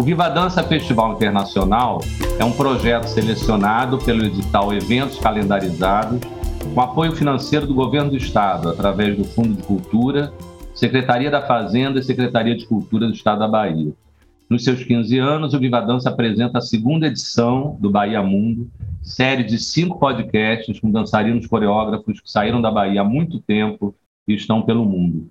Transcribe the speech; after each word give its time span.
O 0.00 0.02
Viva 0.02 0.30
Dança 0.30 0.62
Festival 0.62 1.12
Internacional 1.12 2.00
é 2.38 2.42
um 2.42 2.52
projeto 2.52 3.04
selecionado 3.04 3.98
pelo 3.98 4.24
edital 4.24 4.72
Eventos 4.72 5.18
Calendarizados, 5.18 6.20
com 6.72 6.80
apoio 6.80 7.12
financeiro 7.12 7.66
do 7.66 7.74
Governo 7.74 8.08
do 8.08 8.16
Estado, 8.16 8.70
através 8.70 9.14
do 9.14 9.24
Fundo 9.24 9.52
de 9.52 9.62
Cultura, 9.62 10.32
Secretaria 10.74 11.30
da 11.30 11.46
Fazenda 11.46 12.00
e 12.00 12.02
Secretaria 12.02 12.56
de 12.56 12.64
Cultura 12.64 13.08
do 13.08 13.12
Estado 13.12 13.40
da 13.40 13.46
Bahia. 13.46 13.92
Nos 14.48 14.64
seus 14.64 14.82
15 14.82 15.18
anos, 15.18 15.52
o 15.52 15.58
Viva 15.58 15.82
Dança 15.82 16.08
apresenta 16.08 16.56
a 16.56 16.62
segunda 16.62 17.06
edição 17.06 17.76
do 17.78 17.90
Bahia 17.90 18.22
Mundo, 18.22 18.70
série 19.02 19.44
de 19.44 19.58
cinco 19.58 19.98
podcasts 19.98 20.80
com 20.80 20.90
dançarinos 20.90 21.46
coreógrafos 21.46 22.22
que 22.22 22.30
saíram 22.30 22.62
da 22.62 22.70
Bahia 22.70 23.02
há 23.02 23.04
muito 23.04 23.38
tempo 23.38 23.94
e 24.26 24.32
estão 24.32 24.62
pelo 24.62 24.86
mundo. 24.86 25.30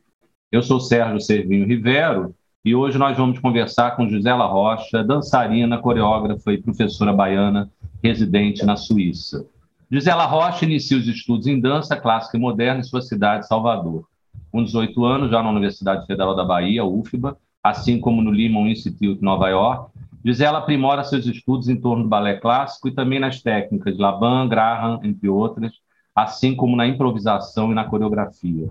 Eu 0.51 0.61
sou 0.61 0.79
Sérgio 0.79 1.19
Servinho 1.19 1.65
Rivero 1.65 2.35
e 2.63 2.75
hoje 2.75 2.97
nós 2.97 3.15
vamos 3.15 3.39
conversar 3.39 3.95
com 3.95 4.09
Gisela 4.09 4.45
Rocha, 4.45 5.01
dançarina, 5.03 5.77
coreógrafa 5.77 6.51
e 6.51 6.61
professora 6.61 7.13
baiana, 7.13 7.69
residente 8.03 8.65
na 8.65 8.75
Suíça. 8.75 9.45
Gisela 9.89 10.25
Rocha 10.25 10.65
inicia 10.65 10.97
os 10.97 11.07
estudos 11.07 11.47
em 11.47 11.59
dança 11.59 11.95
clássica 11.95 12.37
e 12.37 12.39
moderna 12.39 12.81
em 12.81 12.83
sua 12.83 13.01
cidade, 13.01 13.47
Salvador. 13.47 14.05
Com 14.51 14.63
18 14.63 15.05
anos, 15.05 15.31
já 15.31 15.41
na 15.41 15.49
Universidade 15.49 16.05
Federal 16.05 16.35
da 16.35 16.43
Bahia, 16.43 16.83
UFBA, 16.83 17.37
assim 17.63 17.99
como 17.99 18.21
no 18.21 18.29
Lehman 18.29 18.69
Institute, 18.69 19.23
Nova 19.23 19.47
York, 19.47 19.91
Gisela 20.23 20.57
aprimora 20.57 21.03
seus 21.05 21.25
estudos 21.25 21.69
em 21.69 21.79
torno 21.79 22.03
do 22.03 22.09
balé 22.09 22.35
clássico 22.35 22.89
e 22.89 22.91
também 22.91 23.21
nas 23.21 23.41
técnicas 23.41 23.97
Laban, 23.97 24.49
Graham, 24.49 24.99
entre 25.01 25.29
outras, 25.29 25.71
assim 26.13 26.53
como 26.53 26.75
na 26.75 26.85
improvisação 26.85 27.71
e 27.71 27.75
na 27.75 27.85
coreografia. 27.85 28.69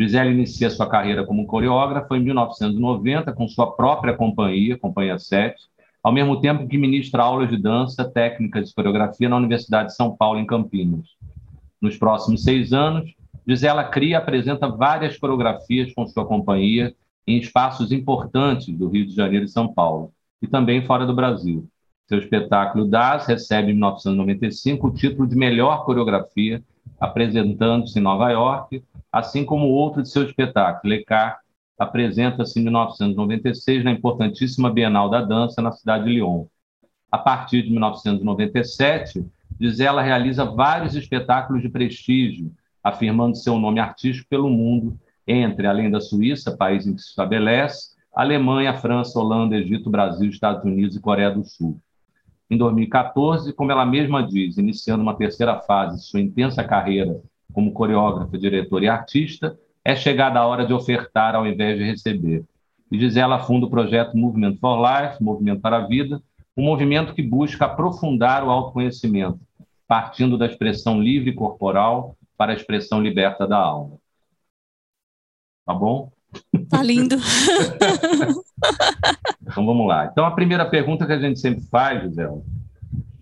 Gisele 0.00 0.30
inicia 0.30 0.70
sua 0.70 0.88
carreira 0.88 1.26
como 1.26 1.46
coreógrafa 1.46 2.16
em 2.16 2.20
1990 2.20 3.34
com 3.34 3.46
sua 3.46 3.70
própria 3.72 4.16
companhia, 4.16 4.78
Companhia 4.78 5.18
7, 5.18 5.54
ao 6.02 6.10
mesmo 6.10 6.40
tempo 6.40 6.66
que 6.66 6.78
ministra 6.78 7.22
aulas 7.22 7.50
de 7.50 7.58
dança, 7.58 8.10
técnicas 8.10 8.70
de 8.70 8.74
coreografia 8.74 9.28
na 9.28 9.36
Universidade 9.36 9.88
de 9.88 9.96
São 9.96 10.16
Paulo, 10.16 10.38
em 10.38 10.46
Campinas. 10.46 11.06
Nos 11.78 11.98
próximos 11.98 12.42
seis 12.42 12.72
anos, 12.72 13.14
Gisela 13.46 13.84
cria 13.84 14.12
e 14.12 14.14
apresenta 14.14 14.68
várias 14.68 15.18
coreografias 15.18 15.92
com 15.92 16.06
sua 16.06 16.24
companhia 16.24 16.94
em 17.26 17.36
espaços 17.36 17.92
importantes 17.92 18.74
do 18.74 18.88
Rio 18.88 19.06
de 19.06 19.14
Janeiro 19.14 19.44
e 19.44 19.48
São 19.48 19.70
Paulo, 19.70 20.12
e 20.40 20.46
também 20.46 20.86
fora 20.86 21.04
do 21.04 21.14
Brasil. 21.14 21.68
Seu 22.08 22.18
espetáculo 22.18 22.86
Das 22.86 23.26
recebe 23.26 23.70
em 23.70 23.74
1995 23.74 24.86
o 24.86 24.94
título 24.94 25.28
de 25.28 25.36
melhor 25.36 25.84
coreografia, 25.84 26.62
apresentando-se 26.98 27.98
em 27.98 28.02
Nova 28.02 28.30
York, 28.30 28.82
assim 29.12 29.44
como 29.44 29.68
outro 29.68 30.02
de 30.02 30.08
seu 30.08 30.22
espetáculo, 30.24 30.92
Lecar, 30.92 31.40
apresenta-se 31.78 32.60
em 32.60 32.64
1996 32.64 33.84
na 33.84 33.90
importantíssima 33.90 34.70
Bienal 34.70 35.08
da 35.08 35.22
Dança 35.22 35.62
na 35.62 35.72
cidade 35.72 36.04
de 36.04 36.10
Lyon. 36.10 36.44
A 37.10 37.18
partir 37.18 37.62
de 37.62 37.70
1997, 37.70 39.24
Gisela 39.58 40.02
realiza 40.02 40.44
vários 40.44 40.94
espetáculos 40.94 41.62
de 41.62 41.68
prestígio, 41.68 42.52
afirmando 42.82 43.36
seu 43.36 43.58
nome 43.58 43.80
artístico 43.80 44.28
pelo 44.28 44.48
mundo, 44.48 44.98
entre, 45.26 45.66
além 45.66 45.90
da 45.90 46.00
Suíça, 46.00 46.56
país 46.56 46.86
em 46.86 46.94
que 46.94 47.00
se 47.00 47.08
estabelece, 47.08 47.90
Alemanha, 48.14 48.74
França, 48.74 49.18
Holanda, 49.18 49.56
Egito, 49.56 49.90
Brasil, 49.90 50.28
Estados 50.28 50.64
Unidos 50.64 50.96
e 50.96 51.00
Coreia 51.00 51.30
do 51.30 51.44
Sul. 51.44 51.80
Em 52.50 52.56
2014, 52.56 53.52
como 53.52 53.70
ela 53.70 53.86
mesma 53.86 54.26
diz, 54.26 54.58
iniciando 54.58 55.02
uma 55.02 55.16
terceira 55.16 55.60
fase 55.60 55.98
de 55.98 56.04
sua 56.04 56.20
intensa 56.20 56.64
carreira 56.64 57.20
como 57.52 57.72
coreógrafa, 57.72 58.38
diretora 58.38 58.84
e 58.84 58.88
artista, 58.88 59.58
é 59.84 59.96
chegada 59.96 60.38
a 60.38 60.46
hora 60.46 60.66
de 60.66 60.72
ofertar 60.72 61.34
ao 61.34 61.46
invés 61.46 61.78
de 61.78 61.84
receber. 61.84 62.44
E 62.90 62.98
Gisela 62.98 63.38
funda 63.40 63.66
o 63.66 63.70
projeto 63.70 64.16
Movement 64.16 64.56
for 64.56 64.78
Life, 64.78 65.22
Movimento 65.22 65.60
para 65.60 65.78
a 65.78 65.86
Vida, 65.86 66.20
um 66.56 66.64
movimento 66.64 67.14
que 67.14 67.22
busca 67.22 67.64
aprofundar 67.64 68.44
o 68.44 68.50
autoconhecimento, 68.50 69.40
partindo 69.86 70.36
da 70.36 70.46
expressão 70.46 71.00
livre 71.00 71.32
corporal 71.32 72.16
para 72.36 72.52
a 72.52 72.54
expressão 72.54 73.00
liberta 73.00 73.46
da 73.46 73.56
alma. 73.56 73.96
Tá 75.64 75.72
bom? 75.74 76.10
Tá 76.68 76.82
lindo. 76.82 77.16
então 79.42 79.66
vamos 79.66 79.86
lá. 79.86 80.06
Então 80.06 80.24
a 80.24 80.30
primeira 80.32 80.68
pergunta 80.68 81.06
que 81.06 81.12
a 81.12 81.18
gente 81.18 81.38
sempre 81.38 81.62
faz, 81.66 82.02
Gisela, 82.02 82.42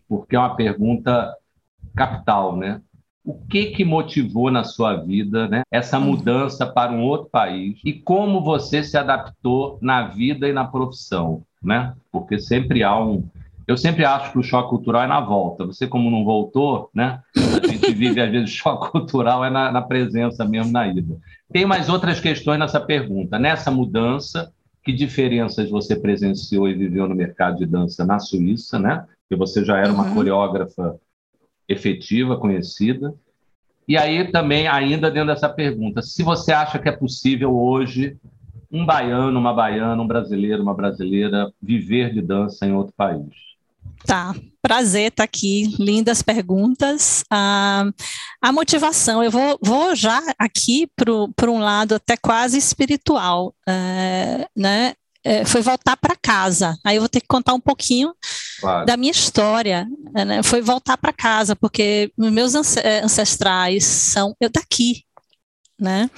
porque 0.09 0.37
é 0.37 0.39
uma 0.39 0.57
pergunta 0.57 1.35
capital, 1.95 2.57
né? 2.57 2.81
O 3.29 3.35
que 3.47 3.67
que 3.67 3.85
motivou 3.85 4.51
na 4.51 4.65
sua 4.65 4.95
vida, 4.97 5.47
né, 5.49 5.61
essa 5.71 6.01
mudança 6.01 6.65
para 6.65 6.91
um 6.91 7.03
outro 7.03 7.29
país 7.29 7.79
e 7.85 7.93
como 7.93 8.43
você 8.43 8.83
se 8.83 8.97
adaptou 8.97 9.79
na 9.83 10.09
vida 10.09 10.49
e 10.49 10.53
na 10.55 10.65
profissão, 10.65 11.43
né? 11.63 11.93
Porque 12.11 12.39
sempre 12.39 12.83
há 12.83 12.99
um 12.99 13.29
eu 13.67 13.77
sempre 13.77 14.03
acho 14.03 14.33
que 14.33 14.39
o 14.39 14.43
choque 14.43 14.71
cultural 14.71 15.03
é 15.03 15.07
na 15.07 15.21
volta. 15.21 15.67
Você, 15.67 15.87
como 15.87 16.11
não 16.11 16.25
voltou, 16.25 16.89
né? 16.95 17.21
A 17.37 17.67
gente 17.67 17.93
vive, 17.93 18.19
às 18.19 18.31
vezes, 18.31 18.49
choque 18.57 18.91
cultural 18.91 19.45
é 19.45 19.51
na, 19.51 19.71
na 19.71 19.83
presença 19.83 20.43
mesmo, 20.43 20.73
na 20.73 20.89
ida. 20.89 21.05
Tem 21.53 21.67
mais 21.67 21.91
outras 21.91 22.19
questões 22.19 22.59
nessa 22.59 22.81
pergunta. 22.81 23.39
Nessa 23.39 23.71
mudança, 23.71 24.51
que 24.83 24.91
diferenças 24.91 25.69
você 25.69 25.95
presenciou 25.95 26.67
e 26.67 26.73
viveu 26.73 27.07
no 27.07 27.15
mercado 27.15 27.59
de 27.59 27.67
dança 27.67 28.07
na 28.07 28.19
Suíça, 28.19 28.79
né? 28.79 29.05
Porque 29.29 29.39
você 29.39 29.63
já 29.63 29.77
era 29.77 29.93
uma 29.93 30.07
uhum. 30.07 30.15
coreógrafa 30.15 30.99
efetiva, 31.69 32.39
conhecida. 32.39 33.15
E 33.87 33.97
aí 33.97 34.31
também, 34.31 34.67
ainda 34.67 35.11
dentro 35.11 35.29
dessa 35.29 35.49
pergunta, 35.49 36.03
se 36.03 36.23
você 36.23 36.53
acha 36.53 36.79
que 36.79 36.89
é 36.89 36.93
possível 36.93 37.57
hoje 37.57 38.17
um 38.71 38.85
baiano, 38.85 39.39
uma 39.39 39.55
baiana, 39.55 40.01
um 40.01 40.07
brasileiro, 40.07 40.63
uma 40.63 40.75
brasileira 40.75 41.53
viver 41.61 42.13
de 42.13 42.21
dança 42.21 42.67
em 42.67 42.73
outro 42.73 42.93
país? 42.97 43.49
Tá, 44.05 44.35
prazer 44.63 45.09
estar 45.09 45.23
tá 45.23 45.25
aqui, 45.25 45.75
lindas 45.79 46.23
perguntas. 46.23 47.25
Ah, 47.31 47.91
a 48.41 48.53
motivação, 48.53 49.23
eu 49.25 49.31
vou, 49.31 49.59
vou 49.63 49.95
já 49.95 50.23
aqui 50.39 50.87
para 50.95 51.51
um 51.51 51.59
lado 51.59 51.95
até 51.95 52.17
quase 52.17 52.59
espiritual, 52.59 53.55
é, 53.67 54.47
né? 54.57 54.95
É, 55.25 55.45
foi 55.45 55.61
voltar 55.61 55.97
para 55.97 56.17
casa. 56.17 56.77
Aí 56.85 56.97
eu 56.97 57.03
vou 57.03 57.09
ter 57.09 57.21
que 57.21 57.27
contar 57.27 57.53
um 57.53 57.61
pouquinho 57.61 58.15
claro. 58.61 58.87
da 58.87 58.97
minha 58.97 59.11
história. 59.11 59.87
Né? 60.15 60.43
Foi 60.43 60.61
voltar 60.61 60.97
para 60.97 61.13
casa, 61.13 61.57
porque 61.57 62.13
meus 62.17 62.55
é, 62.77 63.03
ancestrais 63.03 63.85
são 63.85 64.35
eu 64.41 64.49
daqui, 64.49 65.05
né? 65.79 66.11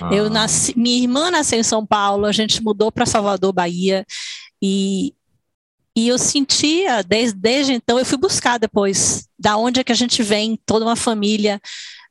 Ah. 0.00 0.12
Eu 0.12 0.28
nasci, 0.28 0.74
minha 0.76 1.02
irmã 1.02 1.30
nasceu 1.30 1.58
em 1.58 1.62
São 1.62 1.86
Paulo, 1.86 2.26
a 2.26 2.32
gente 2.32 2.62
mudou 2.62 2.90
para 2.90 3.06
Salvador, 3.06 3.52
Bahia, 3.52 4.04
e 4.60 5.14
e 5.96 6.08
eu 6.08 6.18
sentia, 6.18 7.02
desde, 7.02 7.38
desde 7.38 7.72
então, 7.72 7.98
eu 7.98 8.04
fui 8.04 8.18
buscar 8.18 8.58
depois, 8.58 9.26
da 9.38 9.56
onde 9.56 9.80
é 9.80 9.84
que 9.84 9.92
a 9.92 9.96
gente 9.96 10.22
vem, 10.22 10.60
toda 10.66 10.84
uma 10.84 10.94
família. 10.94 11.58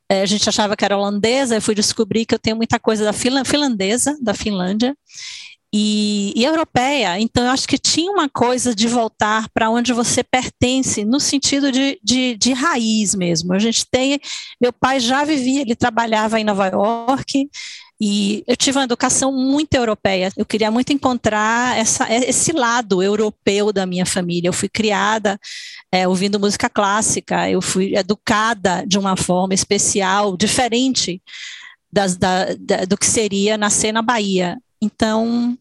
É, 0.09 0.23
a 0.23 0.25
gente 0.25 0.49
achava 0.49 0.75
que 0.75 0.83
era 0.83 0.97
holandesa, 0.97 1.55
eu 1.55 1.61
fui 1.61 1.75
descobrir 1.75 2.25
que 2.25 2.33
eu 2.33 2.39
tenho 2.39 2.55
muita 2.55 2.79
coisa 2.79 3.03
da 3.03 3.13
finlandesa, 3.13 4.17
da 4.19 4.33
Finlândia, 4.33 4.97
e, 5.77 6.31
e, 6.33 6.45
europeia. 6.45 7.19
Então, 7.19 7.43
eu 7.43 7.51
acho 7.51 7.67
que 7.67 7.77
tinha 7.77 8.09
uma 8.09 8.29
coisa 8.29 8.73
de 8.73 8.87
voltar 8.87 9.49
para 9.53 9.69
onde 9.69 9.91
você 9.91 10.23
pertence, 10.23 11.03
no 11.03 11.19
sentido 11.19 11.69
de, 11.69 11.99
de, 12.01 12.37
de, 12.37 12.53
raiz 12.53 13.13
mesmo. 13.13 13.51
A 13.51 13.59
gente 13.59 13.85
tem. 13.91 14.17
Meu 14.61 14.71
pai 14.71 15.01
já 15.01 15.25
vivia, 15.25 15.63
ele 15.63 15.75
trabalhava 15.75 16.39
em 16.39 16.45
Nova 16.45 16.67
York, 16.67 17.49
e 17.99 18.41
eu 18.47 18.55
tive 18.55 18.77
uma 18.77 18.85
educação 18.85 19.33
muito 19.33 19.73
europeia. 19.73 20.31
Eu 20.37 20.45
queria 20.45 20.71
muito 20.71 20.93
encontrar 20.93 21.77
essa, 21.77 22.09
esse 22.09 22.53
lado 22.53 23.03
europeu 23.03 23.73
da 23.73 23.85
minha 23.85 24.05
família. 24.05 24.47
Eu 24.47 24.53
fui 24.53 24.69
criada 24.69 25.37
é, 25.91 26.07
ouvindo 26.07 26.39
música 26.39 26.69
clássica, 26.69 27.49
eu 27.49 27.61
fui 27.61 27.97
educada 27.97 28.85
de 28.87 28.97
uma 28.97 29.17
forma 29.17 29.53
especial, 29.53 30.37
diferente 30.37 31.21
das, 31.91 32.15
da, 32.15 32.45
da, 32.57 32.85
do 32.85 32.97
que 32.97 33.05
seria 33.05 33.57
nascer 33.57 33.91
na 33.91 34.01
Bahia. 34.01 34.57
Então, 34.85 35.57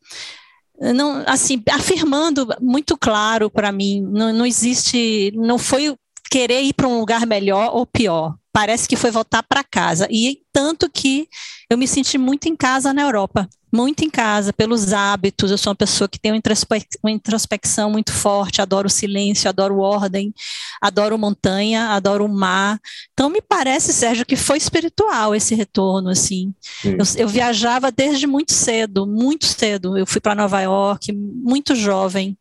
não, 0.78 1.22
assim, 1.26 1.62
afirmando 1.70 2.46
muito 2.60 2.96
claro 2.96 3.50
para 3.50 3.72
mim, 3.72 4.02
não, 4.02 4.32
não 4.32 4.46
existe, 4.46 5.32
não 5.34 5.58
foi 5.58 5.96
querer 6.30 6.62
ir 6.62 6.74
para 6.74 6.88
um 6.88 6.98
lugar 6.98 7.26
melhor 7.26 7.70
ou 7.74 7.86
pior 7.86 8.34
parece 8.54 8.88
que 8.88 8.94
foi 8.94 9.10
voltar 9.10 9.42
para 9.42 9.64
casa. 9.64 10.06
E 10.08 10.40
tanto 10.52 10.88
que 10.88 11.28
eu 11.68 11.76
me 11.76 11.88
senti 11.88 12.16
muito 12.16 12.48
em 12.48 12.54
casa 12.54 12.94
na 12.94 13.02
Europa, 13.02 13.48
muito 13.74 14.04
em 14.04 14.08
casa, 14.08 14.52
pelos 14.52 14.92
hábitos. 14.92 15.50
Eu 15.50 15.58
sou 15.58 15.72
uma 15.72 15.76
pessoa 15.76 16.08
que 16.08 16.18
tem 16.18 16.30
uma 16.30 17.10
introspecção 17.10 17.90
muito 17.90 18.12
forte, 18.12 18.62
adoro 18.62 18.86
o 18.86 18.90
silêncio, 18.90 19.48
adoro 19.48 19.80
ordem, 19.80 20.32
adoro 20.80 21.18
montanha, 21.18 21.88
adoro 21.88 22.24
o 22.24 22.32
mar. 22.32 22.78
Então, 23.12 23.28
me 23.28 23.42
parece, 23.42 23.92
Sérgio, 23.92 24.24
que 24.24 24.36
foi 24.36 24.58
espiritual 24.58 25.34
esse 25.34 25.56
retorno, 25.56 26.08
assim. 26.08 26.54
Eu, 26.84 27.04
eu, 27.16 27.28
viajava 27.28 27.90
desde 27.90 28.28
muito 28.28 28.52
cedo, 28.52 29.06
muito 29.06 29.44
cedo. 29.46 29.98
Eu 29.98 30.06
fui 30.06 30.20
para 30.20 30.36
Nova 30.36 30.60
York, 30.60 31.12
muito 31.12 31.74
jovem. 31.74 32.38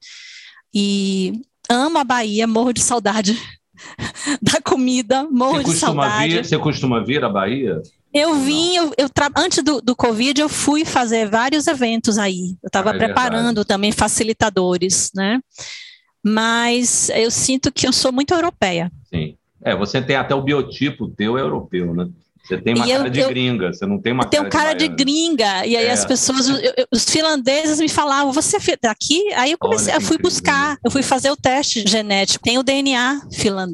E 0.72 1.34
amo 1.68 1.98
a 1.98 2.04
Bahia, 2.04 2.46
morro 2.46 2.74
de 2.74 2.82
saudade 2.82 3.36
da 4.40 4.62
comida, 4.62 5.24
morro 5.24 5.64
você 5.64 5.74
de 5.74 5.80
saudade. 5.80 6.30
Vir, 6.30 6.46
você 6.46 6.60
costuma 6.60 7.04
vir 7.04 7.24
à 7.24 7.30
Bahia? 7.30 7.82
Eu 8.14 8.36
vim, 8.36 8.76
eu, 8.76 8.92
eu 8.98 9.10
antes 9.36 9.64
do, 9.64 9.82
do 9.82 9.96
Covid, 9.96 10.40
eu 10.40 10.48
fui 10.48 10.86
fazer 10.86 11.28
vários 11.30 11.66
eventos 11.66 12.18
aí. 12.18 12.56
Eu 12.62 12.68
estava 12.68 12.92
ah, 12.92 12.96
é 12.96 12.98
preparando 12.98 13.46
verdade. 13.46 13.68
também 13.68 13.92
facilitadores, 13.92 15.10
né? 15.16 15.40
Mas 16.24 17.10
eu 17.10 17.32
sinto 17.32 17.72
que 17.72 17.88
eu 17.88 17.92
sou 17.92 18.12
muito 18.12 18.34
europeia. 18.34 18.92
Sim. 19.10 19.36
É, 19.64 19.76
você 19.76 20.02
tem 20.02 20.16
até 20.16 20.36
o 20.36 20.42
biotipo 20.42 21.08
teu 21.10 21.38
europeu, 21.38 21.94
né? 21.96 22.08
Você 22.44 22.58
tem 22.58 22.76
uma 22.76 22.86
e 22.86 22.92
cara 22.92 23.08
eu, 23.08 23.10
de 23.10 23.20
eu, 23.22 23.30
gringa, 23.30 23.72
você 23.72 23.86
não 23.86 24.02
tem 24.02 24.12
uma 24.12 24.26
cara, 24.26 24.50
cara 24.50 24.74
de, 24.74 24.90
de 24.90 24.96
gringa. 24.96 25.66
E 25.66 25.78
aí 25.78 25.86
é. 25.86 25.92
as 25.92 26.06
pessoas, 26.06 26.50
eu, 26.50 26.60
os 26.92 27.06
finlandeses 27.06 27.80
me 27.80 27.88
falavam, 27.88 28.34
você 28.34 28.58
é 28.58 28.78
daqui? 28.82 29.32
Aí 29.34 29.52
eu 29.52 29.58
comecei, 29.58 29.94
Olha, 29.94 29.98
eu 29.98 30.02
fui 30.02 30.16
incrível. 30.18 30.30
buscar, 30.30 30.78
eu 30.84 30.92
fui 30.92 31.02
fazer 31.02 31.32
o 31.32 31.38
teste 31.38 31.86
genético. 31.88 32.44
Tem 32.44 32.58
o 32.58 32.64
DNA 32.64 33.22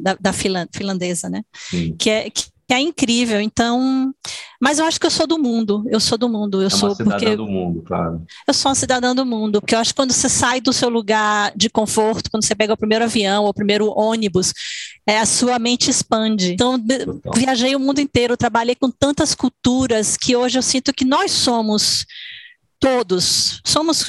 da, 0.02 0.16
da 0.20 0.32
finlandesa, 0.32 1.28
né? 1.28 1.42
Sim. 1.52 1.96
Que 1.98 2.10
é, 2.10 2.30
que 2.30 2.44
é 2.72 2.80
incrível. 2.80 3.40
Então, 3.40 4.12
mas 4.60 4.78
eu 4.78 4.84
acho 4.84 5.00
que 5.00 5.06
eu 5.06 5.10
sou 5.10 5.26
do 5.26 5.38
mundo. 5.38 5.84
Eu 5.88 6.00
sou 6.00 6.16
do 6.16 6.28
mundo. 6.28 6.60
Eu 6.60 6.66
é 6.66 6.70
sou 6.70 6.94
cidadã 6.94 7.10
porque 7.10 7.36
do 7.36 7.46
mundo, 7.46 7.82
claro. 7.82 8.22
Eu 8.46 8.54
sou 8.54 8.70
uma 8.70 8.74
cidadã 8.74 9.14
do 9.14 9.24
mundo, 9.24 9.60
porque 9.60 9.74
eu 9.74 9.78
acho 9.78 9.92
que 9.92 9.96
quando 9.96 10.12
você 10.12 10.28
sai 10.28 10.60
do 10.60 10.72
seu 10.72 10.88
lugar 10.88 11.52
de 11.56 11.68
conforto, 11.70 12.30
quando 12.30 12.44
você 12.44 12.54
pega 12.54 12.74
o 12.74 12.76
primeiro 12.76 13.04
avião 13.04 13.44
ou 13.44 13.50
o 13.50 13.54
primeiro 13.54 13.90
ônibus, 13.96 14.52
é, 15.06 15.18
a 15.18 15.26
sua 15.26 15.58
mente 15.58 15.90
expande. 15.90 16.52
Então, 16.52 16.78
Total. 16.78 17.32
viajei 17.34 17.74
o 17.74 17.80
mundo 17.80 18.00
inteiro, 18.00 18.36
trabalhei 18.36 18.74
com 18.74 18.90
tantas 18.90 19.34
culturas 19.34 20.16
que 20.16 20.36
hoje 20.36 20.58
eu 20.58 20.62
sinto 20.62 20.92
que 20.92 21.04
nós 21.04 21.30
somos 21.30 22.06
todos, 22.78 23.60
somos 23.64 24.04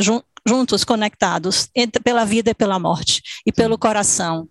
juntos 0.48 0.84
conectados 0.84 1.70
entre, 1.76 2.02
pela 2.02 2.26
vida 2.26 2.52
e 2.52 2.54
pela 2.54 2.80
morte 2.80 3.22
e 3.46 3.52
pelo 3.52 3.78
coração 3.78 4.48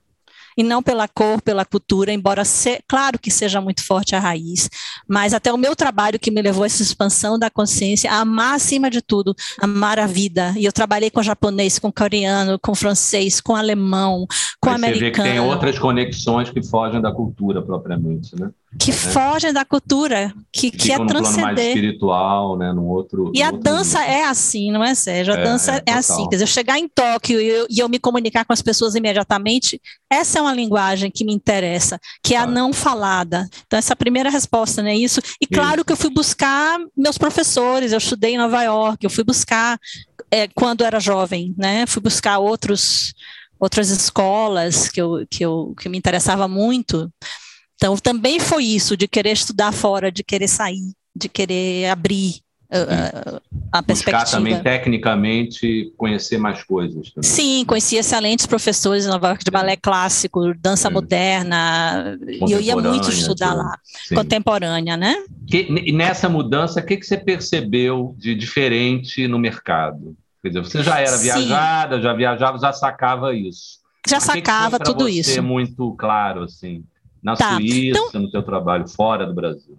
e 0.57 0.63
não 0.63 0.83
pela 0.83 1.09
cor, 1.09 1.41
pela 1.41 1.65
cultura, 1.65 2.13
embora 2.13 2.45
ser, 2.45 2.83
claro 2.89 3.19
que 3.19 3.31
seja 3.31 3.61
muito 3.61 3.85
forte 3.85 4.15
a 4.15 4.21
raiz, 4.21 4.69
mas 5.09 5.35
até 5.35 5.53
o 5.53 5.57
meu 5.57 5.75
trabalho 5.75 6.19
que 6.19 6.31
me 6.31 6.43
levou 6.43 6.63
a 6.63 6.67
essa 6.67 6.83
expansão 6.83 7.39
da 7.39 7.51
consciência, 7.51 8.11
a 8.11 8.21
amar 8.21 8.55
acima 8.55 8.91
de 8.91 9.01
tudo, 9.03 9.35
amar 9.61 9.99
a 9.99 10.07
vida. 10.07 10.55
E 10.57 10.65
eu 10.65 10.73
trabalhei 10.73 11.11
com 11.11 11.23
japonês, 11.23 11.79
com 11.79 11.93
coreano, 11.93 12.59
com 12.59 12.75
francês, 12.75 13.41
com 13.41 13.55
alemão, 13.55 14.27
com 14.61 14.71
mas 14.71 14.77
americano. 14.77 14.99
Você 15.01 15.05
vê 15.05 15.11
que 15.11 15.23
tem 15.23 15.41
outras 15.41 15.79
conexões 15.79 16.51
que 16.51 16.63
fogem 16.63 17.01
da 17.01 17.13
cultura 17.13 17.63
propriamente, 17.63 18.39
né? 18.39 18.51
Que 18.79 18.93
é. 18.93 18.95
fogem 18.95 19.53
da 19.53 19.65
cultura, 19.65 20.33
que, 20.53 20.71
que 20.71 20.93
é 20.93 21.05
transcender. 21.05 21.45
mais 21.45 21.59
espiritual, 21.59 22.57
né, 22.57 22.73
num 22.73 22.87
outro. 22.87 23.33
E 23.35 23.43
a 23.43 23.47
outro 23.47 23.63
dança 23.63 24.05
é 24.05 24.25
assim, 24.25 24.71
não 24.71 24.85
é, 24.85 24.95
Sérgio? 24.95 25.35
A 25.35 25.39
é, 25.39 25.43
dança 25.43 25.77
é, 25.77 25.83
é 25.87 25.93
assim. 25.93 26.23
Quer 26.29 26.37
dizer, 26.37 26.45
eu 26.45 26.49
chegar 26.49 26.79
em 26.79 26.89
Tóquio 26.89 27.41
e 27.41 27.49
eu, 27.49 27.67
e 27.69 27.79
eu, 27.81 27.89
me 27.89 27.99
comunicar 27.99 28.45
com 28.45 28.53
as 28.53 28.63
pessoas 28.63 28.95
imediatamente, 28.95 29.81
essa 30.09 30.39
é 30.39 30.43
uma 30.43 30.55
linguagem 30.55 31.11
que 31.11 31.25
me 31.25 31.33
interessa, 31.33 31.99
que 32.23 32.35
é 32.35 32.39
a 32.39 32.47
não 32.47 32.73
falada. 32.73 33.49
Então, 33.67 33.77
essa 33.77 33.93
é 33.93 33.95
a 33.95 33.97
primeira 33.97 34.31
resposta, 34.31 34.83
né? 34.83 34.95
Isso. 34.95 35.21
E 35.41 35.47
claro 35.49 35.77
Isso. 35.77 35.85
que 35.85 35.93
eu 35.93 35.97
fui 35.97 36.11
buscar 36.11 36.79
meus 36.97 37.19
professores, 37.19 37.91
eu 37.91 37.99
estudei 37.99 38.35
em 38.35 38.39
Nova 38.39 38.63
York, 38.63 39.03
eu 39.03 39.11
fui 39.11 39.25
buscar 39.25 39.81
é, 40.31 40.47
quando 40.47 40.85
era 40.85 41.01
jovem, 41.01 41.55
né? 41.59 41.87
Fui 41.87 42.01
buscar 42.01 42.39
outros 42.39 43.13
outras 43.59 43.91
escolas 43.91 44.89
que 44.89 45.03
eu, 45.03 45.27
que 45.29 45.45
eu 45.45 45.75
que 45.79 45.87
me 45.87 45.99
interessava 45.99 46.49
muito 46.49 47.13
então, 47.81 47.97
também 47.97 48.39
foi 48.39 48.65
isso, 48.65 48.95
de 48.95 49.09
querer 49.09 49.33
estudar 49.33 49.73
fora, 49.73 50.13
de 50.13 50.23
querer 50.23 50.49
sair, 50.49 50.93
de 51.17 51.31
querer 51.31 51.89
abrir 51.89 52.43
uh, 52.71 53.41
a 53.73 53.83
perspectiva. 53.83 54.23
Buscar 54.23 54.37
também, 54.37 54.63
tecnicamente, 54.63 55.91
conhecer 55.97 56.37
mais 56.37 56.63
coisas. 56.63 57.11
Também. 57.11 57.31
Sim, 57.31 57.65
conheci 57.65 57.97
excelentes 57.97 58.45
professores 58.45 59.07
em 59.07 59.09
Nova 59.09 59.29
York 59.29 59.43
de 59.43 59.51
balé 59.51 59.77
clássico, 59.77 60.53
dança 60.61 60.89
Sim. 60.89 60.93
moderna, 60.93 62.19
e 62.29 62.53
eu 62.53 62.61
ia 62.61 62.77
muito 62.77 63.09
estudar 63.09 63.55
lá, 63.55 63.75
Sim. 63.83 64.15
contemporânea, 64.15 64.99
né? 64.99 65.17
Que, 65.49 65.63
e 65.63 65.91
nessa 65.91 66.29
mudança, 66.29 66.81
o 66.81 66.85
que, 66.85 66.99
que 66.99 67.07
você 67.07 67.17
percebeu 67.17 68.15
de 68.19 68.35
diferente 68.35 69.27
no 69.27 69.39
mercado? 69.39 70.15
Quer 70.43 70.49
dizer, 70.49 70.65
você 70.65 70.83
já 70.83 71.01
era 71.01 71.17
Sim. 71.17 71.23
viajada, 71.23 71.99
já 71.99 72.13
viajava, 72.13 72.59
já 72.59 72.75
sacava 72.75 73.35
isso. 73.35 73.81
Já 74.07 74.21
sacava 74.21 74.79
que 74.79 74.85
que 74.85 74.93
tudo 74.93 75.09
isso. 75.09 75.39
É 75.39 75.41
muito 75.41 75.95
claro, 75.95 76.43
assim 76.43 76.85
na 77.23 77.37
tá. 77.37 77.57
Suíça, 77.57 78.01
então, 78.07 78.23
no 78.23 78.31
teu 78.31 78.43
trabalho 78.43 78.89
fora 78.89 79.27
do 79.27 79.35
Brasil? 79.35 79.79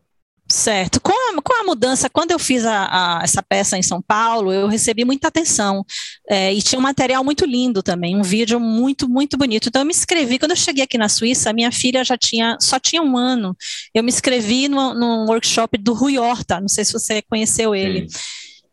Certo. 0.51 0.99
Com 0.99 1.13
a, 1.13 1.41
com 1.41 1.53
a 1.53 1.63
mudança, 1.63 2.09
quando 2.09 2.31
eu 2.31 2.39
fiz 2.39 2.65
a, 2.65 3.19
a, 3.19 3.23
essa 3.23 3.41
peça 3.41 3.77
em 3.77 3.81
São 3.81 4.01
Paulo, 4.01 4.51
eu 4.51 4.67
recebi 4.67 5.05
muita 5.05 5.29
atenção. 5.29 5.85
É, 6.29 6.53
e 6.53 6.61
tinha 6.61 6.77
um 6.77 6.81
material 6.81 7.23
muito 7.23 7.45
lindo 7.45 7.81
também, 7.81 8.17
um 8.17 8.21
vídeo 8.21 8.59
muito, 8.59 9.07
muito 9.07 9.37
bonito. 9.37 9.69
Então, 9.69 9.81
eu 9.81 9.85
me 9.85 9.93
inscrevi. 9.93 10.37
Quando 10.37 10.51
eu 10.51 10.57
cheguei 10.57 10.83
aqui 10.83 10.97
na 10.97 11.07
Suíça, 11.07 11.53
minha 11.53 11.71
filha 11.71 12.03
já 12.03 12.17
tinha, 12.17 12.57
só 12.59 12.77
tinha 12.79 13.01
um 13.01 13.17
ano. 13.17 13.55
Eu 13.93 14.03
me 14.03 14.09
inscrevi 14.09 14.67
num, 14.67 14.93
num 14.93 15.25
workshop 15.25 15.77
do 15.77 15.93
Rui 15.93 16.17
Horta, 16.17 16.59
não 16.59 16.67
sei 16.67 16.83
se 16.83 16.91
você 16.91 17.21
conheceu 17.21 17.73
ele. 17.73 18.09
Sim. 18.09 18.19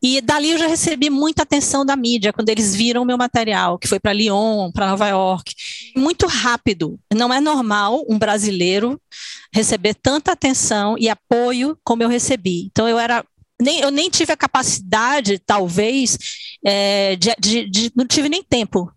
E 0.02 0.20
dali 0.20 0.50
eu 0.50 0.58
já 0.58 0.66
recebi 0.66 1.10
muita 1.10 1.42
atenção 1.42 1.84
da 1.84 1.96
mídia 1.96 2.32
quando 2.32 2.48
eles 2.48 2.74
viram 2.74 3.02
o 3.02 3.04
meu 3.04 3.18
material, 3.18 3.78
que 3.78 3.88
foi 3.88 3.98
para 3.98 4.12
Lyon, 4.12 4.70
para 4.70 4.86
Nova 4.88 5.08
York. 5.08 5.54
Muito 5.96 6.26
rápido. 6.26 6.98
Não 7.12 7.32
é 7.32 7.40
normal 7.40 8.04
um 8.08 8.18
brasileiro 8.18 9.00
receber 9.52 9.94
tanta 9.94 10.32
atenção 10.32 10.96
e 10.98 11.08
apoio 11.08 11.76
como 11.82 12.02
eu 12.02 12.08
recebi. 12.08 12.66
Então 12.66 12.88
eu 12.88 12.98
era 12.98 13.24
nem, 13.60 13.80
eu 13.80 13.90
nem 13.90 14.08
tive 14.08 14.32
a 14.32 14.36
capacidade, 14.36 15.38
talvez, 15.40 16.16
é, 16.64 17.16
de, 17.16 17.34
de, 17.40 17.68
de, 17.68 17.92
não 17.96 18.06
tive 18.06 18.28
nem 18.28 18.42
tempo 18.42 18.92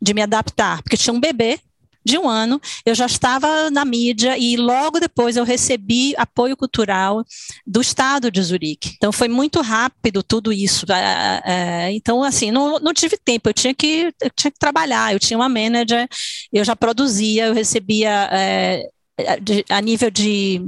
de 0.00 0.12
me 0.12 0.22
adaptar, 0.22 0.82
porque 0.82 0.96
tinha 0.96 1.14
um 1.14 1.20
bebê 1.20 1.60
de 2.04 2.18
um 2.18 2.28
ano, 2.28 2.60
eu 2.84 2.94
já 2.94 3.06
estava 3.06 3.70
na 3.70 3.84
mídia 3.84 4.36
e 4.36 4.56
logo 4.56 4.98
depois 4.98 5.36
eu 5.36 5.44
recebi 5.44 6.14
apoio 6.16 6.56
cultural 6.56 7.24
do 7.66 7.80
Estado 7.80 8.30
de 8.30 8.42
Zurique. 8.42 8.94
Então 8.96 9.12
foi 9.12 9.28
muito 9.28 9.60
rápido 9.60 10.22
tudo 10.22 10.52
isso. 10.52 10.86
É, 10.92 11.42
é, 11.44 11.92
então, 11.92 12.22
assim, 12.22 12.50
não, 12.50 12.78
não 12.78 12.92
tive 12.92 13.16
tempo, 13.16 13.48
eu 13.48 13.54
tinha, 13.54 13.74
que, 13.74 14.12
eu 14.20 14.30
tinha 14.30 14.50
que 14.50 14.58
trabalhar, 14.58 15.12
eu 15.12 15.20
tinha 15.20 15.38
uma 15.38 15.48
manager, 15.48 16.08
eu 16.52 16.64
já 16.64 16.74
produzia, 16.74 17.46
eu 17.46 17.54
recebia 17.54 18.28
é, 18.32 18.82
a 19.68 19.80
nível 19.80 20.10
de 20.10 20.60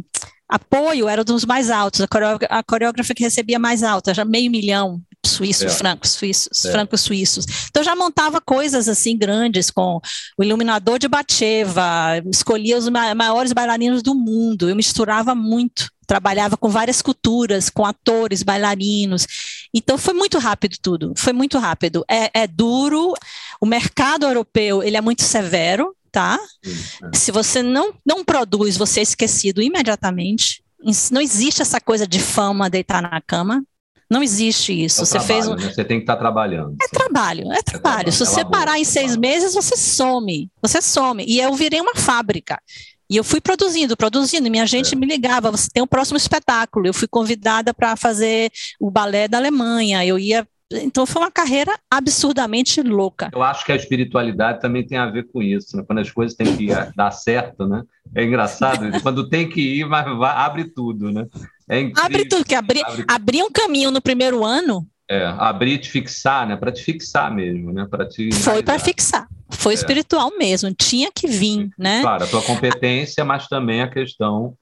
apoio 0.49 1.09
era 1.09 1.25
dos 1.25 1.45
mais 1.45 1.71
altos, 1.71 2.01
a 2.01 2.63
coreógrafa 2.63 3.15
que 3.15 3.25
recebia 3.25 3.59
mais 3.59 3.83
alta, 3.83 4.15
já 4.15 4.25
meio 4.25 4.51
milhão 4.51 5.03
suíços, 5.31 5.65
é. 5.65 5.71
francos 5.71 6.11
suíços, 6.11 6.65
é. 6.65 6.73
francos 6.73 7.01
suíços. 7.01 7.47
Então 7.69 7.83
já 7.83 7.95
montava 7.95 8.41
coisas 8.41 8.89
assim 8.89 9.17
grandes 9.17 9.71
com 9.71 10.01
o 10.39 10.45
iluminador 10.45 10.99
de 10.99 11.09
Bateva, 11.09 12.23
escolhia 12.31 12.79
os 12.79 12.89
maiores 12.89 13.53
bailarinos 13.53 14.03
do 14.03 14.15
mundo, 14.15 14.69
eu 14.69 14.77
misturava 14.77 15.35
muito, 15.35 15.91
trabalhava 16.07 16.57
com 16.57 16.69
várias 16.69 17.03
culturas, 17.03 17.71
com 17.71 17.85
atores, 17.85 18.43
bailarinos. 18.43 19.27
Então 19.73 19.99
foi 19.99 20.15
muito 20.15 20.39
rápido 20.39 20.77
tudo, 20.81 21.13
foi 21.17 21.33
muito 21.33 21.59
rápido. 21.59 22.05
É, 22.09 22.43
é 22.43 22.47
duro, 22.47 23.15
o 23.61 23.67
mercado 23.67 24.27
europeu 24.27 24.83
ele 24.83 24.97
é 24.97 25.01
muito 25.01 25.23
severo, 25.23 25.95
tá? 26.15 26.39
É. 26.65 27.17
Se 27.17 27.33
você 27.33 27.63
não, 27.63 27.93
não 28.07 28.25
produz, 28.25 28.77
você 28.77 29.01
é 29.01 29.03
esquecido 29.03 29.61
imediatamente. 29.61 30.63
Não 31.11 31.21
existe 31.21 31.63
essa 31.63 31.81
coisa 31.81 32.07
de 32.07 32.21
fama 32.21 32.71
deitar 32.71 33.03
na 33.03 33.21
cama. 33.21 33.65
Não 34.11 34.23
existe 34.23 34.73
isso. 34.73 35.03
É 35.03 35.05
você 35.05 35.19
trabalho, 35.19 35.35
fez 35.35 35.49
um... 35.49 35.55
né? 35.57 35.73
Você 35.73 35.85
tem 35.85 35.99
que 35.99 36.03
estar 36.03 36.15
tá 36.15 36.19
trabalhando. 36.19 36.77
É 36.81 36.89
trabalho, 36.89 37.53
é, 37.53 37.59
é 37.59 37.63
trabalho. 37.63 38.13
Se 38.13 38.19
você 38.19 38.45
parar 38.45 38.79
em 38.79 38.85
seis 38.85 39.17
meses, 39.17 39.55
você 39.55 39.77
some. 39.77 40.51
Você 40.63 40.81
some. 40.81 41.25
E 41.27 41.41
eu 41.41 41.53
virei 41.55 41.81
uma 41.81 41.95
fábrica. 41.95 42.61
E 43.09 43.17
eu 43.17 43.25
fui 43.25 43.41
produzindo, 43.41 43.97
produzindo, 43.97 44.51
minha 44.51 44.67
gente 44.67 44.95
é. 44.95 44.97
me 44.97 45.07
ligava, 45.07 45.51
você 45.51 45.69
tem 45.73 45.83
o 45.83 45.85
um 45.85 45.89
próximo 45.89 46.17
espetáculo. 46.17 46.87
Eu 46.87 46.95
fui 46.95 47.07
convidada 47.07 47.75
para 47.75 47.97
fazer 47.97 48.51
o 48.81 48.91
balé 48.91 49.29
da 49.29 49.39
Alemanha. 49.39 50.05
Eu 50.05 50.19
ia 50.19 50.47
então 50.73 51.07
foi 51.07 51.23
uma 51.23 51.31
carreira 51.31 51.79
absurdamente 51.91 52.81
louca. 52.83 53.31
Eu 53.33 53.43
acho 53.43 53.65
que 53.65 53.73
a 53.73 53.77
espiritualidade 53.77 54.61
também 54.61 54.87
tem 54.87 54.99
a 54.99 55.11
ver 55.11 55.29
com 55.29 55.43
isso, 55.43 55.77
né? 55.77 55.85
quando 55.87 55.99
as 55.99 56.11
coisas 56.11 56.37
têm 56.37 56.57
que 56.57 56.69
dar 56.97 57.11
certo, 57.11 57.67
né? 57.67 57.83
É 58.15 58.25
engraçado, 58.25 58.85
quando 59.03 59.29
tem 59.29 59.49
que 59.49 59.61
ir, 59.61 59.89
vai, 59.89 60.05
vai, 60.17 60.37
abre 60.37 60.65
tudo, 60.65 61.11
né? 61.13 61.27
É 61.69 61.81
incrível. 61.81 62.05
Abre 62.05 62.29
tudo, 62.29 62.45
que 62.45 62.55
abrir 62.55 62.85
abre... 62.85 63.05
abrir 63.09 63.43
um 63.43 63.51
caminho 63.51 63.91
no 63.91 64.01
primeiro 64.01 64.45
ano. 64.45 64.87
É, 65.09 65.25
abrir 65.39 65.75
e 65.75 65.79
te 65.79 65.91
fixar, 65.91 66.47
né? 66.47 66.57
Para 66.57 66.73
te 66.73 66.83
fixar 66.83 67.33
mesmo, 67.35 67.73
né? 67.73 67.87
Para 67.91 68.09
te. 68.09 68.33
Foi 68.33 68.63
para 68.63 68.79
fixar. 68.79 69.27
Foi 69.51 69.73
é. 69.73 69.77
espiritual 69.77 70.31
mesmo, 70.39 70.73
tinha 70.75 71.11
que 71.15 71.27
vir, 71.27 71.71
né? 71.79 72.01
Claro, 72.01 72.25
a 72.25 72.27
tua 72.27 72.43
competência, 72.43 73.25
mas 73.25 73.47
também 73.47 73.83
a 73.83 73.89
questão, 73.89 74.55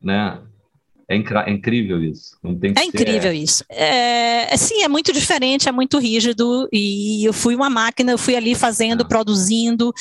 né? 0.00 0.38
É, 1.08 1.14
é 1.14 1.50
incrível 1.50 2.02
isso. 2.02 2.36
Não 2.42 2.58
tem 2.58 2.74
é 2.76 2.84
incrível 2.84 3.30
ser... 3.30 3.34
isso. 3.34 3.64
É, 3.70 4.52
é, 4.52 4.56
sim, 4.56 4.82
é 4.82 4.88
muito 4.88 5.12
diferente, 5.12 5.68
é 5.68 5.72
muito 5.72 5.98
rígido. 5.98 6.68
E 6.72 7.24
eu 7.24 7.32
fui 7.32 7.54
uma 7.54 7.70
máquina, 7.70 8.12
eu 8.12 8.18
fui 8.18 8.34
ali 8.34 8.54
fazendo, 8.54 9.02
ah. 9.02 9.04
produzindo 9.04 9.92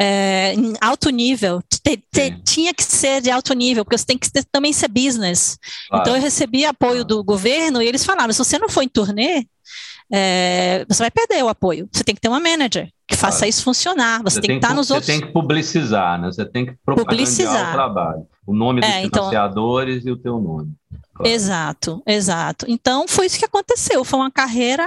é, 0.00 0.54
em 0.54 0.74
alto 0.80 1.10
nível. 1.10 1.60
Te, 1.68 2.02
te, 2.10 2.30
tinha 2.44 2.72
que 2.72 2.82
ser 2.82 3.20
de 3.20 3.30
alto 3.30 3.52
nível, 3.52 3.84
porque 3.84 3.98
você 3.98 4.06
tem 4.06 4.18
que 4.18 4.30
ter, 4.30 4.44
também 4.50 4.72
ser 4.72 4.88
business. 4.88 5.58
Claro. 5.88 6.02
Então 6.02 6.16
eu 6.16 6.22
recebi 6.22 6.64
apoio 6.64 7.02
ah. 7.02 7.04
do 7.04 7.22
governo 7.22 7.82
e 7.82 7.86
eles 7.86 8.04
falaram: 8.04 8.32
se 8.32 8.38
você 8.38 8.58
não 8.58 8.70
for 8.70 8.82
em 8.82 8.88
turnê, 8.88 9.46
é, 10.10 10.86
você 10.88 11.02
vai 11.02 11.10
perder 11.10 11.44
o 11.44 11.48
apoio. 11.48 11.88
Você 11.92 12.02
tem 12.02 12.14
que 12.14 12.20
ter 12.20 12.28
uma 12.28 12.40
manager 12.40 12.88
que 13.08 13.16
faça 13.16 13.48
isso 13.48 13.64
funcionar. 13.64 14.22
Você, 14.22 14.34
você 14.34 14.40
tem 14.42 14.50
que 14.50 14.64
estar 14.64 14.74
nos 14.74 14.88
você 14.88 14.92
outros. 14.92 15.06
Você 15.06 15.18
tem 15.18 15.26
que 15.26 15.32
publicizar, 15.32 16.20
né? 16.20 16.30
Você 16.30 16.44
tem 16.44 16.66
que 16.66 16.74
publicizar 16.84 17.70
o 17.70 17.72
trabalho. 17.72 18.26
O 18.46 18.54
nome 18.54 18.82
dos 18.82 18.90
é, 18.90 19.02
então... 19.02 19.24
financiadores 19.24 20.04
e 20.04 20.10
o 20.10 20.16
teu 20.16 20.38
nome. 20.38 20.72
Claro. 21.14 21.32
Exato, 21.32 22.02
exato. 22.06 22.66
Então 22.68 23.08
foi 23.08 23.26
isso 23.26 23.38
que 23.38 23.46
aconteceu. 23.46 24.04
Foi 24.04 24.18
uma 24.20 24.30
carreira 24.30 24.84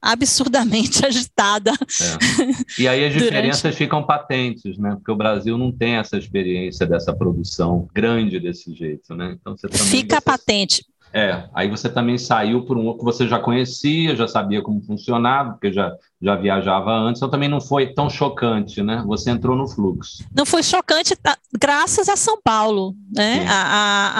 absurdamente 0.00 1.04
agitada. 1.06 1.70
É. 1.72 2.80
E 2.82 2.88
aí 2.88 3.04
as 3.04 3.12
diferenças 3.14 3.62
durante... 3.62 3.76
ficam 3.76 4.02
patentes, 4.02 4.78
né? 4.78 4.94
Porque 4.94 5.12
o 5.12 5.16
Brasil 5.16 5.58
não 5.58 5.70
tem 5.70 5.96
essa 5.96 6.16
experiência 6.16 6.86
dessa 6.86 7.14
produção 7.14 7.86
grande 7.94 8.40
desse 8.40 8.74
jeito, 8.74 9.14
né? 9.14 9.36
Então 9.38 9.54
você 9.56 9.68
fica 9.68 10.16
você... 10.16 10.20
patente. 10.22 10.86
É, 11.12 11.44
aí 11.54 11.70
você 11.70 11.88
também 11.88 12.18
saiu 12.18 12.64
por 12.64 12.76
um 12.76 12.84
outro 12.86 12.98
que 12.98 13.04
você 13.04 13.26
já 13.26 13.38
conhecia, 13.38 14.14
já 14.14 14.28
sabia 14.28 14.60
como 14.60 14.82
funcionava, 14.82 15.52
porque 15.52 15.72
já 15.72 15.94
já 16.20 16.34
viajava 16.34 16.90
antes, 16.90 17.20
então 17.20 17.30
também 17.30 17.48
não 17.48 17.60
foi 17.60 17.86
tão 17.86 18.10
chocante, 18.10 18.82
né? 18.82 19.04
Você 19.06 19.30
entrou 19.30 19.56
no 19.56 19.68
fluxo. 19.68 20.24
Não 20.34 20.44
foi 20.44 20.64
chocante, 20.64 21.14
tá, 21.14 21.38
graças 21.56 22.08
a 22.08 22.16
São 22.16 22.40
Paulo, 22.42 22.96
né? 23.14 23.46
A, 23.48 23.54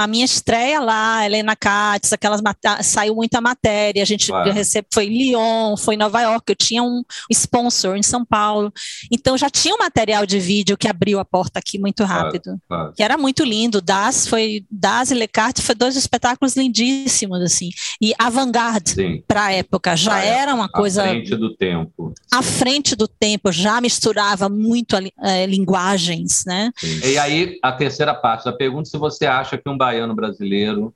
a, 0.00 0.04
a, 0.04 0.06
minha 0.06 0.24
estreia 0.24 0.80
lá, 0.80 1.26
Helena 1.26 1.56
Katz, 1.56 2.12
aquelas 2.12 2.40
saiu 2.82 3.16
muita 3.16 3.40
matéria, 3.40 4.00
a 4.00 4.06
gente 4.06 4.28
claro. 4.28 4.52
recebe, 4.52 4.86
foi 4.92 5.06
em 5.06 5.18
Lyon, 5.18 5.76
foi 5.76 5.96
em 5.96 5.98
Nova 5.98 6.20
York, 6.20 6.44
eu 6.48 6.56
tinha 6.56 6.84
um 6.84 7.02
sponsor 7.32 7.96
em 7.96 8.02
São 8.02 8.24
Paulo, 8.24 8.72
então 9.10 9.36
já 9.36 9.50
tinha 9.50 9.74
um 9.74 9.78
material 9.78 10.24
de 10.24 10.38
vídeo 10.38 10.78
que 10.78 10.86
abriu 10.86 11.18
a 11.18 11.24
porta 11.24 11.58
aqui 11.58 11.80
muito 11.80 12.04
rápido, 12.04 12.44
claro, 12.44 12.60
claro. 12.68 12.92
que 12.94 13.02
era 13.02 13.18
muito 13.18 13.42
lindo, 13.42 13.80
Das 13.80 14.28
foi, 14.28 14.64
Das 14.70 15.10
e 15.10 15.14
Lecarte 15.14 15.62
foi 15.62 15.74
dois 15.74 15.96
espetáculos 15.96 16.54
lindíssimos, 16.54 17.40
assim, 17.40 17.70
e 18.00 18.14
avant-garde 18.16 19.24
para 19.26 19.46
a 19.46 19.52
época, 19.52 19.96
já 19.96 20.20
era 20.20 20.54
uma 20.54 20.68
coisa... 20.68 21.02
Frente 21.02 21.34
do 21.34 21.56
tempo 21.56 21.87
tempo. 21.88 22.14
À 22.32 22.42
frente 22.42 22.94
do 22.94 23.08
tempo, 23.08 23.50
já 23.50 23.80
misturava 23.80 24.48
muito 24.48 24.96
é, 25.20 25.46
linguagens, 25.46 26.44
né? 26.46 26.72
Sim. 26.76 27.00
E 27.04 27.18
aí, 27.18 27.58
a 27.62 27.72
terceira 27.72 28.14
parte 28.14 28.44
da 28.44 28.52
pergunta, 28.52 28.88
se 28.88 28.98
você 28.98 29.26
acha 29.26 29.58
que 29.58 29.68
um 29.68 29.76
baiano 29.76 30.14
brasileiro 30.14 30.94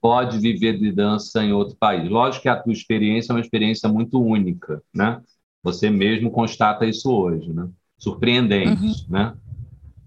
pode 0.00 0.38
viver 0.38 0.78
de 0.78 0.92
dança 0.92 1.42
em 1.42 1.54
outro 1.54 1.76
país. 1.76 2.10
Lógico 2.10 2.42
que 2.42 2.48
a 2.50 2.56
tua 2.56 2.74
experiência 2.74 3.32
é 3.32 3.34
uma 3.34 3.40
experiência 3.40 3.88
muito 3.88 4.22
única, 4.22 4.82
né? 4.94 5.18
Você 5.62 5.88
mesmo 5.88 6.30
constata 6.30 6.84
isso 6.84 7.10
hoje, 7.10 7.50
né? 7.54 7.66
Surpreendente, 7.96 8.82
uhum. 8.82 8.94
né? 9.08 9.32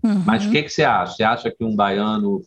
Uhum. 0.04 0.22
Mas 0.24 0.46
o 0.46 0.52
que, 0.52 0.62
que 0.62 0.70
você 0.70 0.84
acha? 0.84 1.16
Você 1.16 1.24
acha 1.24 1.50
que 1.50 1.64
um 1.64 1.76
baiano, 1.76 2.44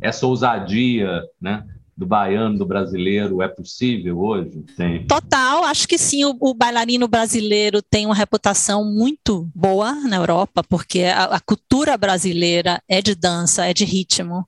essa 0.00 0.26
ousadia, 0.26 1.22
né? 1.38 1.62
Do 1.98 2.06
baiano, 2.06 2.56
do 2.56 2.64
brasileiro, 2.64 3.42
é 3.42 3.48
possível 3.48 4.20
hoje? 4.20 4.64
Tem. 4.76 5.04
Total, 5.04 5.64
acho 5.64 5.88
que 5.88 5.98
sim. 5.98 6.24
O, 6.24 6.36
o, 6.38 6.54
bailarino 6.54 7.08
brasileiro 7.08 7.82
tem 7.82 8.06
uma 8.06 8.14
reputação 8.14 8.84
muito 8.84 9.50
boa 9.52 9.92
na 10.06 10.14
Europa, 10.14 10.62
porque 10.62 11.02
a, 11.02 11.24
a 11.24 11.40
cultura 11.40 11.96
brasileira 11.96 12.80
é 12.88 13.02
de 13.02 13.16
dança, 13.16 13.66
é 13.66 13.74
de 13.74 13.84
ritmo, 13.84 14.46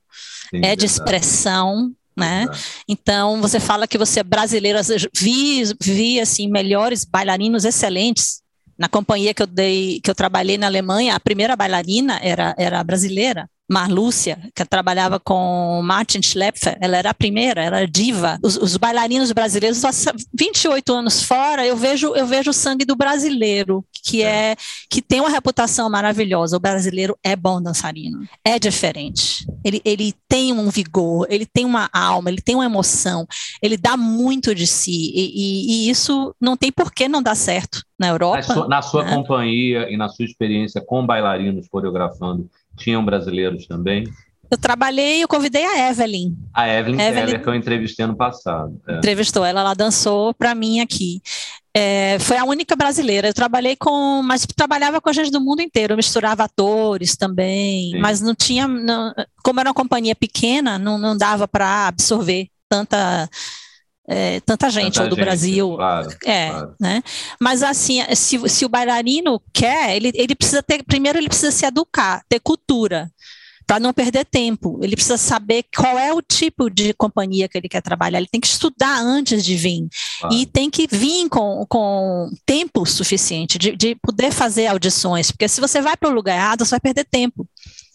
sim, 0.49 0.59
é 0.59 0.61
verdade. 0.61 0.79
de 0.79 0.87
expressão. 0.87 1.93
Né? 2.17 2.47
Então, 2.87 3.41
você 3.41 3.59
fala 3.59 3.89
que 3.89 3.97
você 3.97 4.21
é 4.21 4.25
brasileiro, 4.25 4.79
vi, 5.17 5.63
vi 5.81 6.21
assim, 6.21 6.49
melhores 6.49 7.05
bailarinos 7.05 7.65
excelentes 7.65 8.40
na 8.81 8.89
companhia 8.89 9.35
que 9.35 9.43
eu 9.43 9.47
dei, 9.47 10.01
que 10.03 10.11
eu 10.11 10.15
trabalhei 10.15 10.57
na 10.57 10.67
Alemanha, 10.67 11.15
a 11.15 11.21
primeira 11.21 11.55
bailarina 11.55 12.19
era, 12.23 12.55
era 12.57 12.83
brasileira. 12.83 13.47
Marlúcia, 13.71 14.37
que 14.53 14.65
trabalhava 14.65 15.21
com 15.21 15.81
Martin 15.85 16.21
Schlepfer, 16.21 16.77
ela 16.81 16.97
era 16.97 17.11
a 17.11 17.15
primeira, 17.15 17.63
era 17.63 17.87
diva. 17.87 18.37
Os, 18.43 18.57
os, 18.57 18.77
bailarinos 18.77 19.31
brasileiros, 19.31 19.81
28 20.35 20.93
anos 20.93 21.23
fora, 21.23 21.65
eu 21.65 21.77
vejo, 21.77 22.13
eu 22.17 22.27
vejo 22.27 22.51
o 22.51 22.55
sangue 22.55 22.85
do 22.85 22.97
brasileiro, 22.97 23.85
que 24.03 24.23
é. 24.23 24.53
é 24.53 24.57
que 24.89 25.03
tem 25.03 25.21
uma 25.21 25.31
reputação 25.31 25.89
maravilhosa. 25.91 26.57
O 26.57 26.61
brasileiro 26.61 27.17
é 27.23 27.35
bom 27.37 27.61
dançarino, 27.61 28.27
é 28.45 28.59
diferente. 28.59 29.47
Ele, 29.65 29.81
ele 29.85 30.15
tem 30.29 30.53
um 30.53 30.69
vigor, 30.71 31.27
ele 31.29 31.47
tem 31.47 31.65
uma 31.65 31.89
alma, 31.93 32.31
ele 32.31 32.41
tem 32.41 32.55
uma 32.55 32.65
emoção, 32.65 33.27
ele 33.63 33.77
dá 33.77 33.97
muito 33.97 34.55
de 34.55 34.67
si, 34.67 35.13
e, 35.15 35.33
e, 35.35 35.87
e 35.87 35.91
isso 35.91 36.35
não 36.41 36.57
tem 36.57 36.73
por 36.73 36.93
que 36.93 37.09
não 37.09 37.23
dar 37.23 37.35
certo 37.35 37.83
na 37.99 38.09
Europa. 38.09 38.39
Na 38.39 38.43
sua, 38.43 38.69
na 38.69 38.83
sua 38.83 39.05
né? 39.05 39.15
companhia 39.15 39.91
e 39.91 39.97
na 39.97 40.09
sua 40.09 40.25
experiência 40.25 40.81
com 40.81 41.05
bailarinos 41.05 41.69
coreografando, 41.69 42.49
tinham 42.77 43.05
brasileiros 43.05 43.67
também? 43.67 44.05
Eu 44.51 44.59
trabalhei, 44.59 45.23
eu 45.23 45.29
convidei 45.29 45.65
a 45.65 45.91
Evelyn. 45.91 46.35
A 46.53 46.69
Evelyn, 46.69 47.01
Evelyn 47.01 47.27
Keller, 47.27 47.43
que 47.43 47.49
eu 47.49 47.55
entrevistei 47.55 48.05
ano 48.05 48.17
passado. 48.17 48.81
É. 48.89 48.97
Entrevistou 48.97 49.45
ela, 49.45 49.61
ela 49.61 49.75
dançou 49.75 50.35
para 50.35 50.57
mim 50.57 50.81
aqui. 50.81 51.23
É, 51.77 52.19
foi 52.19 52.37
a 52.37 52.45
única 52.45 52.75
brasileira. 52.75 53.29
Eu 53.29 53.35
trabalhei 53.35 53.77
com, 53.77 54.23
mas 54.23 54.47
trabalhava 54.47 55.01
com 55.01 55.13
gente 55.13 55.31
do 55.31 55.41
mundo 55.41 55.63
inteiro. 55.63 55.93
Eu 55.93 55.97
misturava 55.97 56.45
atores 56.45 57.17
também, 57.17 57.93
Sim. 57.93 57.99
mas 57.99 58.21
não 58.21 58.35
tinha, 58.35 58.67
não, 58.67 59.15
como 59.43 59.61
era 59.61 59.69
uma 59.69 59.75
companhia 59.75 60.15
pequena, 60.15 60.79
não, 60.79 60.99
não 60.99 61.17
dava 61.17 61.47
para 61.47 61.87
absorver 61.87 62.49
tanta 62.69 63.29
é, 64.09 64.41
tanta 64.41 64.69
gente, 64.71 64.95
tanta 64.95 65.05
ou 65.05 65.11
do 65.11 65.15
gente, 65.17 65.25
Brasil. 65.25 65.77
Claro, 65.77 66.09
é, 66.25 66.49
claro. 66.49 66.75
né? 66.81 67.03
Mas 67.41 67.63
assim, 67.63 68.03
se, 68.17 68.49
se 68.49 68.65
o 68.65 68.69
bailarino 68.69 69.41
quer, 69.53 69.95
ele, 69.95 70.11
ele 70.15 70.35
precisa 70.35 70.61
ter, 70.63 70.83
primeiro 70.83 71.19
ele 71.19 71.29
precisa 71.29 71.53
se 71.53 71.65
educar, 71.65 72.21
ter 72.29 72.41
cultura, 72.41 73.09
para 73.71 73.79
não 73.79 73.93
perder 73.93 74.25
tempo. 74.25 74.81
Ele 74.83 74.97
precisa 74.97 75.17
saber 75.17 75.65
qual 75.77 75.97
é 75.97 76.13
o 76.13 76.21
tipo 76.21 76.69
de 76.69 76.93
companhia 76.93 77.49
que 77.49 77.57
ele 77.57 77.69
quer 77.69 77.81
trabalhar. 77.81 78.19
Ele 78.19 78.27
tem 78.27 78.41
que 78.41 78.49
estudar 78.49 78.99
antes 79.01 79.45
de 79.45 79.55
vir. 79.55 79.87
Claro. 80.19 80.35
E 80.35 80.45
tem 80.45 80.69
que 80.69 80.89
vir 80.91 81.29
com, 81.29 81.65
com 81.69 82.29
tempo 82.45 82.85
suficiente 82.85 83.59
de, 83.59 83.77
de 83.77 83.95
poder 83.95 84.33
fazer 84.33 84.67
audições. 84.67 85.31
Porque 85.31 85.47
se 85.47 85.61
você 85.61 85.81
vai 85.81 85.97
para 85.97 86.09
o 86.09 86.13
lugar 86.13 86.35
errado, 86.35 86.65
você 86.65 86.71
vai 86.71 86.81
perder 86.81 87.05
tempo. 87.05 87.47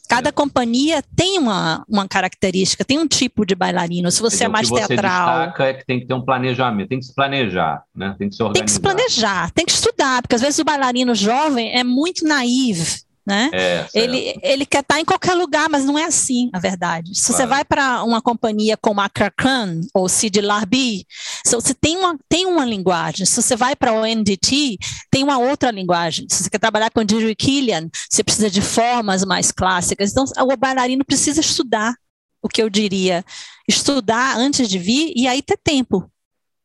Cada 0.08 0.30
é. 0.30 0.32
companhia 0.32 1.04
tem 1.14 1.38
uma, 1.38 1.84
uma 1.90 2.08
característica, 2.08 2.86
tem 2.86 2.98
um 2.98 3.08
tipo 3.08 3.46
de 3.46 3.54
bailarino. 3.54 4.10
Se 4.10 4.22
você 4.22 4.46
é 4.46 4.48
mais 4.48 4.70
teatral. 4.70 4.86
O 4.86 4.88
que 4.88 4.96
teatral. 4.96 5.28
você 5.28 5.40
destaca 5.40 5.64
é 5.66 5.74
que 5.74 5.86
tem 5.86 6.00
que 6.00 6.06
ter 6.06 6.14
um 6.14 6.24
planejamento, 6.24 6.88
tem 6.88 7.00
que 7.00 7.06
se 7.06 7.14
planejar, 7.14 7.84
né? 7.94 8.16
Tem 8.18 8.30
que 8.30 8.36
se 8.36 8.42
organizar. 8.42 8.54
Tem 8.54 8.66
que 8.66 8.72
se 8.72 8.80
planejar, 8.80 9.52
tem 9.52 9.66
que 9.66 9.74
estudar, 9.74 10.22
porque 10.22 10.36
às 10.36 10.42
vezes 10.42 10.58
o 10.58 10.64
bailarino 10.64 11.14
jovem 11.14 11.78
é 11.78 11.84
muito 11.84 12.26
naivo 12.26 13.04
né? 13.26 13.50
É, 13.52 13.88
ele, 13.94 14.40
ele 14.44 14.66
quer 14.66 14.82
estar 14.82 15.00
em 15.00 15.06
qualquer 15.06 15.34
lugar, 15.34 15.68
mas 15.70 15.84
não 15.84 15.98
é 15.98 16.04
assim, 16.04 16.50
a 16.54 16.60
verdade. 16.60 17.16
Se 17.16 17.28
claro. 17.28 17.38
você 17.38 17.48
vai 17.48 17.66
para 17.66 18.04
uma 18.04 18.22
companhia 18.22 18.78
como 18.78 19.02
a 19.02 19.10
Krakan 19.10 19.82
ou 19.94 20.08
Sid 20.08 20.40
Larbi, 20.42 21.06
você 21.44 21.74
tem 21.74 21.98
uma, 21.98 22.18
tem 22.30 22.46
uma 22.46 22.64
linguagem. 22.64 23.26
Se 23.26 23.42
você 23.42 23.56
vai 23.56 23.76
para 23.76 23.94
o 23.94 24.06
NDT, 24.06 24.78
tem 25.10 25.24
uma 25.24 25.40
outra 25.40 25.72
linguagem. 25.72 26.28
Se 26.30 26.44
você 26.44 26.50
quer 26.50 26.60
trabalhar 26.60 26.92
com 26.92 27.04
Didgeridoo 27.04 27.36
Killian, 27.36 27.90
você 28.10 28.24
precisa 28.24 28.50
de 28.50 28.62
formas 28.62 29.26
mais 29.26 29.52
clássicas. 29.52 30.12
Então, 30.12 30.26
o 30.26 30.58
bailarino 30.58 31.04
precisa 31.04 31.42
estudar, 31.42 31.96
o 32.42 32.48
que 32.48 32.62
eu 32.62 32.70
diria, 32.70 33.26
estudar 33.68 34.38
antes 34.38 34.70
de 34.70 34.78
vir 34.78 35.14
e 35.16 35.28
aí 35.28 35.42
ter 35.42 35.58
tempo. 35.58 36.10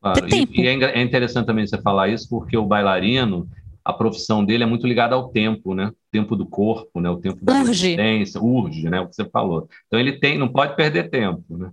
Claro. 0.01 0.21
Ter 0.21 0.29
tempo. 0.29 0.53
E, 0.55 0.63
e 0.63 0.67
é, 0.67 0.99
é 0.99 1.03
interessante 1.03 1.47
também 1.47 1.67
você 1.67 1.81
falar 1.81 2.09
isso, 2.09 2.29
porque 2.29 2.57
o 2.57 2.67
bailarino 2.67 3.49
a 3.85 3.93
profissão 3.93 4.45
dele 4.45 4.65
é 4.65 4.67
muito 4.67 4.87
ligada 4.87 5.15
ao 5.15 5.29
tempo, 5.29 5.75
né? 5.75 5.87
O 5.89 5.95
tempo 6.13 6.37
do 6.37 6.47
corpo, 6.47 7.01
né? 7.01 7.09
O 7.11 7.17
tempo 7.17 7.45
da 7.45 7.61
urge. 7.63 7.97
urge, 8.39 8.91
né? 8.91 9.01
O 9.01 9.09
que 9.09 9.17
você 9.17 9.25
falou. 9.25 9.69
Então 9.87 9.99
ele 9.99 10.19
tem, 10.19 10.39
não 10.39 10.49
pode 10.49 10.77
perder 10.77 11.11
tempo, 11.11 11.57
né? 11.57 11.71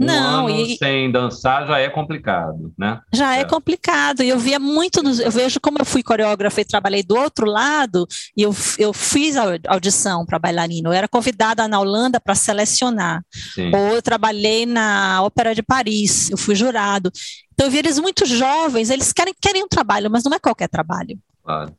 Um 0.00 0.06
não, 0.06 0.48
e... 0.48 0.76
sem 0.76 1.10
dançar 1.10 1.66
já 1.66 1.78
é 1.78 1.88
complicado, 1.88 2.72
né? 2.78 3.00
Já 3.12 3.36
é, 3.36 3.40
é 3.40 3.44
complicado. 3.44 4.22
E 4.22 4.28
eu 4.28 4.38
via 4.38 4.58
muito, 4.58 5.02
nos, 5.02 5.18
eu 5.18 5.30
vejo 5.30 5.60
como 5.60 5.78
eu 5.80 5.84
fui 5.84 6.02
coreógrafa 6.02 6.60
e 6.60 6.64
trabalhei 6.64 7.02
do 7.02 7.16
outro 7.16 7.46
lado, 7.46 8.06
e 8.36 8.42
eu, 8.42 8.54
eu 8.78 8.92
fiz 8.92 9.36
a 9.36 9.58
audição 9.66 10.24
para 10.24 10.38
bailarino. 10.38 10.90
Eu 10.90 10.92
era 10.92 11.08
convidada 11.08 11.66
na 11.66 11.80
Holanda 11.80 12.20
para 12.20 12.36
selecionar. 12.36 13.24
Sim. 13.54 13.74
Ou 13.74 13.96
eu 13.96 14.02
trabalhei 14.02 14.66
na 14.66 15.20
Ópera 15.22 15.54
de 15.54 15.62
Paris, 15.62 16.30
eu 16.30 16.36
fui 16.36 16.54
jurado. 16.54 17.10
Então 17.52 17.66
eu 17.66 17.70
vi 17.72 17.78
eles 17.78 17.98
muito 17.98 18.24
jovens, 18.24 18.90
eles 18.90 19.12
querem, 19.12 19.34
querem 19.40 19.64
um 19.64 19.68
trabalho, 19.68 20.08
mas 20.08 20.22
não 20.22 20.32
é 20.32 20.38
qualquer 20.38 20.68
trabalho. 20.68 21.18
Claro. 21.48 21.74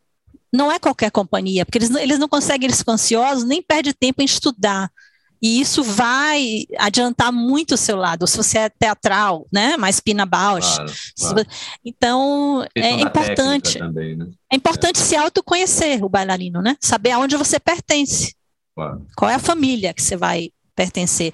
Não 0.51 0.71
é 0.71 0.79
qualquer 0.79 1.11
companhia, 1.11 1.63
porque 1.63 1.77
eles, 1.77 1.91
eles 1.91 2.17
não 2.17 2.27
conseguem, 2.27 2.65
eles 2.65 2.79
ficam 2.79 2.95
ansiosos, 2.95 3.43
nem 3.43 3.61
perde 3.61 3.93
tempo 3.93 4.23
em 4.23 4.25
estudar. 4.25 4.91
E 5.39 5.61
isso 5.61 5.83
vai 5.83 6.65
adiantar 6.77 7.31
muito 7.31 7.75
o 7.75 7.77
seu 7.77 7.95
lado, 7.95 8.25
se 8.25 8.35
você 8.35 8.57
é 8.57 8.69
teatral, 8.69 9.47
né? 9.53 9.77
Mais 9.77 9.99
Pina 9.99 10.25
Bausch. 10.25 10.75
Claro, 10.75 10.93
claro. 11.17 11.47
Então, 11.85 12.65
é 12.75 12.89
importante. 12.99 13.77
Também, 13.77 14.17
né? 14.17 14.27
É 14.51 14.55
importante 14.55 14.99
é. 14.99 15.03
se 15.03 15.15
autoconhecer 15.15 16.03
o 16.03 16.09
bailarino, 16.09 16.61
né? 16.63 16.75
Saber 16.81 17.11
aonde 17.11 17.37
você 17.37 17.59
pertence. 17.59 18.33
Claro. 18.75 19.05
Qual 19.15 19.29
é 19.29 19.35
a 19.35 19.39
família 19.39 19.93
que 19.93 20.01
você 20.01 20.17
vai 20.17 20.51
pertencer. 20.75 21.33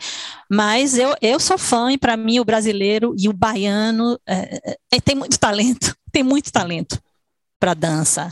Mas 0.50 0.98
eu, 0.98 1.14
eu 1.22 1.40
sou 1.40 1.56
fã, 1.56 1.92
e 1.92 2.00
para 2.00 2.18
mim 2.18 2.40
o 2.40 2.46
brasileiro 2.46 3.14
e 3.16 3.30
o 3.30 3.34
baiano 3.34 4.20
é, 4.28 4.78
é, 4.92 5.00
tem 5.00 5.14
muito 5.14 5.40
talento, 5.40 5.96
tem 6.12 6.24
muito 6.24 6.52
talento 6.52 7.00
para 7.66 7.74
dança. 7.74 8.30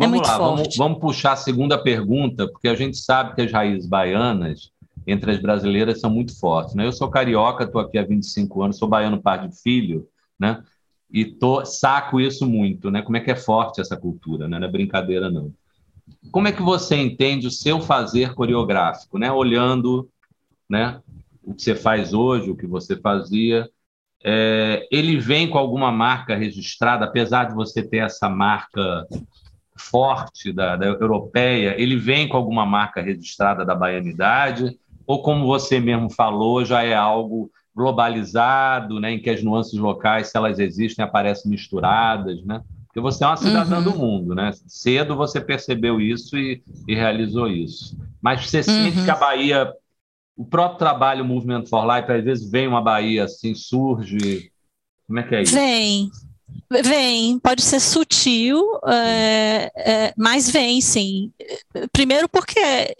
É 0.00 0.06
vamos 0.06 0.20
lá, 0.20 0.38
vamos, 0.38 0.76
vamos, 0.76 0.98
puxar 1.00 1.32
a 1.32 1.36
segunda 1.36 1.76
pergunta, 1.76 2.46
porque 2.46 2.68
a 2.68 2.76
gente 2.76 2.96
sabe 2.96 3.34
que 3.34 3.42
as 3.42 3.50
raízes 3.50 3.88
baianas 3.88 4.70
entre 5.04 5.32
as 5.32 5.42
brasileiras 5.42 6.00
são 6.00 6.08
muito 6.08 6.38
fortes. 6.38 6.76
Né? 6.76 6.86
Eu 6.86 6.92
sou 6.92 7.10
carioca, 7.10 7.64
estou 7.64 7.80
aqui 7.80 7.98
há 7.98 8.04
25 8.04 8.62
anos, 8.62 8.78
sou 8.78 8.86
baiano 8.86 9.20
pai 9.20 9.48
de 9.48 9.60
filho, 9.60 10.06
né? 10.38 10.62
e 11.10 11.24
tô, 11.24 11.64
saco 11.64 12.20
isso 12.20 12.46
muito, 12.46 12.88
né? 12.88 13.02
como 13.02 13.16
é 13.16 13.20
que 13.20 13.32
é 13.32 13.36
forte 13.36 13.80
essa 13.80 13.96
cultura, 13.96 14.46
né? 14.46 14.60
não 14.60 14.68
é 14.68 14.70
brincadeira 14.70 15.28
não. 15.28 15.52
Como 16.30 16.46
é 16.46 16.52
que 16.52 16.62
você 16.62 16.94
entende 16.94 17.48
o 17.48 17.50
seu 17.50 17.80
fazer 17.80 18.34
coreográfico, 18.34 19.18
né? 19.18 19.32
olhando 19.32 20.08
né? 20.68 21.00
O 21.42 21.54
que 21.54 21.62
você 21.62 21.74
faz 21.74 22.12
hoje, 22.12 22.50
o 22.50 22.56
que 22.56 22.66
você 22.66 22.94
fazia, 22.94 23.68
é, 24.24 24.86
ele 24.90 25.18
vem 25.18 25.48
com 25.48 25.58
alguma 25.58 25.92
marca 25.92 26.34
registrada, 26.34 27.04
apesar 27.04 27.44
de 27.44 27.54
você 27.54 27.82
ter 27.82 27.98
essa 27.98 28.28
marca 28.28 29.06
forte 29.76 30.52
da, 30.52 30.76
da 30.76 30.86
europeia, 30.86 31.74
ele 31.80 31.96
vem 31.96 32.28
com 32.28 32.36
alguma 32.36 32.66
marca 32.66 33.00
registrada 33.00 33.64
da 33.64 33.74
baianidade, 33.74 34.76
ou 35.06 35.22
como 35.22 35.46
você 35.46 35.80
mesmo 35.80 36.10
falou, 36.10 36.64
já 36.64 36.82
é 36.82 36.94
algo 36.94 37.50
globalizado, 37.74 38.98
né, 38.98 39.12
em 39.12 39.20
que 39.20 39.30
as 39.30 39.42
nuances 39.42 39.78
locais, 39.78 40.28
se 40.28 40.36
elas 40.36 40.58
existem, 40.58 41.04
aparecem 41.04 41.50
misturadas, 41.50 42.44
né? 42.44 42.60
Porque 42.86 43.00
você 43.00 43.22
é 43.22 43.26
uma 43.28 43.36
cidadã 43.36 43.76
uhum. 43.76 43.84
do 43.84 43.96
mundo, 43.96 44.34
né? 44.34 44.50
Cedo 44.66 45.14
você 45.14 45.40
percebeu 45.40 46.00
isso 46.00 46.36
e, 46.36 46.60
e 46.88 46.94
realizou 46.94 47.46
isso. 47.46 47.96
Mas 48.20 48.44
você 48.44 48.62
sente 48.62 48.98
uhum. 48.98 49.04
que 49.04 49.10
a 49.10 49.14
Bahia, 49.14 49.72
o 50.38 50.44
próprio 50.44 50.78
trabalho 50.78 51.24
Movement 51.24 51.66
for 51.66 51.84
Life, 51.84 52.10
às 52.12 52.24
vezes 52.24 52.48
vem 52.48 52.68
uma 52.68 52.80
Bahia 52.80 53.24
assim, 53.24 53.56
surge. 53.56 54.52
Como 55.04 55.18
é 55.18 55.22
que 55.24 55.34
é 55.34 55.42
isso? 55.42 55.54
Vem. 55.54 56.10
Vem, 56.70 57.38
pode 57.40 57.60
ser 57.60 57.80
sutil, 57.80 58.62
é, 58.86 59.70
é, 59.76 60.14
mas 60.16 60.48
vem 60.48 60.80
sim. 60.80 61.32
Primeiro 61.92 62.28
porque 62.28 62.94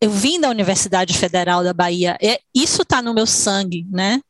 eu 0.00 0.10
vim 0.10 0.38
da 0.38 0.50
Universidade 0.50 1.16
Federal 1.16 1.64
da 1.64 1.72
Bahia, 1.72 2.18
é, 2.22 2.38
isso 2.54 2.82
está 2.82 3.00
no 3.00 3.14
meu 3.14 3.26
sangue, 3.26 3.86
né? 3.90 4.20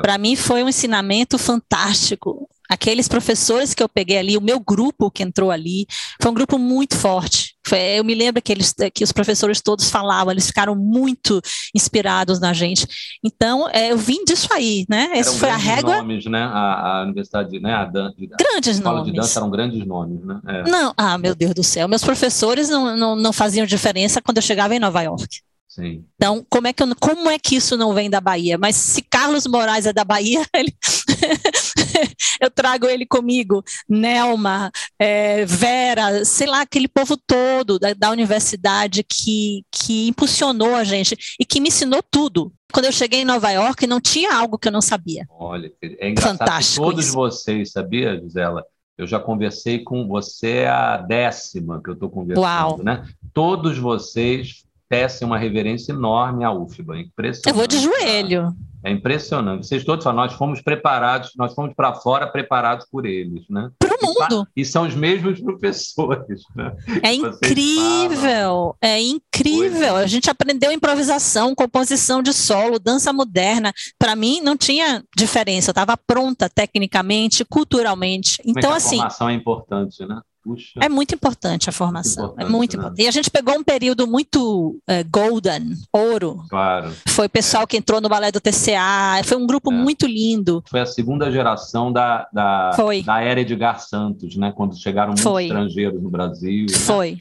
Para 0.00 0.16
mim 0.16 0.36
foi 0.36 0.62
um 0.62 0.68
ensinamento 0.68 1.36
fantástico 1.36 2.48
aqueles 2.68 3.08
professores 3.08 3.74
que 3.74 3.82
eu 3.82 3.88
peguei 3.88 4.18
ali, 4.18 4.36
o 4.36 4.42
meu 4.42 4.60
grupo 4.60 5.10
que 5.10 5.22
entrou 5.22 5.50
ali, 5.50 5.86
foi 6.20 6.30
um 6.30 6.34
grupo 6.34 6.58
muito 6.58 6.96
forte. 6.96 7.56
Foi, 7.66 7.78
eu 7.78 8.04
me 8.04 8.14
lembro 8.14 8.40
que, 8.40 8.50
eles, 8.50 8.74
que 8.94 9.04
os 9.04 9.12
professores 9.12 9.60
todos 9.60 9.90
falavam, 9.90 10.32
eles 10.32 10.46
ficaram 10.46 10.74
muito 10.74 11.40
inspirados 11.74 12.40
na 12.40 12.52
gente. 12.52 12.86
Então, 13.22 13.68
é, 13.70 13.92
eu 13.92 13.98
vim 13.98 14.24
disso 14.24 14.48
aí, 14.52 14.86
né? 14.88 15.10
Esse 15.14 15.38
foi 15.38 15.50
a 15.50 15.56
régua. 15.56 15.96
nomes, 15.96 16.24
né? 16.26 16.42
A, 16.42 17.00
a 17.00 17.02
universidade, 17.02 17.60
né? 17.60 17.74
A, 17.74 17.84
dan, 17.84 18.12
grandes 18.16 18.68
a 18.68 18.72
escola 18.72 18.98
nomes. 18.98 19.12
de 19.12 19.18
dança 19.18 19.38
eram 19.38 19.50
grandes 19.50 19.86
nomes, 19.86 20.24
né? 20.24 20.40
É. 20.46 20.70
Não, 20.70 20.94
ah, 20.96 21.18
meu 21.18 21.34
Deus 21.34 21.54
do 21.54 21.62
céu. 21.62 21.86
Meus 21.88 22.02
professores 22.02 22.68
não, 22.68 22.96
não, 22.96 23.16
não 23.16 23.32
faziam 23.32 23.66
diferença 23.66 24.22
quando 24.22 24.38
eu 24.38 24.42
chegava 24.42 24.74
em 24.74 24.78
Nova 24.78 25.02
York. 25.02 25.40
Sim. 25.78 26.04
Então, 26.16 26.44
como 26.50 26.66
é, 26.66 26.72
que 26.72 26.82
eu, 26.82 26.88
como 26.98 27.30
é 27.30 27.38
que 27.38 27.54
isso 27.54 27.76
não 27.76 27.94
vem 27.94 28.10
da 28.10 28.20
Bahia? 28.20 28.58
Mas 28.58 28.74
se 28.74 29.00
Carlos 29.00 29.46
Moraes 29.46 29.86
é 29.86 29.92
da 29.92 30.04
Bahia, 30.04 30.44
ele 30.52 30.74
eu 32.40 32.50
trago 32.50 32.86
ele 32.86 33.06
comigo, 33.06 33.62
Nelma, 33.88 34.70
é, 34.98 35.44
Vera, 35.44 36.24
sei 36.24 36.46
lá, 36.46 36.62
aquele 36.62 36.88
povo 36.88 37.16
todo 37.16 37.78
da, 37.78 37.94
da, 37.94 38.10
universidade 38.10 39.02
que, 39.04 39.64
que 39.70 40.08
impulsionou 40.08 40.74
a 40.74 40.84
gente 40.84 41.16
e 41.38 41.44
que 41.44 41.60
me 41.60 41.68
ensinou 41.68 42.02
tudo. 42.10 42.52
Quando 42.72 42.86
eu 42.86 42.92
cheguei 42.92 43.20
em 43.20 43.24
Nova 43.24 43.50
York, 43.50 43.86
não 43.86 44.00
tinha 44.00 44.34
algo 44.34 44.58
que 44.58 44.68
eu 44.68 44.72
não 44.72 44.82
sabia. 44.82 45.26
Olha, 45.30 45.72
é 45.82 46.10
engraçado 46.10 46.38
Fantástico 46.38 46.84
todos 46.84 47.06
isso. 47.06 47.14
vocês, 47.14 47.72
sabia, 47.72 48.20
Gisela? 48.20 48.64
Eu 48.96 49.06
já 49.06 49.20
conversei 49.20 49.78
com 49.78 50.06
você 50.08 50.66
a 50.66 50.96
décima 50.96 51.80
que 51.82 51.88
eu 51.88 51.94
estou 51.94 52.10
conversando, 52.10 52.44
Uau. 52.44 52.82
né? 52.82 53.06
Todos 53.32 53.78
vocês 53.78 54.64
tecem 54.88 55.26
uma 55.26 55.38
reverência 55.38 55.92
enorme 55.92 56.44
à 56.44 56.50
UFBA. 56.50 56.98
Impressionante. 56.98 57.48
Eu 57.48 57.54
vou 57.54 57.66
de 57.66 57.78
joelho. 57.78 58.54
É 58.84 58.90
impressionante. 58.90 59.66
Vocês 59.66 59.84
todos 59.84 60.04
falam, 60.04 60.24
nós 60.24 60.34
fomos 60.34 60.60
preparados, 60.60 61.32
nós 61.36 61.54
fomos 61.54 61.74
para 61.74 61.94
fora 61.94 62.26
preparados 62.26 62.86
por 62.90 63.06
eles, 63.06 63.44
né? 63.48 63.70
Para 63.78 63.96
o 63.96 64.06
mundo. 64.06 64.46
E, 64.56 64.64
são 64.64 64.86
os 64.86 64.94
mesmos 64.94 65.40
professores, 65.42 66.42
né? 66.54 66.72
É 67.02 67.12
incrível, 67.12 68.76
é 68.80 69.00
incrível. 69.00 69.96
A 69.96 70.06
gente 70.06 70.30
aprendeu 70.30 70.70
improvisação, 70.70 71.54
composição 71.54 72.22
de 72.22 72.32
solo, 72.32 72.78
dança 72.78 73.12
moderna. 73.12 73.72
Para 73.98 74.14
mim 74.14 74.40
não 74.40 74.56
tinha 74.56 75.02
diferença. 75.16 75.70
Eu 75.70 75.72
estava 75.72 75.96
pronta 75.96 76.48
tecnicamente, 76.48 77.44
culturalmente. 77.44 78.38
Como 78.42 78.54
então 78.56 78.72
é 78.72 78.76
assim. 78.76 78.96
A 78.96 79.00
formação 79.00 79.28
é 79.28 79.34
importante, 79.34 80.06
né? 80.06 80.20
Puxa. 80.48 80.80
É 80.80 80.88
muito 80.88 81.14
importante 81.14 81.68
a 81.68 81.72
formação. 81.72 82.28
Muito 82.28 82.40
é 82.40 82.44
muito 82.48 82.76
né? 82.76 82.80
importante. 82.80 83.02
E 83.04 83.06
a 83.06 83.10
gente 83.10 83.30
pegou 83.30 83.54
um 83.54 83.62
período 83.62 84.06
muito 84.06 84.80
uh, 84.88 85.10
golden, 85.10 85.74
ouro. 85.92 86.42
Claro. 86.48 86.90
Foi 87.08 87.26
o 87.26 87.30
pessoal 87.30 87.64
é. 87.64 87.66
que 87.66 87.76
entrou 87.76 88.00
no 88.00 88.08
balé 88.08 88.32
do 88.32 88.40
TCA. 88.40 89.22
Foi 89.24 89.36
um 89.36 89.46
grupo 89.46 89.70
é. 89.70 89.76
muito 89.76 90.06
lindo. 90.06 90.64
Foi 90.66 90.80
a 90.80 90.86
segunda 90.86 91.30
geração 91.30 91.92
da, 91.92 92.26
da, 92.32 92.72
foi. 92.74 93.02
da 93.02 93.20
era 93.20 93.42
Edgar 93.42 93.78
Santos, 93.78 94.36
né? 94.36 94.50
Quando 94.56 94.74
chegaram 94.74 95.08
muitos 95.08 95.24
foi. 95.24 95.44
estrangeiros 95.44 96.02
no 96.02 96.08
Brasil. 96.08 96.66
Foi. 96.70 97.10
Né? 97.10 97.18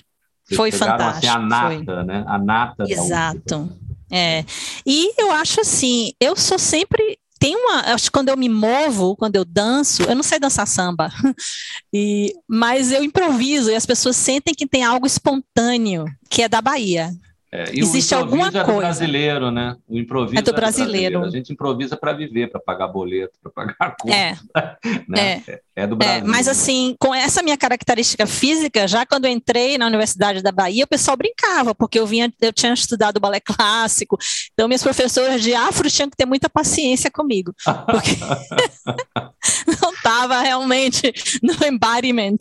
foi 0.55 0.71
fantástico. 0.71 1.27
Assim, 1.27 1.27
a 1.27 1.39
nata, 1.39 1.95
foi. 1.95 2.03
né? 2.05 2.23
A 2.25 2.37
nata. 2.37 2.85
Exato. 2.87 3.69
É. 4.09 4.45
E 4.85 5.21
eu 5.21 5.31
acho 5.31 5.59
assim, 5.59 6.13
eu 6.17 6.33
sou 6.37 6.57
sempre 6.57 7.19
tem 7.39 7.55
uma, 7.55 7.93
acho 7.93 8.05
que 8.05 8.11
quando 8.11 8.29
eu 8.29 8.37
me 8.37 8.49
movo, 8.49 9.15
quando 9.15 9.35
eu 9.35 9.45
danço, 9.45 10.03
eu 10.03 10.15
não 10.15 10.23
sei 10.23 10.39
dançar 10.39 10.67
samba, 10.67 11.09
e, 11.93 12.33
mas 12.47 12.91
eu 12.91 13.03
improviso 13.03 13.69
e 13.69 13.75
as 13.75 13.85
pessoas 13.85 14.15
sentem 14.15 14.53
que 14.53 14.67
tem 14.67 14.83
algo 14.83 15.05
espontâneo, 15.05 16.05
que 16.29 16.41
é 16.41 16.49
da 16.49 16.61
Bahia. 16.61 17.11
É, 17.51 17.63
Existe 17.73 18.13
alguma 18.13 18.49
é 18.49 18.51
coisa. 18.51 18.81
brasileiro, 18.81 19.51
né? 19.51 19.77
O 19.87 19.97
improviso 19.97 20.37
é 20.37 20.41
do 20.41 20.53
brasileiro. 20.53 21.05
É 21.05 21.09
do 21.09 21.19
brasileiro. 21.19 21.25
A 21.25 21.29
gente 21.29 21.53
improvisa 21.53 21.95
para 21.95 22.11
viver, 22.11 22.51
para 22.51 22.59
pagar 22.59 22.87
boleto, 22.89 23.39
para 23.41 23.51
pagar 23.51 23.95
conta. 23.97 24.15
É. 24.15 24.37
né? 25.07 25.43
é. 25.47 25.61
É 25.77 25.85
do 25.85 25.93
é, 25.93 25.97
Brasil. 25.97 26.25
mas 26.25 26.47
assim, 26.47 26.95
com 26.99 27.13
essa 27.13 27.43
minha 27.43 27.55
característica 27.55 28.25
física, 28.25 28.87
já 28.87 29.05
quando 29.05 29.25
eu 29.25 29.31
entrei 29.31 29.77
na 29.77 29.85
Universidade 29.85 30.41
da 30.41 30.51
Bahia, 30.51 30.85
o 30.85 30.87
pessoal 30.87 31.15
brincava, 31.15 31.75
porque 31.75 31.99
eu 31.99 32.07
vinha, 32.07 32.33
eu 32.41 32.51
tinha 32.51 32.73
estudado 32.73 33.19
balé 33.19 33.39
clássico, 33.39 34.17
então 34.51 34.67
minhas 34.67 34.81
professoras 34.81 35.39
de 35.43 35.53
afro 35.53 35.87
tinham 35.87 36.09
que 36.09 36.17
ter 36.17 36.25
muita 36.25 36.49
paciência 36.49 37.11
comigo, 37.11 37.53
porque 37.85 38.17
não 39.79 39.93
estava 39.93 40.39
realmente 40.39 41.13
no 41.43 41.53
embodiment. 41.63 42.37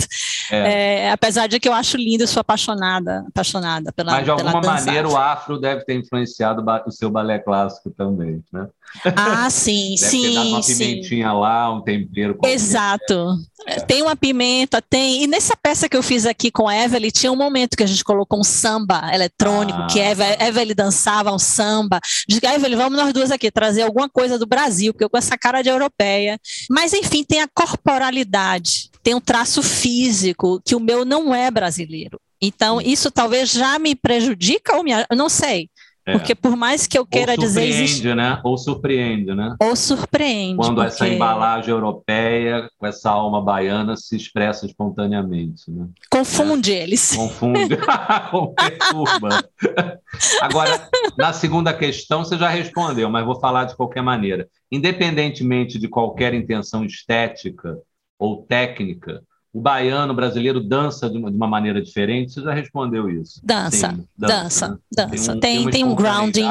É. 0.51 1.11
apesar 1.11 1.47
de 1.47 1.61
que 1.61 1.69
eu 1.69 1.75
acho 1.75 1.99
lindo, 1.99 2.23
eu 2.23 2.29
sou 2.29 2.41
apaixonada, 2.41 3.23
apaixonada 3.29 3.93
pela 3.93 4.13
Mas 4.13 4.25
de 4.25 4.31
alguma 4.31 4.63
maneira 4.63 5.07
o 5.07 5.17
afro 5.17 5.59
deve 5.59 5.85
ter 5.85 5.95
influenciado 5.95 6.65
o 6.87 6.91
seu 6.91 7.11
balé 7.11 7.39
clássico 7.39 7.91
também, 7.91 8.43
né? 8.51 8.67
Ah, 9.05 9.51
sim, 9.51 9.95
deve 10.01 10.11
sim. 10.11 10.23
Ter 10.23 10.35
dado 10.35 10.49
uma 10.49 10.61
pimentinha 10.63 11.29
sim. 11.29 11.37
lá, 11.37 11.75
um 11.75 11.81
tempero. 11.83 12.39
Exato. 12.45 13.26
É. 13.67 13.81
Tem 13.81 14.03
uma 14.03 14.15
pimenta, 14.15 14.81
tem. 14.81 15.23
E 15.25 15.27
nessa 15.27 15.57
peça 15.57 15.89
que 15.89 15.97
eu 15.97 16.03
fiz 16.03 16.27
aqui 16.27 16.51
com 16.51 16.69
a 16.69 16.77
Evelyn, 16.77 17.11
tinha 17.11 17.33
um 17.33 17.37
momento 17.37 17.77
que 17.77 17.83
a 17.83 17.87
gente 17.87 18.05
colocou 18.05 18.39
um 18.39 18.45
samba 18.45 19.11
eletrônico, 19.13 19.79
ah. 19.81 19.87
que 19.87 20.01
a 20.01 20.47
Evelyn 20.47 20.75
dançava 20.75 21.33
um 21.33 21.39
samba. 21.39 22.01
Diga, 22.29 22.55
Evelyn, 22.55 22.77
vamos 22.77 22.99
nós 22.99 23.13
duas 23.13 23.31
aqui 23.31 23.51
trazer 23.51 23.83
alguma 23.83 24.09
coisa 24.09 24.39
do 24.39 24.47
Brasil, 24.47 24.93
porque 24.93 25.05
eu 25.05 25.11
com 25.11 25.19
essa 25.19 25.37
cara 25.37 25.63
de 25.63 25.69
europeia. 25.69 26.39
Mas, 26.71 26.93
enfim, 26.93 27.25
tem 27.25 27.41
a 27.41 27.49
corporalidade, 27.49 28.91
tem 29.03 29.15
um 29.15 29.21
traço 29.21 29.63
físico, 29.63 30.61
que 30.65 30.75
o 30.75 30.81
meu 30.81 31.05
não 31.05 31.35
é 31.35 31.51
brasileiro. 31.51 32.21
Então, 32.41 32.81
isso 32.81 33.11
talvez 33.11 33.51
já 33.51 33.79
me 33.79 33.95
prejudica 33.95 34.77
ou 34.77 34.85
me. 34.85 34.93
Eu 34.93 35.17
não 35.17 35.29
sei. 35.29 35.71
É. 36.07 36.13
Porque 36.13 36.37
por 36.37 36.57
mais 36.57 36.87
que 36.87 36.97
eu 36.97 37.05
queira 37.05 37.37
dizer. 37.37 37.65
Existe... 37.65 38.15
né? 38.15 38.41
Ou 38.45 38.57
surpreende, 38.57 39.35
né? 39.35 39.57
Ou 39.61 39.75
surpreende. 39.75 40.57
Quando 40.57 40.77
porque... 40.77 40.87
essa 40.87 41.09
embalagem 41.09 41.71
europeia, 41.71 42.71
com 42.79 42.87
essa 42.87 43.11
alma 43.11 43.43
baiana, 43.43 43.97
se 43.97 44.15
expressa 44.15 44.67
espontaneamente. 44.67 45.69
Né? 45.69 45.89
Confunde 46.09 46.73
é. 46.73 46.83
eles. 46.85 47.17
Confunde. 47.17 47.77
Perturba. 48.57 49.45
Agora, 50.41 50.89
na 51.19 51.33
segunda 51.33 51.75
questão, 51.75 52.25
você 52.25 52.39
já 52.39 52.49
respondeu, 52.49 53.11
mas 53.11 53.27
vou 53.27 53.41
falar 53.41 53.65
de 53.65 53.75
qualquer 53.75 54.03
maneira. 54.03 54.49
Independentemente 54.71 55.77
de 55.77 55.89
qualquer 55.89 56.35
intenção 56.35 56.85
estética 56.85 57.77
ou 58.17 58.45
técnica, 58.45 59.23
o 59.57 59.61
baiano 59.61 60.13
brasileiro 60.13 60.61
dança 60.61 61.09
de 61.09 61.17
uma, 61.17 61.31
de 61.31 61.37
uma, 61.37 61.47
maneira 61.47 61.81
diferente? 61.81 62.35
Você 62.35 62.43
já 62.43 62.53
respondeu 62.53 63.09
isso. 63.09 63.41
Dança, 63.43 63.89
Sim, 63.89 64.05
dança, 64.17 64.79
dança. 64.93 65.09
dança. 65.11 65.37
Tem, 65.39 65.61
um, 65.61 65.63
tem, 65.63 65.71
tem 65.71 65.85
um 65.85 65.95
grounding. 65.95 66.47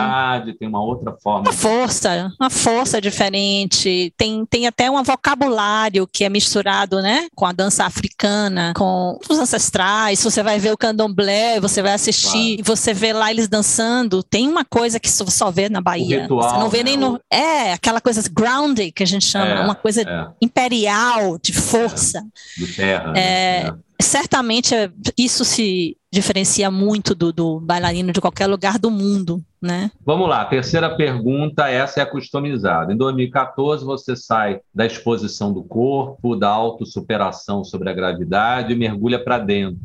Tem 0.58 0.68
uma 0.68 0.82
outra 0.82 1.16
forma. 1.22 1.42
Uma 1.42 1.54
força, 1.54 2.34
uma 2.40 2.50
força 2.50 3.00
diferente. 3.00 4.12
Tem, 4.18 4.44
tem 4.48 4.66
até 4.66 4.90
um 4.90 5.04
vocabulário 5.04 6.08
que 6.12 6.24
é 6.24 6.30
misturado 6.30 7.00
né, 7.00 7.28
com 7.36 7.46
a 7.46 7.52
dança 7.52 7.86
africana, 7.86 8.74
com 8.76 9.20
os 9.30 9.38
ancestrais. 9.38 10.24
Você 10.24 10.42
vai 10.42 10.58
ver 10.58 10.74
o 10.74 10.78
candomblé, 10.78 11.60
você 11.60 11.84
vai 11.84 11.94
assistir, 11.94 12.56
claro. 12.56 12.64
você 12.76 12.92
vê 12.92 13.14
lá 13.14 13.30
eles 13.30 13.48
dançando. 13.48 14.24
Tem 14.24 14.48
uma 14.48 14.66
coisa 14.66 15.00
que 15.00 15.08
você 15.08 15.24
só 15.30 15.52
vê 15.52 15.70
na 15.70 15.80
Bahia. 15.80 16.24
Ritual, 16.24 16.50
você 16.50 16.58
não 16.58 16.70
vê 16.70 16.80
né? 16.80 16.84
nem 16.86 16.98
no. 16.98 17.20
É, 17.32 17.74
aquela 17.74 18.02
coisa 18.02 18.24
grounding 18.34 18.92
que 18.92 19.04
a 19.04 19.08
gente 19.08 19.28
chama, 19.28 19.46
é, 19.46 19.64
uma 19.64 19.76
coisa 19.76 20.02
é. 20.02 20.28
imperial, 20.42 21.38
de 21.38 21.54
força. 21.54 22.26
É. 22.58 22.60
Do 22.60 22.68
terra. 23.00 23.12
Né? 23.12 23.20
É, 23.20 23.68
é. 23.68 23.74
Certamente 24.02 24.76
é, 24.76 24.92
isso 25.18 25.46
se 25.46 25.98
diferencia 26.12 26.70
muito 26.70 27.16
do, 27.16 27.32
do, 27.32 27.60
bailarino 27.60 28.12
de 28.12 28.22
qualquer 28.22 28.48
lugar 28.48 28.78
do 28.78 28.92
mundo, 28.92 29.42
né? 29.62 29.92
Vamos 30.06 30.30
lá, 30.30 30.46
terceira 30.46 30.96
pergunta, 30.96 31.70
essa 31.70 32.02
é 32.02 32.06
customizada. 32.06 32.94
Em 32.94 32.98
2014, 32.98 33.84
você 33.86 34.16
sai 34.16 34.60
da 34.74 34.86
exposição 34.86 35.52
do 35.52 35.64
corpo, 35.64 36.36
da 36.36 36.50
autossuperação 36.50 37.64
sobre 37.64 37.90
a 37.90 37.94
gravidade 37.94 38.74
e 38.74 38.78
mergulha 38.78 39.22
para 39.22 39.40
dentro, 39.40 39.82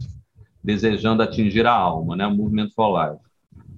desejando 0.63 1.23
atingir 1.23 1.67
a 1.67 1.73
alma, 1.73 2.15
né? 2.17 2.27
O 2.27 2.35
movimento 2.35 2.75
for 2.75 2.97
life. 3.01 3.23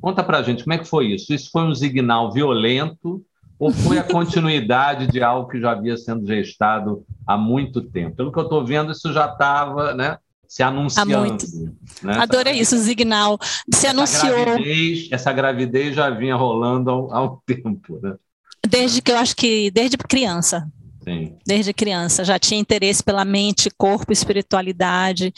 Conta 0.00 0.22
pra 0.22 0.42
gente 0.42 0.64
como 0.64 0.74
é 0.74 0.78
que 0.78 0.84
foi 0.84 1.12
isso. 1.12 1.32
Isso 1.32 1.50
foi 1.50 1.62
um 1.62 1.74
signal 1.74 2.32
violento 2.32 3.24
ou 3.62 3.70
foi 3.70 3.96
a 3.96 4.02
continuidade 4.02 5.06
de 5.06 5.22
algo 5.22 5.48
que 5.48 5.60
já 5.60 5.70
havia 5.70 5.96
sendo 5.96 6.26
gestado 6.26 7.06
há 7.24 7.38
muito 7.38 7.80
tempo? 7.80 8.16
Pelo 8.16 8.32
que 8.32 8.38
eu 8.40 8.42
estou 8.42 8.66
vendo, 8.66 8.90
isso 8.90 9.12
já 9.12 9.26
estava 9.26 9.94
né, 9.94 10.18
se 10.48 10.64
anunciando. 10.64 11.14
Há 11.14 11.20
muito. 11.20 11.46
Né? 12.02 12.18
Adorei 12.18 12.54
isso, 12.54 12.74
o 12.74 12.78
Signal. 12.80 13.38
Se 13.72 13.86
essa 13.86 13.90
anunciou. 13.90 14.44
Gravidez, 14.44 15.08
essa 15.12 15.32
gravidez 15.32 15.94
já 15.94 16.10
vinha 16.10 16.34
rolando 16.34 16.90
há, 16.90 17.18
há 17.18 17.22
um 17.22 17.38
tempo. 17.46 18.00
Né? 18.02 18.16
Desde 18.66 19.00
que 19.00 19.12
eu 19.12 19.16
acho 19.16 19.36
que 19.36 19.70
desde 19.70 19.96
criança. 19.96 20.66
Sim. 21.04 21.36
Desde 21.46 21.72
criança, 21.72 22.24
já 22.24 22.38
tinha 22.38 22.60
interesse 22.60 23.02
pela 23.02 23.24
mente, 23.24 23.70
corpo, 23.76 24.12
espiritualidade. 24.12 25.32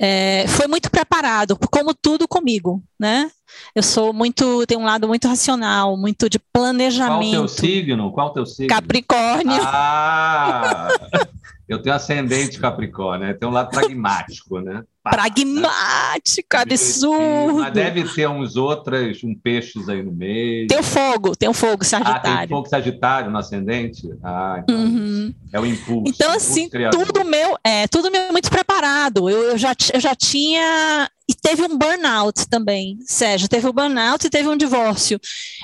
É, 0.00 0.46
foi 0.48 0.66
muito 0.66 0.90
preparado, 0.90 1.58
como 1.70 1.94
tudo 1.94 2.28
comigo, 2.28 2.82
né? 2.98 3.30
Eu 3.74 3.82
sou 3.82 4.12
muito, 4.12 4.66
tenho 4.66 4.80
um 4.80 4.84
lado 4.84 5.08
muito 5.08 5.26
racional, 5.26 5.96
muito 5.96 6.28
de 6.28 6.38
planejamento. 6.52 7.30
Qual 7.30 7.44
o 7.44 7.46
teu 7.46 7.48
signo? 7.48 8.12
Qual 8.12 8.28
o 8.28 8.32
teu 8.32 8.46
signo? 8.46 8.68
Capricórnio. 8.68 9.60
Ah! 9.62 10.88
Eu 11.68 11.82
tenho 11.82 11.94
ascendente 11.94 12.58
Capricórnio, 12.58 13.26
né? 13.26 13.34
Tem 13.34 13.46
um 13.46 13.52
lado 13.52 13.68
pragmático, 13.70 14.58
né? 14.60 14.82
Pragmático, 15.10 16.56
absurdo. 16.56 17.60
Mas 17.60 17.72
deve 17.72 18.04
ter 18.04 18.28
uns 18.28 18.56
outros, 18.56 19.22
um 19.24 19.34
peixes 19.34 19.88
aí 19.88 20.02
no 20.02 20.12
meio. 20.12 20.66
Tem 20.66 20.78
o 20.78 20.82
fogo, 20.82 21.36
tem 21.36 21.48
o 21.48 21.54
fogo 21.54 21.84
sagitário. 21.84 22.20
Ah, 22.24 22.38
tem 22.38 22.48
fogo 22.48 22.68
sagitário 22.68 23.30
no 23.30 23.38
ascendente? 23.38 24.08
Ah, 24.22 24.60
então 24.62 24.76
uhum. 24.76 25.34
é 25.52 25.60
o 25.60 25.66
impulso. 25.66 26.12
Então, 26.12 26.32
assim, 26.32 26.68
tudo 26.68 27.24
meu, 27.24 27.56
é, 27.64 27.86
tudo 27.88 28.10
meu 28.10 28.32
muito 28.32 28.50
preparado. 28.50 29.28
Eu, 29.28 29.42
eu, 29.50 29.58
já, 29.58 29.74
eu 29.92 30.00
já 30.00 30.14
tinha 30.14 31.08
e 31.28 31.34
teve 31.34 31.62
um 31.62 31.76
burnout 31.76 32.48
também, 32.48 32.98
Sérgio, 33.04 33.48
teve 33.48 33.68
um 33.68 33.72
burnout 33.72 34.26
e 34.26 34.30
teve 34.30 34.48
um 34.48 34.56
divórcio. 34.56 35.20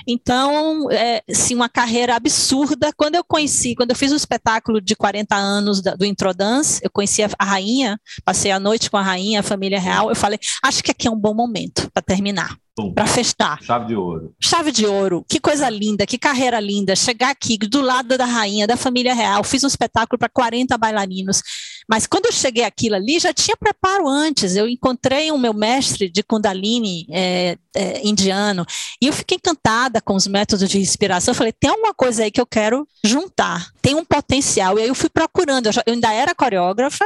Então, 0.06 0.90
é, 0.90 1.22
sim, 1.32 1.54
uma 1.54 1.70
carreira 1.70 2.14
absurda. 2.14 2.92
Quando 2.94 3.14
eu 3.14 3.24
conheci, 3.24 3.74
quando 3.74 3.90
eu 3.90 3.96
fiz 3.96 4.12
o 4.12 4.16
espetáculo 4.16 4.80
de 4.80 4.94
40 4.94 5.34
anos 5.34 5.80
da, 5.80 5.94
do 5.94 6.04
Introdance, 6.04 6.80
eu 6.82 6.90
conheci 6.90 7.22
a, 7.22 7.30
a, 7.38 7.44
rainha, 7.44 7.98
passei 8.24 8.50
a 8.50 8.60
noite 8.60 8.90
com 8.90 8.98
a 8.98 9.02
rainha, 9.02 9.40
a 9.40 9.42
família 9.42 9.80
real, 9.80 10.10
eu 10.10 10.16
falei, 10.16 10.38
acho 10.62 10.84
que 10.84 10.90
aqui 10.90 11.08
é 11.08 11.10
um 11.10 11.18
bom 11.18 11.32
momento 11.32 11.90
para 11.92 12.02
terminar 12.02 12.58
para 12.94 13.06
festar. 13.06 13.62
Chave 13.62 13.86
de 13.86 13.94
ouro. 13.94 14.34
Chave 14.40 14.72
de 14.72 14.86
ouro. 14.86 15.24
Que 15.28 15.38
coisa 15.38 15.68
linda, 15.70 16.06
que 16.06 16.18
carreira 16.18 16.58
linda. 16.58 16.96
Chegar 16.96 17.30
aqui 17.30 17.56
do 17.56 17.80
lado 17.80 18.18
da 18.18 18.24
rainha, 18.24 18.66
da 18.66 18.76
família 18.76 19.14
real, 19.14 19.44
fiz 19.44 19.62
um 19.62 19.68
espetáculo 19.68 20.18
para 20.18 20.28
40 20.28 20.76
bailarinos. 20.76 21.42
Mas 21.88 22.06
quando 22.06 22.26
eu 22.26 22.32
cheguei 22.32 22.64
aquilo 22.64 22.96
ali, 22.96 23.18
já 23.18 23.32
tinha 23.32 23.56
preparo 23.56 24.08
antes. 24.08 24.56
Eu 24.56 24.68
encontrei 24.68 25.30
o 25.30 25.38
meu 25.38 25.54
mestre 25.54 26.10
de 26.10 26.22
Kundalini 26.22 27.06
é, 27.10 27.56
é, 27.74 28.06
indiano 28.06 28.64
e 29.00 29.06
eu 29.06 29.12
fiquei 29.12 29.36
encantada 29.36 30.00
com 30.00 30.14
os 30.14 30.26
métodos 30.26 30.68
de 30.68 30.78
respiração. 30.78 31.32
Eu 31.32 31.36
falei, 31.36 31.52
tem 31.52 31.70
alguma 31.70 31.92
coisa 31.92 32.22
aí 32.24 32.30
que 32.30 32.40
eu 32.40 32.46
quero 32.46 32.86
juntar. 33.04 33.70
Tem 33.82 33.94
um 33.94 34.04
potencial. 34.04 34.78
E 34.78 34.82
aí 34.82 34.88
eu 34.88 34.94
fui 34.94 35.10
procurando. 35.10 35.66
Eu, 35.66 35.72
já, 35.72 35.82
eu 35.86 35.94
ainda 35.94 36.12
era 36.12 36.34
coreógrafa 36.34 37.04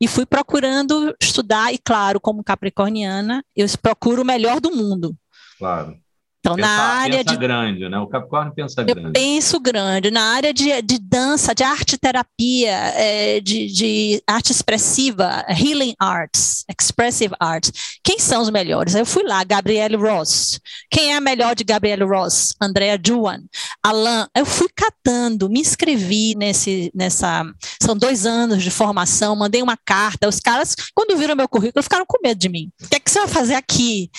e 0.00 0.08
fui 0.08 0.26
procurando 0.26 1.14
estudar. 1.20 1.72
E 1.72 1.78
claro, 1.78 2.20
como 2.20 2.44
capricorniana, 2.44 3.44
eu 3.56 3.66
procuro 3.80 4.22
o 4.22 4.26
melhor 4.26 4.60
do 4.60 4.74
mundo. 4.74 5.16
Claro. 5.58 5.96
Então, 6.40 6.54
pensa, 6.54 6.68
na 6.68 6.82
área 6.82 7.18
pensa 7.18 7.30
de. 7.30 7.36
grande, 7.36 7.88
né? 7.88 7.98
O 7.98 8.06
Capricórnio 8.06 8.54
pensa 8.54 8.82
grande. 8.82 9.08
Eu 9.08 9.12
penso 9.12 9.60
grande. 9.60 10.10
Na 10.10 10.34
área 10.34 10.54
de, 10.54 10.80
de 10.82 10.98
dança, 10.98 11.54
de 11.54 11.64
arte 11.64 11.98
terapia, 11.98 12.70
é, 12.94 13.40
de, 13.40 13.66
de 13.66 14.22
arte 14.26 14.52
expressiva, 14.52 15.44
healing 15.48 15.94
arts, 15.98 16.64
expressive 16.68 17.34
arts. 17.40 17.72
Quem 18.04 18.18
são 18.18 18.40
os 18.42 18.50
melhores? 18.50 18.94
Eu 18.94 19.04
fui 19.04 19.24
lá, 19.24 19.42
Gabrielle 19.42 19.96
Ross. 19.96 20.60
Quem 20.90 21.12
é 21.12 21.16
a 21.16 21.20
melhor 21.20 21.56
de 21.56 21.64
Gabrielle 21.64 22.04
Ross? 22.04 22.54
Andrea 22.60 22.98
Juan. 23.04 23.40
Alan. 23.82 24.28
Eu 24.34 24.46
fui 24.46 24.68
catando, 24.74 25.48
me 25.48 25.60
inscrevi 25.60 26.34
nesse, 26.36 26.90
nessa. 26.94 27.44
São 27.82 27.96
dois 27.96 28.26
anos 28.26 28.62
de 28.62 28.70
formação, 28.70 29.34
mandei 29.34 29.60
uma 29.60 29.76
carta. 29.76 30.28
Os 30.28 30.38
caras, 30.38 30.76
quando 30.94 31.18
viram 31.18 31.34
meu 31.34 31.48
currículo, 31.48 31.82
ficaram 31.82 32.06
com 32.06 32.22
medo 32.22 32.38
de 32.38 32.48
mim. 32.48 32.70
O 32.80 32.88
que 32.88 32.96
é 32.96 33.00
que 33.00 33.10
você 33.10 33.18
vai 33.18 33.28
fazer 33.28 33.54
aqui? 33.54 34.10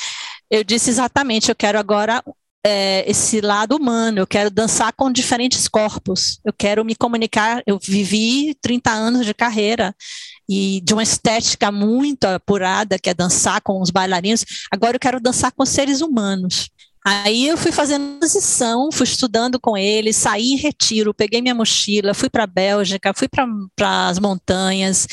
Eu 0.50 0.64
disse 0.64 0.90
exatamente, 0.90 1.50
eu 1.50 1.56
quero 1.56 1.78
agora 1.80 2.24
é, 2.66 3.10
esse 3.10 3.40
lado 3.40 3.76
humano, 3.76 4.20
eu 4.20 4.28
quero 4.28 4.50
dançar 4.50 4.92
com 4.94 5.12
diferentes 5.12 5.68
corpos, 5.68 6.40
eu 6.46 6.52
quero 6.52 6.84
me 6.84 6.96
comunicar, 6.96 7.64
eu 7.66 7.80
vivi 7.80 8.56
30 8.62 8.92
anos 8.92 9.26
de 9.26 9.34
carreira 9.34 9.96
e 10.48 10.82
de 10.84 10.94
uma 10.94 11.04
estética 11.04 11.72
muito 11.72 12.26
apurada, 12.26 13.00
que 13.00 13.10
é 13.10 13.14
dançar 13.14 13.62
com 13.62 13.82
os 13.82 13.92
bailarinos, 13.92 14.44
agora 14.72 14.96
eu 14.96 15.00
quero 15.00 15.20
dançar 15.20 15.52
com 15.52 15.66
seres 15.66 16.02
humanos. 16.02 16.70
Aí 17.06 17.48
eu 17.48 17.58
fui 17.58 17.72
fazendo 17.72 18.20
transição, 18.20 18.92
fui 18.92 19.06
estudando 19.06 19.60
com 19.60 19.78
ele, 19.78 20.12
saí 20.12 20.54
em 20.54 20.58
retiro, 20.58 21.14
peguei 21.14 21.42
minha 21.42 21.56
mochila, 21.56 22.14
fui 22.14 22.30
para 22.30 22.44
a 22.44 22.48
Bélgica, 22.48 23.14
fui 23.16 23.28
para 23.28 24.08
as 24.08 24.20
montanhas, 24.20 25.08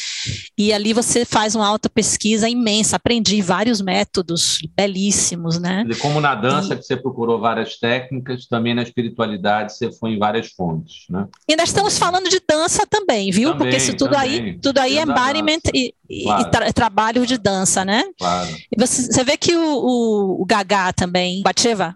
e 0.59 0.73
ali 0.73 0.93
você 0.93 1.25
faz 1.25 1.55
uma 1.55 1.67
alta 1.67 1.89
pesquisa 1.89 2.49
imensa, 2.49 2.97
aprendi 2.97 3.41
vários 3.41 3.81
métodos 3.81 4.59
belíssimos, 4.77 5.59
né? 5.59 5.85
Como 6.01 6.21
na 6.21 6.35
dança 6.35 6.75
e... 6.75 6.77
que 6.77 6.83
você 6.83 6.97
procurou 6.97 7.41
várias 7.41 7.79
técnicas, 7.79 8.47
também 8.47 8.75
na 8.75 8.83
espiritualidade 8.83 9.77
você 9.77 9.93
foi 9.93 10.13
em 10.13 10.19
várias 10.19 10.49
fontes, 10.49 11.05
né? 11.09 11.27
E 11.49 11.57
nós 11.57 11.69
estamos 11.69 11.99
falando 11.99 12.29
de 12.29 12.41
dança 12.47 12.85
também, 12.87 13.31
viu? 13.31 13.51
Também, 13.51 13.59
Porque 13.59 13.77
isso 13.77 13.97
tudo 13.97 14.13
também. 14.13 14.41
aí, 14.41 14.59
tudo 14.59 14.79
aí 14.79 14.99
é 14.99 15.03
embodiment 15.03 15.61
e, 15.73 15.95
claro. 16.25 16.43
e 16.43 16.51
tra 16.51 16.73
trabalho 16.73 17.27
de 17.27 17.39
dança, 17.39 17.85
né? 17.85 18.05
Claro. 18.19 18.49
E 18.49 18.79
você, 18.79 19.03
você 19.03 19.25
vê 19.25 19.37
que 19.37 19.55
o, 19.55 19.63
o, 19.63 20.43
o 20.43 20.45
Gagá 20.45 20.93
também, 20.93 21.43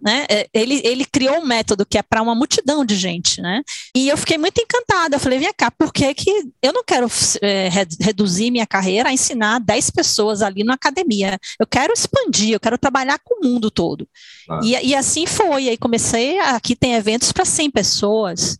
Né? 0.03 0.27
É, 0.29 0.49
ele, 0.53 0.81
ele 0.85 1.05
criou 1.05 1.39
um 1.39 1.47
método 1.47 1.87
que 1.87 1.99
é 1.99 2.03
para 2.03 2.23
uma 2.23 2.35
multidão 2.35 2.85
de 2.85 2.97
gente, 2.97 3.41
né? 3.41 3.63
E 3.95 4.09
eu 4.09 4.17
fiquei 4.17 4.39
muito 4.39 4.61
encantada. 4.61 5.17
Eu 5.17 5.21
falei, 5.21 5.39
vem 5.39 5.53
cá, 5.57 5.71
por 5.71 5.93
que, 5.93 6.13
que 6.15 6.31
eu 6.63 6.73
não 6.73 6.85
quero 6.85 7.07
é, 7.43 7.69
reduzir 8.01 8.51
minha 8.51 8.67
carreira 8.67 9.09
a 9.09 9.13
ensinar 9.13 9.61
10 9.61 9.91
pessoas 9.91 10.43
ali 10.43 10.63
na 10.65 10.75
academia? 10.75 11.39
Eu 11.59 11.67
quero 11.67 11.93
expandir, 11.93 12.53
eu 12.53 12.61
quero 12.61 12.79
trabalhar 12.79 13.19
com 13.25 13.41
o 13.41 13.49
mundo 13.49 13.71
todo. 13.71 14.07
Ah. 14.49 14.61
E, 14.63 14.89
e 14.89 14.95
assim 14.95 15.27
foi. 15.27 15.69
Aí 15.69 15.77
comecei, 15.77 16.39
aqui 16.39 16.77
tem 16.77 16.95
eventos 16.95 17.33
para 17.33 17.45
100 17.45 17.71
pessoas. 17.71 18.59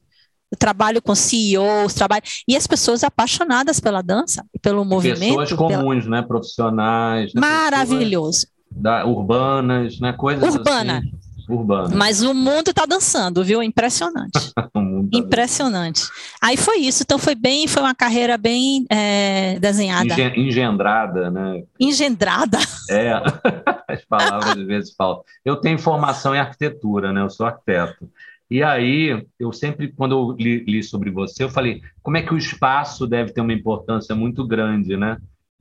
Eu 0.51 0.59
trabalho 0.59 1.01
com 1.01 1.15
CEOs, 1.15 1.95
trabalho 1.95 2.25
e 2.49 2.57
as 2.57 2.67
pessoas 2.67 3.05
apaixonadas 3.05 3.79
pela 3.79 4.03
dança 4.03 4.45
e 4.53 4.59
pelo 4.59 4.85
movimento. 4.85 5.39
Pessoas 5.39 5.53
comuns, 5.53 6.05
pela... 6.05 6.17
né? 6.17 6.27
Profissionais. 6.27 7.33
Né? 7.33 7.41
Maravilhoso. 7.41 8.49
Da, 8.71 9.05
urbanas, 9.05 9.99
né? 10.01 10.13
Coisas 10.13 10.55
Urbana. 10.55 10.99
Assim 10.99 11.21
urbana. 11.53 11.95
Mas 11.95 12.23
o 12.23 12.33
mundo 12.33 12.71
está 12.71 12.87
dançando, 12.87 13.45
viu? 13.45 13.63
Impressionante. 13.63 14.53
tá 14.55 14.71
Impressionante. 15.13 16.03
Aí 16.41 16.57
foi 16.57 16.79
isso. 16.79 17.03
Então 17.03 17.19
foi 17.19 17.35
bem, 17.35 17.67
foi 17.67 17.83
uma 17.83 17.95
carreira 17.95 18.39
bem 18.39 18.87
é, 18.89 19.59
desenhada. 19.59 20.15
Engendrada, 20.37 21.31
né? 21.31 21.63
Engendrada. 21.79 22.59
É, 22.89 23.13
as 23.89 24.05
palavras 24.05 24.57
às 24.57 24.67
vezes 24.67 24.95
faltam. 24.95 25.25
Eu 25.45 25.57
tenho 25.57 25.79
formação 25.79 26.35
em 26.35 26.39
arquitetura, 26.39 27.13
né? 27.13 27.23
Eu 27.23 27.31
sou 27.31 27.47
arquiteto. 27.47 28.09
E 28.51 28.65
aí, 28.65 29.25
eu 29.39 29.53
sempre, 29.53 29.93
quando 29.93 30.13
eu 30.13 30.37
li, 30.37 30.65
li 30.65 30.83
sobre 30.83 31.09
você, 31.09 31.45
eu 31.45 31.49
falei, 31.49 31.81
como 32.03 32.17
é 32.17 32.23
que 32.23 32.35
o 32.35 32.37
espaço 32.37 33.07
deve 33.07 33.33
ter 33.33 33.41
uma 33.41 33.53
importância 33.53 34.13
muito 34.13 34.45
grande, 34.45 34.97
né? 34.97 35.19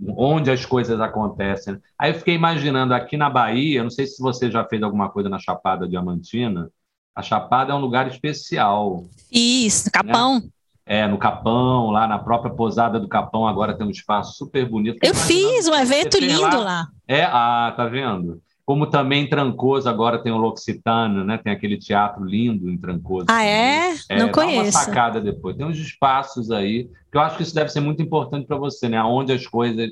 Onde 0.08 0.50
as 0.50 0.66
coisas 0.66 1.00
acontecem. 1.00 1.78
Aí 1.98 2.12
eu 2.12 2.16
fiquei 2.16 2.36
imaginando 2.36 2.94
aqui 2.94 3.18
na 3.18 3.30
Bahia, 3.30 3.84
não 3.84 3.90
sei 3.90 4.08
se 4.08 4.22
você 4.22 4.50
já 4.50 4.64
fez 4.64 4.82
alguma 4.82 5.10
coisa 5.10 5.30
na 5.30 5.40
Chapada 5.40 5.88
Diamantina, 5.88 6.70
a 7.16 7.22
Chapada 7.22 7.74
é 7.74 7.76
um 7.76 7.80
lugar 7.80 8.08
especial. 8.08 9.04
Isso, 9.32 9.88
no 9.88 9.92
Capão. 9.92 10.36
Né? 10.40 10.50
É, 10.86 11.08
no 11.08 11.18
Capão, 11.18 11.92
lá 11.92 12.08
na 12.08 12.18
própria 12.18 12.52
posada 12.52 13.00
do 13.00 13.08
Capão, 13.08 13.48
agora 13.48 13.78
tem 13.78 13.86
um 13.86 13.92
espaço 13.92 14.38
super 14.38 14.68
bonito. 14.68 14.98
Eu 15.04 15.14
fiz 15.14 15.68
um 15.68 15.76
evento 15.76 16.18
lindo 16.18 16.42
lá. 16.42 16.64
lá. 16.64 16.88
É, 17.08 17.24
ah, 17.24 17.74
tá 17.76 17.86
vendo? 17.86 18.42
Como 18.70 18.86
também 18.86 19.24
em 19.24 19.28
Trancoso 19.28 19.90
agora 19.90 20.22
tem 20.22 20.32
o 20.32 20.38
L'Occitano, 20.38 21.24
né? 21.24 21.40
Tem 21.40 21.52
aquele 21.52 21.76
teatro 21.76 22.24
lindo 22.24 22.70
em 22.70 22.78
Trancoso. 22.78 23.26
Ah, 23.28 23.44
é? 23.44 23.96
é 24.08 24.20
Não 24.20 24.30
conheço. 24.32 24.62
uma 24.62 24.72
sacada 24.72 25.20
depois. 25.20 25.58
Tem 25.58 25.66
uns 25.66 25.80
espaços 25.80 26.52
aí 26.52 26.88
que 27.12 27.18
eu 27.18 27.22
acho 27.22 27.36
que 27.36 27.42
isso 27.42 27.56
deve 27.56 27.72
ser 27.72 27.80
muito 27.80 28.00
importante 28.04 28.46
para 28.46 28.58
você, 28.58 28.88
né? 28.88 28.96
Aonde 28.98 29.34
as 29.34 29.48
coisas, 29.48 29.90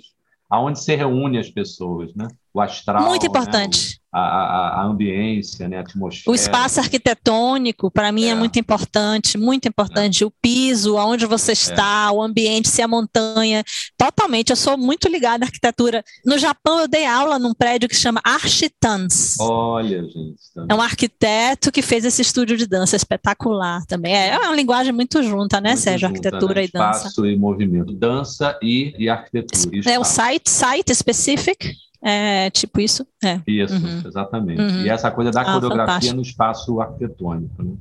aonde 0.48 0.80
se 0.80 0.96
reúne 0.96 1.40
as 1.40 1.50
pessoas, 1.50 2.14
né? 2.14 2.28
O 2.54 2.62
astral. 2.62 3.02
Muito 3.08 3.24
né? 3.24 3.30
importante. 3.30 3.94
Né? 3.94 3.97
A, 4.18 4.82
a, 4.82 4.84
ambiência, 4.84 5.68
né, 5.68 5.78
a 5.78 5.82
atmosfera. 5.82 6.32
O 6.32 6.36
espaço 6.36 6.80
arquitetônico, 6.80 7.92
para 7.92 8.12
mim, 8.12 8.26
é. 8.26 8.30
é. 8.30 8.36
muito 8.36 8.60
importante, 8.60 9.38
muito 9.38 9.68
importante. 9.68 10.24
É. 10.24 10.28
O 10.28 10.32
piso, 10.42 10.98
aonde 10.98 11.26
você 11.26 11.52
é. 11.52 11.54
está, 11.54 12.08
é. 12.10 12.12
o 12.12 12.22
ambiente, 12.22 12.70
se 12.70 12.82
a 12.82 12.88
montanha. 12.88 13.64
Totalmente, 13.98 14.50
eu 14.50 14.56
sou 14.56 14.78
muito 14.78 15.08
ligada 15.08 15.46
à 15.46 15.48
arquitetura. 15.48 16.04
No 16.26 16.38
Japão, 16.38 16.80
eu 16.80 16.88
dei 16.88 17.06
aula 17.06 17.38
num 17.38 17.54
prédio 17.54 17.90
que 17.90 17.96
chama 17.96 18.22
Architans. 18.24 19.38
Olha, 19.40 20.04
gente. 20.04 20.38
Também. 20.54 20.68
É 20.70 20.76
um 20.76 20.82
arquiteto 20.82 21.72
que 21.72 21.82
fez 21.82 22.06
esse 22.06 22.22
estúdio 22.22 22.58
de 22.58 22.68
dança 22.68 22.96
espetacular 22.96 23.86
também. 23.86 24.16
É, 24.16 24.30
é 24.30 24.40
uma 24.40 24.56
linguagem 24.56 24.94
muito 24.94 25.22
junta, 25.24 25.62
né, 25.62 25.72
muito 25.72 25.82
Sérgio? 25.82 26.08
Junta, 26.08 26.18
arquitetura 26.18 26.62
né? 26.62 26.66
e 26.66 26.72
dança. 26.72 26.98
Espaço 27.00 27.26
e 27.26 27.38
movimento. 27.38 27.94
Dança 27.94 28.58
e, 28.62 28.94
e 28.98 29.10
arquitetura. 29.10 29.90
E 29.90 29.92
é 29.92 30.00
o 30.00 30.04
site, 30.04 30.50
site 30.50 30.94
specific 30.96 31.76
É 32.10 32.50
tipo 32.52 32.80
isso? 32.80 33.06
É. 33.22 33.42
Isso, 33.46 33.76
uhum. 33.76 34.02
exatamente. 34.06 34.62
Uhum. 34.62 34.82
E 34.84 34.90
essa 34.90 35.12
coisa 35.12 35.30
da 35.30 35.42
ah, 35.42 35.54
coreografia 35.54 35.86
fantástico. 35.86 36.16
no 36.16 36.22
espaço 36.22 36.80
arquitetônico. 36.80 37.62
Né? 37.62 37.76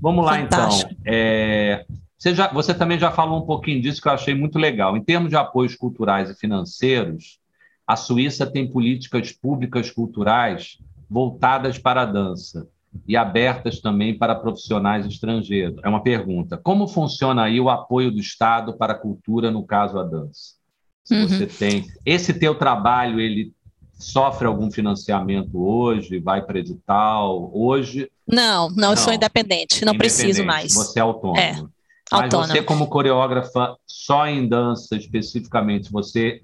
Vamos 0.00 0.24
lá, 0.24 0.40
então. 0.40 0.58
fantástico. 0.60 0.92
então. 0.92 1.04
É, 1.04 1.84
você, 2.16 2.34
já, 2.34 2.50
você 2.50 2.72
também 2.72 2.98
já 2.98 3.10
falou 3.10 3.42
um 3.42 3.44
pouquinho 3.46 3.82
disso 3.82 4.00
que 4.00 4.08
eu 4.08 4.12
achei 4.12 4.34
muito 4.34 4.58
legal. 4.58 4.96
Em 4.96 5.04
termos 5.04 5.28
de 5.28 5.36
apoios 5.36 5.74
culturais 5.74 6.30
e 6.30 6.34
financeiros, 6.34 7.38
a 7.86 7.96
Suíça 7.96 8.46
tem 8.46 8.66
políticas 8.66 9.30
públicas 9.30 9.90
culturais 9.90 10.78
voltadas 11.08 11.76
para 11.76 12.00
a 12.00 12.06
dança 12.06 12.66
e 13.06 13.14
abertas 13.14 13.78
também 13.80 14.16
para 14.16 14.34
profissionais 14.34 15.04
estrangeiros. 15.04 15.78
É 15.84 15.88
uma 15.88 16.02
pergunta. 16.02 16.56
Como 16.56 16.88
funciona 16.88 17.42
aí 17.42 17.60
o 17.60 17.68
apoio 17.68 18.10
do 18.10 18.20
Estado 18.20 18.74
para 18.74 18.94
a 18.94 18.98
cultura, 18.98 19.50
no 19.50 19.66
caso 19.66 19.98
a 19.98 20.02
dança? 20.02 20.56
Se 21.04 21.14
uhum. 21.14 21.28
você 21.28 21.46
tem 21.46 21.86
esse 22.04 22.32
teu 22.34 22.54
trabalho, 22.54 23.20
ele 23.20 23.54
sofre 23.98 24.46
algum 24.46 24.70
financiamento 24.70 25.58
hoje, 25.58 26.18
vai 26.18 26.42
para 26.42 26.58
edital 26.58 27.50
hoje? 27.52 28.10
Não, 28.26 28.68
não, 28.70 28.90
eu 28.90 28.96
sou 28.96 29.12
independente, 29.12 29.84
não 29.84 29.94
independente, 29.94 30.22
preciso 30.22 30.44
mais. 30.44 30.74
Você 30.74 30.98
é 30.98 31.02
autônomo. 31.02 31.38
É, 31.38 31.52
Mas 31.52 32.22
autônomo. 32.24 32.52
você 32.52 32.62
como 32.62 32.88
coreógrafa 32.88 33.76
só 33.86 34.26
em 34.26 34.46
dança 34.46 34.96
especificamente, 34.96 35.90
você 35.90 36.40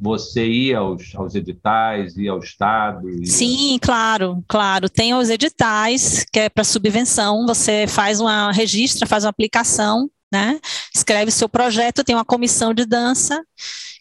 você 0.00 0.46
ia 0.46 0.80
aos, 0.80 1.14
aos 1.14 1.34
editais, 1.34 2.14
ia 2.18 2.30
ao 2.30 2.38
Estado? 2.38 3.08
Ia... 3.08 3.24
Sim, 3.24 3.78
claro, 3.80 4.44
claro. 4.46 4.86
Tem 4.90 5.14
os 5.14 5.30
editais, 5.30 6.26
que 6.30 6.40
é 6.40 6.48
para 6.50 6.62
subvenção, 6.62 7.46
você 7.46 7.86
faz 7.88 8.20
uma, 8.20 8.52
registra, 8.52 9.06
faz 9.06 9.24
uma 9.24 9.30
aplicação, 9.30 10.10
né? 10.30 10.60
Escreve 10.94 11.30
seu 11.30 11.48
projeto, 11.48 12.04
tem 12.04 12.14
uma 12.14 12.24
comissão 12.24 12.74
de 12.74 12.84
dança 12.84 13.42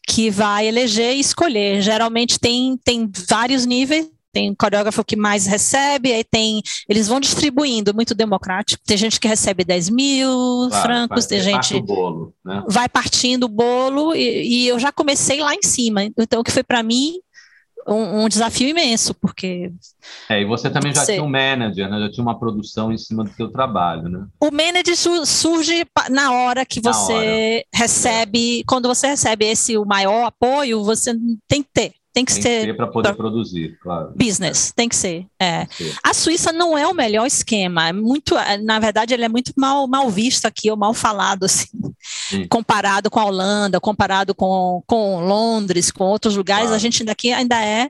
que 0.08 0.30
vai 0.30 0.68
eleger 0.68 1.16
e 1.16 1.20
escolher. 1.20 1.82
Geralmente 1.82 2.40
tem, 2.40 2.78
tem 2.84 3.10
vários 3.28 3.66
níveis, 3.66 4.10
tem 4.34 4.54
coreógrafo 4.56 5.04
que 5.04 5.16
mais 5.16 5.46
recebe, 5.46 6.12
aí 6.12 6.24
tem. 6.24 6.62
Eles 6.90 7.08
vão 7.08 7.20
distribuindo, 7.20 7.94
muito 7.94 8.16
democrático. 8.16 8.84
Tem 8.84 8.98
gente 8.98 9.20
que 9.20 9.28
recebe 9.28 9.64
10 9.64 9.90
mil 9.90 10.68
claro, 10.70 10.84
francos, 10.84 11.26
tem 11.28 11.40
gente. 11.40 11.80
Bolo, 11.80 12.34
né? 12.44 12.64
Vai 12.68 12.90
partindo 12.90 13.44
o 13.44 13.50
bolo, 13.50 14.16
e, 14.16 14.64
e, 14.64 14.68
eu 14.68 14.80
já 14.80 14.92
comecei 14.92 15.40
lá 15.40 15.54
em 15.54 15.62
cima. 15.62 16.04
Então, 16.18 16.42
o 16.42 16.44
que 16.44 16.52
foi 16.52 16.64
para 16.64 16.82
mim 16.82 17.20
um, 17.88 18.24
um, 18.24 18.30
desafio 18.30 18.70
imenso, 18.70 19.14
porque. 19.14 19.72
É, 20.30 20.42
e 20.42 20.46
você 20.46 20.70
também 20.70 20.94
já 20.94 21.06
tinha 21.06 21.24
um 21.24 21.30
manager, 21.30 21.90
né? 21.90 22.00
Já 22.00 22.12
tinha 22.12 22.24
uma 22.24 22.40
produção 22.40 22.92
em 22.92 22.98
cima 22.98 23.24
do 23.24 23.32
seu 23.34 23.50
trabalho, 23.52 24.10
né? 24.10 24.26
O 24.40 24.52
manager 24.52 24.96
surge 25.26 25.86
na 26.10 26.32
hora 26.34 26.66
que 26.66 26.82
você 26.82 27.66
recebe, 27.74 28.62
é. 28.62 28.64
quando 28.66 28.88
você 28.88 29.08
recebe 29.08 29.46
esse 29.46 29.78
o 29.78 29.86
maior 29.86 30.26
apoio, 30.26 30.84
você 30.84 31.14
tem 31.48 31.64
que 31.64 31.70
ter. 31.74 31.94
Tem 32.14 32.24
que 32.24 32.34
tem 32.34 32.42
ser. 32.44 32.66
ser 32.66 32.78
para 32.78 32.88
poder 32.88 33.10
pra... 33.10 33.18
produzir, 33.18 33.78
claro. 33.82 34.14
Business, 34.16 34.72
tem 34.72 34.88
que 34.88 34.96
ser. 34.96 35.26
É. 35.40 35.66
Tem 35.66 35.68
que 35.68 35.76
ser. 35.76 35.98
A 36.04 36.14
Suíça 36.14 36.54
não 36.54 36.78
é 36.78 36.86
o 36.88 36.94
melhor 36.94 37.26
esquema. 37.26 37.88
É 37.88 37.94
muito, 37.94 38.38
é, 38.38 38.58
na 38.60 38.78
verdade, 38.78 39.16
ele 39.16 39.26
é 39.26 39.30
muito 39.30 39.52
mal, 39.58 39.88
mal 39.88 40.10
visto 40.12 40.46
aqui, 40.46 40.70
ou 40.70 40.78
mal 40.78 40.94
falado, 40.94 41.46
assim, 41.46 41.68
Sim. 42.30 42.48
comparado 42.48 43.10
com 43.10 43.20
a 43.20 43.26
Holanda, 43.26 43.80
comparado 43.80 44.36
com, 44.36 44.84
com 44.86 45.26
Londres, 45.26 45.92
com 45.92 46.04
outros 46.04 46.36
lugares. 46.36 46.66
Claro. 46.66 46.76
A 46.76 46.80
gente 46.80 47.04
daqui 47.04 47.34
ainda 47.34 47.60
é 47.60 47.90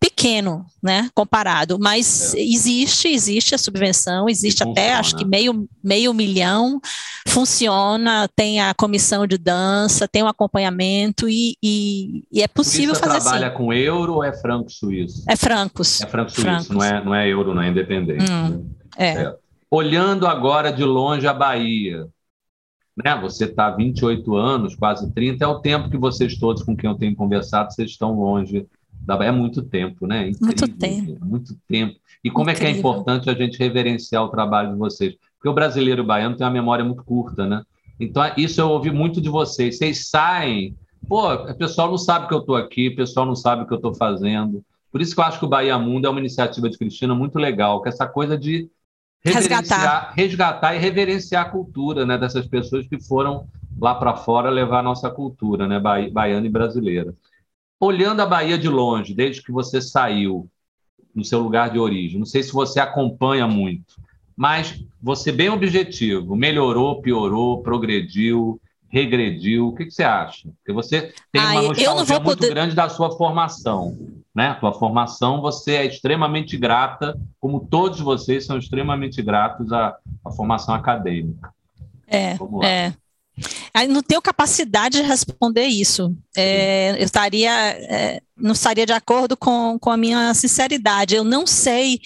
pequeno, 0.00 0.64
né, 0.82 1.10
comparado, 1.14 1.78
mas 1.78 2.34
é. 2.34 2.40
existe, 2.40 3.06
existe 3.08 3.54
a 3.54 3.58
subvenção, 3.58 4.30
existe 4.30 4.62
até, 4.62 4.94
acho 4.94 5.14
que 5.14 5.26
meio, 5.26 5.68
meio 5.84 6.14
milhão, 6.14 6.80
funciona, 7.28 8.26
tem 8.34 8.62
a 8.62 8.72
comissão 8.72 9.26
de 9.26 9.36
dança, 9.36 10.08
tem 10.08 10.22
o 10.22 10.24
um 10.24 10.28
acompanhamento 10.28 11.28
e, 11.28 11.54
e, 11.62 12.24
e, 12.32 12.42
é 12.42 12.48
possível 12.48 12.94
fazer 12.94 13.18
assim. 13.18 13.28
trabalha 13.28 13.50
com 13.50 13.74
euro 13.74 14.14
ou 14.14 14.24
é 14.24 14.32
franco 14.32 14.70
suíço? 14.70 15.22
É 15.28 15.36
francos. 15.36 16.00
É 16.00 16.06
franco 16.06 16.30
suíço, 16.30 16.46
francos. 16.46 16.68
Não, 16.70 16.82
é, 16.82 17.04
não 17.04 17.14
é 17.14 17.28
euro, 17.28 17.54
não 17.54 17.62
é 17.62 17.68
independente. 17.68 18.32
Hum, 18.32 18.70
né? 18.98 19.06
é. 19.06 19.22
é. 19.24 19.36
Olhando 19.70 20.26
agora 20.26 20.72
de 20.72 20.82
longe 20.82 21.28
a 21.28 21.34
Bahia, 21.34 22.08
né? 22.96 23.18
Você 23.20 23.44
está 23.44 23.66
há 23.66 23.70
28 23.70 24.34
anos, 24.34 24.74
quase 24.74 25.12
30, 25.12 25.44
é 25.44 25.46
o 25.46 25.60
tempo 25.60 25.90
que 25.90 25.98
vocês 25.98 26.38
todos 26.38 26.62
com 26.62 26.74
quem 26.74 26.88
eu 26.88 26.96
tenho 26.96 27.14
conversado, 27.14 27.72
vocês 27.72 27.90
estão 27.90 28.18
longe 28.18 28.66
é 29.08 29.30
muito 29.30 29.62
tempo, 29.62 30.06
né? 30.06 30.28
Incrível, 30.28 30.46
muito 30.46 30.78
tempo. 30.78 31.24
Muito 31.24 31.56
tempo. 31.68 31.96
E 32.22 32.30
como 32.30 32.50
Incrível. 32.50 32.68
é 32.68 32.72
que 32.72 32.76
é 32.76 32.78
importante 32.78 33.30
a 33.30 33.34
gente 33.34 33.58
reverenciar 33.58 34.22
o 34.24 34.28
trabalho 34.28 34.72
de 34.72 34.78
vocês? 34.78 35.14
Porque 35.36 35.48
o 35.48 35.54
brasileiro 35.54 36.04
baiano 36.04 36.36
tem 36.36 36.46
uma 36.46 36.52
memória 36.52 36.84
muito 36.84 37.02
curta, 37.02 37.46
né? 37.46 37.62
Então, 37.98 38.22
isso 38.36 38.60
eu 38.60 38.68
ouvi 38.68 38.90
muito 38.90 39.20
de 39.20 39.28
vocês. 39.28 39.78
Vocês 39.78 40.08
saem, 40.08 40.76
pô, 41.08 41.32
o 41.32 41.54
pessoal 41.54 41.88
não 41.90 41.98
sabe 41.98 42.28
que 42.28 42.34
eu 42.34 42.38
estou 42.38 42.56
aqui, 42.56 42.88
o 42.88 42.96
pessoal 42.96 43.26
não 43.26 43.34
sabe 43.34 43.62
o 43.62 43.66
que 43.66 43.72
eu 43.72 43.76
estou 43.76 43.94
fazendo. 43.94 44.64
Por 44.92 45.00
isso 45.00 45.14
que 45.14 45.20
eu 45.20 45.24
acho 45.24 45.38
que 45.38 45.44
o 45.44 45.48
Bahia 45.48 45.78
Mundo 45.78 46.06
é 46.06 46.10
uma 46.10 46.20
iniciativa 46.20 46.68
de 46.68 46.76
Cristina 46.76 47.14
muito 47.14 47.38
legal, 47.38 47.80
que 47.82 47.88
essa 47.88 48.06
coisa 48.06 48.36
de 48.36 48.68
resgatar, 49.22 50.12
resgatar 50.16 50.74
e 50.74 50.78
reverenciar 50.78 51.46
a 51.46 51.50
cultura 51.50 52.06
né, 52.06 52.16
dessas 52.16 52.46
pessoas 52.46 52.86
que 52.86 53.00
foram 53.00 53.46
lá 53.78 53.94
para 53.94 54.16
fora 54.16 54.50
levar 54.50 54.80
a 54.80 54.82
nossa 54.82 55.10
cultura, 55.10 55.68
né, 55.68 55.78
baiana 55.78 56.46
e 56.46 56.50
brasileira 56.50 57.14
olhando 57.80 58.20
a 58.20 58.26
Bahia 58.26 58.58
de 58.58 58.68
longe, 58.68 59.14
desde 59.14 59.42
que 59.42 59.50
você 59.50 59.80
saiu 59.80 60.46
no 61.14 61.24
seu 61.24 61.40
lugar 61.40 61.70
de 61.70 61.78
origem, 61.78 62.18
não 62.18 62.26
sei 62.26 62.42
se 62.42 62.52
você 62.52 62.78
acompanha 62.78 63.48
muito, 63.48 63.96
mas 64.36 64.84
você 65.02 65.32
bem 65.32 65.48
objetivo, 65.48 66.36
melhorou, 66.36 67.00
piorou, 67.00 67.62
progrediu, 67.62 68.60
regrediu, 68.88 69.68
o 69.68 69.74
que, 69.74 69.86
que 69.86 69.92
você 69.92 70.02
acha? 70.02 70.48
Porque 70.58 70.72
você 70.72 71.12
tem 71.32 71.40
ah, 71.40 71.52
uma 71.52 71.62
nostalgia 71.62 72.20
muito 72.20 72.38
poder... 72.38 72.50
grande 72.50 72.74
da 72.74 72.88
sua 72.88 73.16
formação, 73.16 73.96
né? 74.34 74.54
Tua 74.54 74.72
formação, 74.72 75.40
você 75.40 75.76
é 75.76 75.86
extremamente 75.86 76.56
grata, 76.56 77.18
como 77.40 77.60
todos 77.60 78.00
vocês 78.00 78.44
são 78.44 78.58
extremamente 78.58 79.22
gratos 79.22 79.72
à, 79.72 79.96
à 80.24 80.30
formação 80.32 80.74
acadêmica. 80.74 81.52
É, 82.06 82.36
é. 82.64 82.92
Não 83.88 84.02
tenho 84.02 84.22
capacidade 84.22 85.00
de 85.00 85.06
responder 85.06 85.66
isso. 85.66 86.14
É, 86.36 86.96
eu 86.98 87.04
estaria, 87.04 87.50
é, 87.50 88.20
não 88.36 88.52
estaria 88.52 88.86
de 88.86 88.92
acordo 88.92 89.36
com, 89.36 89.78
com 89.78 89.90
a 89.90 89.96
minha 89.96 90.32
sinceridade. 90.34 91.14
Eu 91.14 91.24
não 91.24 91.46
sei, 91.46 92.00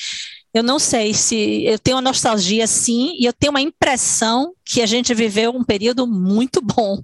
eu 0.53 0.63
não 0.63 0.79
sei 0.79 1.15
se 1.15 1.65
eu 1.65 1.79
tenho 1.79 1.97
uma 1.97 2.03
nostalgia 2.03 2.67
sim, 2.67 3.17
e 3.19 3.25
eu 3.25 3.33
tenho 3.33 3.51
uma 3.51 3.61
impressão 3.61 4.53
que 4.65 4.83
a 4.83 4.87
gente 4.87 5.15
viveu 5.15 5.51
um 5.51 5.65
período 5.65 6.07
muito 6.07 6.61
bom 6.61 7.03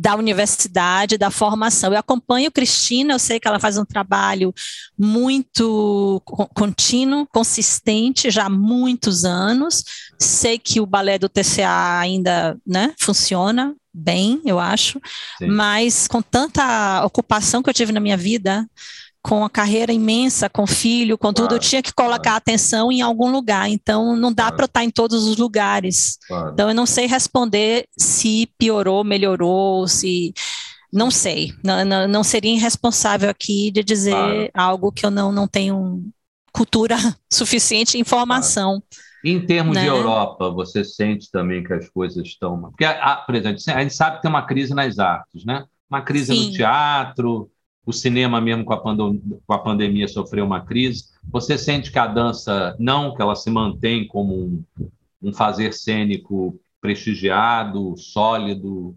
da 0.00 0.16
universidade, 0.16 1.18
da 1.18 1.30
formação. 1.30 1.92
Eu 1.92 1.98
acompanho 1.98 2.50
Cristina, 2.50 3.12
eu 3.12 3.18
sei 3.18 3.38
que 3.38 3.46
ela 3.46 3.60
faz 3.60 3.76
um 3.76 3.84
trabalho 3.84 4.50
muito 4.98 6.22
contínuo, 6.54 7.26
consistente, 7.26 8.30
já 8.30 8.46
há 8.46 8.50
muitos 8.50 9.26
anos. 9.26 9.84
Sei 10.18 10.58
que 10.58 10.80
o 10.80 10.86
balé 10.86 11.18
do 11.18 11.28
TCA 11.28 11.98
ainda 11.98 12.58
né, 12.66 12.94
funciona 12.98 13.76
bem, 13.92 14.40
eu 14.46 14.58
acho, 14.58 14.98
Sim. 15.36 15.48
mas 15.48 16.08
com 16.08 16.22
tanta 16.22 17.04
ocupação 17.04 17.62
que 17.62 17.68
eu 17.68 17.74
tive 17.74 17.92
na 17.92 18.00
minha 18.00 18.16
vida, 18.16 18.66
com 19.22 19.44
a 19.44 19.50
carreira 19.50 19.92
imensa, 19.92 20.48
com 20.48 20.66
filho, 20.66 21.18
com 21.18 21.32
tudo, 21.32 21.54
eu 21.54 21.58
tinha 21.58 21.82
que 21.82 21.92
colocar 21.92 22.22
claro. 22.22 22.38
atenção 22.38 22.90
em 22.90 23.02
algum 23.02 23.30
lugar. 23.30 23.68
Então, 23.68 24.16
não 24.16 24.32
dá 24.32 24.44
claro. 24.44 24.56
para 24.56 24.64
estar 24.64 24.84
em 24.84 24.90
todos 24.90 25.26
os 25.26 25.36
lugares. 25.36 26.18
Claro. 26.26 26.52
Então, 26.52 26.68
eu 26.68 26.74
não 26.74 26.86
sei 26.86 27.06
responder 27.06 27.86
se 27.98 28.50
piorou, 28.58 29.04
melhorou, 29.04 29.86
se. 29.86 30.32
Não 30.92 31.10
sei. 31.10 31.52
Não, 31.62 31.84
não, 31.84 32.08
não 32.08 32.24
seria 32.24 32.52
irresponsável 32.52 33.30
aqui 33.30 33.70
de 33.70 33.84
dizer 33.84 34.50
algo 34.54 34.90
que 34.90 35.06
eu 35.06 35.10
não, 35.10 35.30
não 35.30 35.46
tenho 35.46 36.02
cultura 36.52 36.96
suficiente, 37.30 37.98
informação. 37.98 38.82
Em 39.22 39.44
termos 39.44 39.76
né? 39.76 39.82
de 39.82 39.86
Europa, 39.86 40.50
você 40.50 40.82
sente 40.82 41.30
também 41.30 41.62
que 41.62 41.72
as 41.72 41.88
coisas 41.90 42.26
estão. 42.26 42.58
Porque, 42.60 42.86
por 43.26 43.34
exemplo, 43.34 43.60
a 43.68 43.82
gente 43.82 43.94
sabe 43.94 44.16
que 44.16 44.22
tem 44.22 44.30
uma 44.30 44.46
crise 44.46 44.74
nas 44.74 44.98
artes, 44.98 45.44
né? 45.44 45.64
Uma 45.90 46.00
crise 46.00 46.34
Sim. 46.34 46.46
no 46.46 46.52
teatro, 46.52 47.50
o 47.90 47.92
cinema 47.92 48.40
mesmo 48.40 48.64
com 48.64 48.72
a, 48.72 48.80
com 48.80 49.52
a 49.52 49.58
pandemia 49.58 50.08
sofreu 50.08 50.44
uma 50.44 50.60
crise. 50.60 51.04
Você 51.30 51.58
sente 51.58 51.92
que 51.92 51.98
a 51.98 52.06
dança 52.06 52.74
não, 52.78 53.14
que 53.14 53.20
ela 53.20 53.36
se 53.36 53.50
mantém 53.50 54.06
como 54.06 54.34
um, 54.34 54.64
um 55.22 55.32
fazer 55.32 55.74
cênico 55.74 56.58
prestigiado, 56.80 57.94
sólido, 57.96 58.96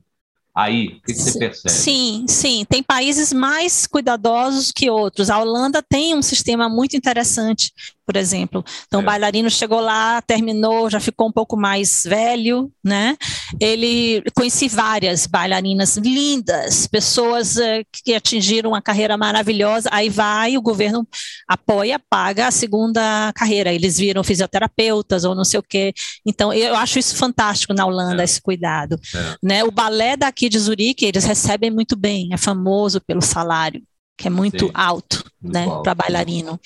aí? 0.56 0.88
O 0.88 0.92
que, 1.02 1.14
que, 1.14 1.16
você 1.16 1.40
percebe? 1.40 1.74
Sim, 1.74 2.26
sim. 2.28 2.66
Tem 2.70 2.82
países 2.82 3.34
mais 3.34 3.88
cuidadosos 3.88 4.72
que 4.72 4.90
outros. 4.90 5.30
A 5.30 5.40
Holanda 5.40 5.82
tem 5.82 6.16
um 6.16 6.22
sistema 6.22 6.70
muito 6.70 6.96
interessante 6.96 7.74
por 8.06 8.16
exemplo. 8.18 8.64
Então, 8.86 9.00
é. 9.00 9.04
o 9.04 9.06
bailarino 9.06 9.50
chegou 9.50 9.80
lá, 9.80 10.22
terminou, 10.22 10.90
já 10.90 11.00
ficou 11.00 11.28
um 11.28 11.32
pouco 11.32 11.56
mais 11.56 12.04
velho, 12.06 12.72
né? 12.84 13.18
Ele 13.60 14.22
conheci 14.36 14.68
várias 14.68 15.26
bailarinas 15.26 15.98
lindas, 15.98 16.88
pessoas 16.88 17.56
uh, 17.56 17.86
que 18.04 18.14
atingiram 18.14 18.72
uma 18.72 18.82
carreira 18.82 19.18
maravilhosa. 19.18 19.90
Aí 19.92 20.10
vai, 20.10 20.58
o 20.58 20.62
governo 20.62 21.08
apoia, 21.48 22.00
paga 22.10 22.48
a 22.48 22.52
segunda 22.52 23.32
carreira. 23.34 23.74
Eles 23.74 23.98
viram 23.98 24.24
fisioterapeutas 24.24 25.24
ou 25.24 25.34
não 25.34 25.46
sei 25.46 25.60
o 25.60 25.64
quê. 25.64 25.94
Então, 26.26 26.54
eu 26.54 26.76
acho 26.76 27.00
isso 27.00 27.16
fantástico 27.16 27.74
na 27.74 27.86
Holanda, 27.86 28.22
é. 28.22 28.26
esse 28.26 28.42
cuidado. 28.42 29.00
É. 29.16 29.36
Né? 29.42 29.64
O 29.64 29.72
balé 29.72 30.18
daqui 30.18 30.50
de 30.50 30.60
Zurique, 30.60 31.06
eles 31.06 31.24
recebem 31.24 31.72
muito 31.72 31.96
bem, 31.96 32.30
é 32.32 32.38
famoso 32.38 33.00
pelo 33.02 33.22
salário 33.22 33.82
que 34.18 34.28
é 34.28 34.30
muito 34.30 34.68
Sim. 34.68 34.72
alto, 34.74 35.24
né, 35.44 35.68
para 35.84 35.94
bailarino. 35.94 36.60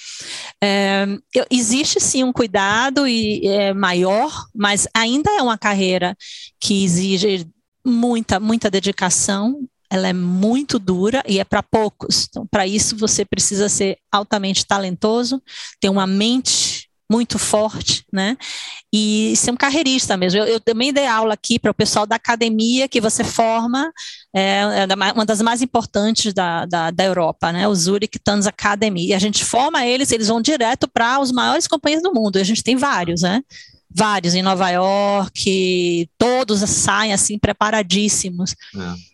É, 0.63 1.05
existe 1.49 1.99
sim 1.99 2.23
um 2.23 2.31
cuidado 2.31 3.07
e 3.07 3.45
é 3.47 3.73
maior, 3.73 4.31
mas 4.53 4.87
ainda 4.93 5.31
é 5.31 5.41
uma 5.41 5.57
carreira 5.57 6.15
que 6.59 6.83
exige 6.83 7.47
muita, 7.85 8.39
muita 8.39 8.69
dedicação. 8.69 9.67
Ela 9.89 10.09
é 10.09 10.13
muito 10.13 10.77
dura 10.77 11.23
e 11.25 11.39
é 11.39 11.45
para 11.45 11.63
poucos. 11.63 12.27
Então, 12.29 12.45
para 12.45 12.67
isso 12.67 12.95
você 12.97 13.23
precisa 13.23 13.69
ser 13.69 13.97
altamente 14.11 14.65
talentoso, 14.65 15.41
ter 15.79 15.89
uma 15.89 16.05
mente 16.05 16.76
muito 17.09 17.39
forte, 17.39 18.05
né? 18.11 18.37
E 18.93 19.33
ser 19.35 19.51
um 19.51 19.55
carreirista 19.55 20.17
mesmo. 20.17 20.39
Eu, 20.39 20.45
eu 20.45 20.59
também 20.59 20.91
dei 20.91 21.07
aula 21.07 21.33
aqui 21.33 21.57
para 21.57 21.71
o 21.71 21.73
pessoal 21.73 22.05
da 22.05 22.17
academia 22.17 22.87
que 22.87 22.99
você 22.99 23.23
forma, 23.23 23.91
é, 24.35 24.59
é 24.59 25.13
uma 25.13 25.25
das 25.25 25.41
mais 25.41 25.61
importantes 25.61 26.33
da, 26.33 26.65
da, 26.65 26.91
da, 26.91 27.03
Europa, 27.03 27.51
né? 27.51 27.67
O 27.67 27.73
Zurich 27.73 28.19
Tanz 28.19 28.45
Academy. 28.45 29.07
E 29.07 29.13
a 29.13 29.19
gente 29.19 29.45
forma 29.45 29.85
eles, 29.85 30.11
eles 30.11 30.27
vão 30.27 30.41
direto 30.41 30.87
para 30.87 31.19
os 31.19 31.31
maiores 31.31 31.67
companhias 31.67 32.03
do 32.03 32.13
mundo. 32.13 32.37
E 32.37 32.41
a 32.41 32.45
gente 32.45 32.63
tem 32.63 32.75
vários, 32.75 33.21
né? 33.21 33.41
Vários 33.89 34.35
em 34.35 34.41
Nova 34.41 34.69
York, 34.69 36.09
todos 36.17 36.59
saem 36.69 37.13
assim 37.13 37.39
preparadíssimos. 37.39 38.53
É. 38.75 39.07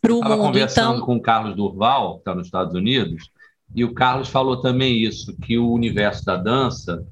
Para 0.00 0.14
o 0.14 0.22
mundo. 0.22 0.36
conversando 0.38 0.94
então, 0.94 1.06
com 1.06 1.16
o 1.16 1.20
Carlos 1.20 1.54
Durval, 1.56 2.14
que 2.14 2.20
está 2.20 2.34
nos 2.34 2.46
Estados 2.46 2.74
Unidos, 2.74 3.28
e 3.74 3.84
o 3.84 3.92
Carlos 3.92 4.28
falou 4.28 4.60
também 4.60 5.02
isso, 5.02 5.36
que 5.42 5.58
o 5.58 5.72
universo 5.72 6.24
da 6.24 6.36
dança 6.36 7.04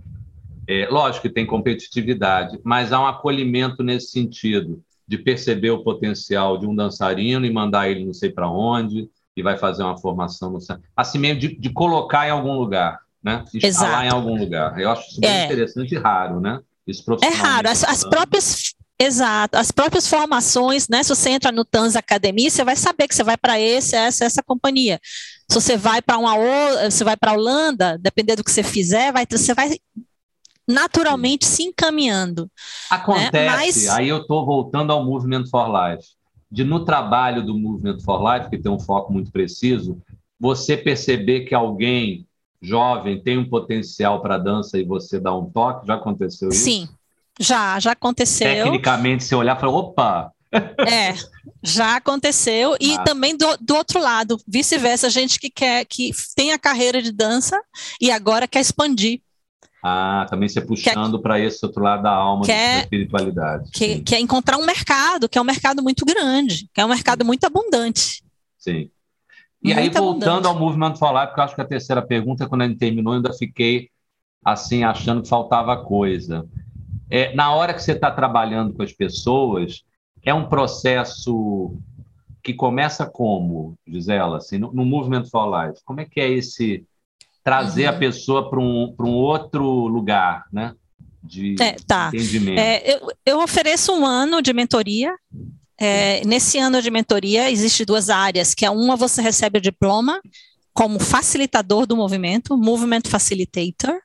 é, 0.68 0.86
lógico 0.90 1.26
que 1.26 1.32
tem 1.32 1.46
competitividade, 1.46 2.60
mas 2.62 2.92
há 2.92 3.00
um 3.00 3.06
acolhimento 3.06 3.82
nesse 3.82 4.10
sentido, 4.10 4.82
de 5.06 5.16
perceber 5.16 5.70
o 5.70 5.82
potencial 5.82 6.58
de 6.58 6.66
um 6.66 6.76
dançarino 6.76 7.46
e 7.46 7.52
mandar 7.52 7.88
ele 7.88 8.04
não 8.04 8.12
sei 8.12 8.28
para 8.30 8.50
onde, 8.50 9.08
e 9.34 9.42
vai 9.42 9.56
fazer 9.56 9.82
uma 9.82 9.96
formação 9.96 10.50
no 10.50 10.58
assim 10.94 11.18
mesmo 11.18 11.40
de, 11.40 11.56
de, 11.56 11.70
colocar 11.70 12.26
em 12.26 12.30
algum 12.30 12.54
lugar, 12.54 13.00
né? 13.22 13.44
Instalar 13.54 14.04
em 14.04 14.10
algum 14.10 14.36
lugar. 14.36 14.78
Eu 14.78 14.90
acho 14.90 15.08
isso 15.08 15.20
bem 15.20 15.30
é. 15.30 15.44
interessante 15.46 15.94
e 15.94 15.98
raro, 15.98 16.40
né? 16.40 16.60
Isso 16.86 17.02
é 17.22 17.28
raro. 17.28 17.68
As, 17.68 17.84
as 17.84 18.04
próprias 18.04 18.74
Exato. 19.00 19.56
As 19.56 19.70
próprias 19.70 20.08
formações, 20.08 20.88
né? 20.88 21.04
Se 21.04 21.10
você 21.10 21.30
entra 21.30 21.52
no 21.52 21.64
Tans 21.64 21.94
Academia, 21.94 22.50
você 22.50 22.64
vai 22.64 22.74
saber 22.74 23.06
que 23.06 23.14
você 23.14 23.22
vai 23.22 23.36
para 23.36 23.58
esse, 23.60 23.94
essa, 23.94 24.24
essa 24.24 24.42
companhia. 24.42 25.00
Se 25.48 25.54
você 25.54 25.76
vai 25.76 26.02
para 26.02 26.18
uma 26.18 26.34
você 26.90 27.04
vai 27.04 27.16
para 27.16 27.30
a 27.30 27.34
Holanda, 27.34 27.96
dependendo 28.00 28.38
do 28.38 28.44
que 28.44 28.50
você 28.50 28.64
fizer, 28.64 29.12
vai, 29.12 29.24
você 29.30 29.54
vai 29.54 29.78
naturalmente 30.68 31.46
se 31.46 31.62
encaminhando. 31.62 32.42
Né? 32.42 32.48
Acontece, 32.90 33.32
né? 33.32 33.46
Mas... 33.46 33.88
aí 33.88 34.08
eu 34.08 34.18
estou 34.18 34.44
voltando 34.44 34.92
ao 34.92 35.04
Movement 35.04 35.46
for 35.46 35.66
Life, 35.66 36.08
de 36.50 36.62
no 36.62 36.84
trabalho 36.84 37.44
do 37.44 37.56
Movement 37.56 37.98
for 38.00 38.22
Life, 38.22 38.50
que 38.50 38.58
tem 38.58 38.70
um 38.70 38.78
foco 38.78 39.12
muito 39.12 39.32
preciso, 39.32 40.00
você 40.38 40.76
perceber 40.76 41.40
que 41.40 41.54
alguém 41.54 42.26
jovem 42.60 43.20
tem 43.20 43.38
um 43.38 43.48
potencial 43.48 44.20
para 44.20 44.36
dança 44.36 44.78
e 44.78 44.84
você 44.84 45.18
dá 45.18 45.34
um 45.34 45.50
toque, 45.50 45.86
já 45.86 45.94
aconteceu 45.94 46.48
isso? 46.48 46.64
Sim, 46.64 46.88
já, 47.40 47.78
já 47.80 47.92
aconteceu. 47.92 48.64
Tecnicamente, 48.64 49.24
você 49.24 49.34
olhar 49.34 49.56
e 49.56 49.60
falar, 49.60 49.72
opa, 49.72 50.32
é, 50.52 51.14
já 51.62 51.96
aconteceu. 51.96 52.76
E 52.80 52.94
ah. 52.94 53.04
também 53.04 53.36
do, 53.36 53.56
do 53.60 53.74
outro 53.76 54.00
lado, 54.00 54.40
vice-versa, 54.46 55.10
gente 55.10 55.38
que 55.38 55.50
quer 55.50 55.84
que 55.84 56.10
tem 56.34 56.52
a 56.52 56.58
carreira 56.58 57.02
de 57.02 57.12
dança 57.12 57.60
e 58.00 58.10
agora 58.10 58.48
quer 58.48 58.60
expandir. 58.60 59.20
Ah, 59.82 60.26
também 60.28 60.48
se 60.48 60.60
puxando 60.60 61.20
para 61.20 61.38
esse 61.38 61.64
outro 61.64 61.82
lado 61.82 62.02
da 62.02 62.10
alma, 62.10 62.44
quer, 62.44 62.74
da 62.74 62.82
espiritualidade. 62.82 63.70
Que, 63.70 64.00
quer 64.00 64.18
encontrar 64.18 64.58
um 64.58 64.66
mercado, 64.66 65.28
que 65.28 65.38
é 65.38 65.40
um 65.40 65.44
mercado 65.44 65.82
muito 65.82 66.04
grande, 66.04 66.68
que 66.74 66.80
é 66.80 66.84
um 66.84 66.88
mercado 66.88 67.24
muito 67.24 67.44
abundante. 67.44 68.22
Sim. 68.58 68.90
E 69.62 69.74
muito 69.74 69.78
aí, 69.78 69.88
voltando 69.88 70.46
abundante. 70.46 70.46
ao 70.48 70.58
Movement 70.58 70.96
for 70.96 71.12
Life, 71.12 71.26
porque 71.28 71.40
eu 71.40 71.44
acho 71.44 71.54
que 71.54 71.60
a 71.60 71.66
terceira 71.66 72.02
pergunta, 72.02 72.48
quando 72.48 72.64
gente 72.64 72.78
terminou, 72.78 73.12
eu 73.12 73.18
ainda 73.18 73.32
fiquei 73.32 73.88
assim, 74.44 74.82
achando 74.82 75.22
que 75.22 75.28
faltava 75.28 75.84
coisa. 75.84 76.46
É, 77.10 77.34
na 77.34 77.52
hora 77.52 77.74
que 77.74 77.82
você 77.82 77.92
está 77.92 78.10
trabalhando 78.10 78.74
com 78.74 78.82
as 78.82 78.92
pessoas, 78.92 79.84
é 80.22 80.32
um 80.32 80.48
processo 80.48 81.74
que 82.42 82.54
começa 82.54 83.06
como, 83.06 83.74
Gisela, 83.86 84.38
assim, 84.38 84.58
no, 84.58 84.72
no 84.72 84.84
Movement 84.84 85.24
for 85.26 85.46
Life? 85.46 85.82
Como 85.84 86.00
é 86.00 86.04
que 86.04 86.20
é 86.20 86.30
esse 86.30 86.86
trazer 87.48 87.84
uhum. 87.84 87.88
a 87.88 87.98
pessoa 87.98 88.50
para 88.50 88.60
um, 88.60 88.94
um 89.00 89.14
outro 89.14 89.64
lugar, 89.86 90.44
né? 90.52 90.74
De 91.24 91.56
é, 91.58 91.76
tá. 91.86 92.10
entendimento. 92.12 92.60
É, 92.60 92.94
eu, 92.94 93.08
eu 93.24 93.40
ofereço 93.40 93.90
um 93.92 94.04
ano 94.04 94.42
de 94.42 94.52
mentoria. 94.52 95.14
É, 95.80 96.22
nesse 96.26 96.58
ano 96.58 96.82
de 96.82 96.90
mentoria, 96.90 97.50
existe 97.50 97.86
duas 97.86 98.10
áreas, 98.10 98.54
que 98.54 98.66
é 98.66 98.70
uma 98.70 98.96
você 98.96 99.22
recebe 99.22 99.58
o 99.58 99.62
diploma 99.62 100.20
como 100.74 101.00
facilitador 101.00 101.86
do 101.86 101.96
movimento, 101.96 102.54
Movement 102.54 103.02
Facilitator, 103.06 103.98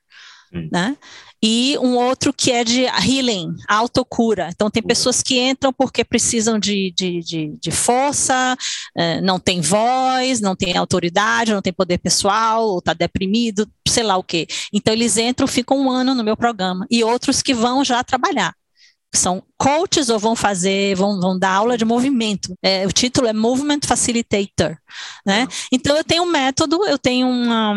né? 0.71 0.97
e 1.45 1.77
um 1.79 1.97
outro 1.97 2.31
que 2.31 2.53
é 2.53 2.63
de 2.63 2.83
healing, 2.83 3.53
autocura. 3.67 4.47
Então, 4.53 4.71
tem 4.71 4.81
pessoas 4.81 5.21
que 5.21 5.37
entram 5.37 5.73
porque 5.73 6.05
precisam 6.05 6.57
de, 6.57 6.93
de, 6.95 7.19
de, 7.19 7.57
de 7.59 7.69
força, 7.69 8.55
eh, 8.97 9.19
não 9.19 9.37
tem 9.37 9.59
voz, 9.59 10.39
não 10.39 10.55
tem 10.55 10.77
autoridade, 10.77 11.53
não 11.53 11.61
tem 11.61 11.73
poder 11.73 11.97
pessoal, 11.97 12.65
ou 12.65 12.79
está 12.79 12.93
deprimido, 12.93 13.69
sei 13.85 14.03
lá 14.03 14.15
o 14.15 14.23
quê. 14.23 14.47
Então, 14.71 14.93
eles 14.93 15.17
entram, 15.17 15.45
ficam 15.45 15.77
um 15.77 15.91
ano 15.91 16.15
no 16.15 16.23
meu 16.23 16.37
programa. 16.37 16.87
E 16.89 17.03
outros 17.03 17.41
que 17.41 17.53
vão 17.53 17.83
já 17.83 18.01
trabalhar 18.05 18.55
são 19.13 19.43
coaches 19.57 20.09
ou 20.09 20.19
vão 20.19 20.35
fazer, 20.35 20.95
vão, 20.95 21.19
vão 21.19 21.37
dar 21.37 21.51
aula 21.51 21.77
de 21.77 21.85
movimento. 21.85 22.53
É, 22.61 22.85
o 22.85 22.91
título 22.91 23.27
é 23.27 23.33
Movement 23.33 23.79
Facilitator, 23.85 24.75
né? 25.25 25.47
Então 25.71 25.95
eu 25.95 26.03
tenho 26.03 26.23
um 26.23 26.31
método, 26.31 26.83
eu 26.85 26.97
tenho 26.97 27.27
uma, 27.27 27.75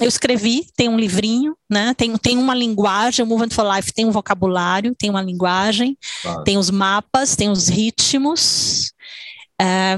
eu 0.00 0.08
escrevi, 0.08 0.66
tem 0.76 0.88
um 0.88 0.98
livrinho, 0.98 1.54
né? 1.70 1.94
Tem, 1.94 2.16
tem 2.16 2.38
uma 2.38 2.54
linguagem, 2.54 3.24
o 3.24 3.28
Movement 3.28 3.50
for 3.50 3.66
Life 3.76 3.92
tem 3.92 4.06
um 4.06 4.10
vocabulário, 4.10 4.94
tem 4.98 5.10
uma 5.10 5.22
linguagem, 5.22 5.96
claro. 6.22 6.44
tem 6.44 6.56
os 6.56 6.70
mapas, 6.70 7.36
tem 7.36 7.50
os 7.50 7.68
ritmos, 7.68 8.92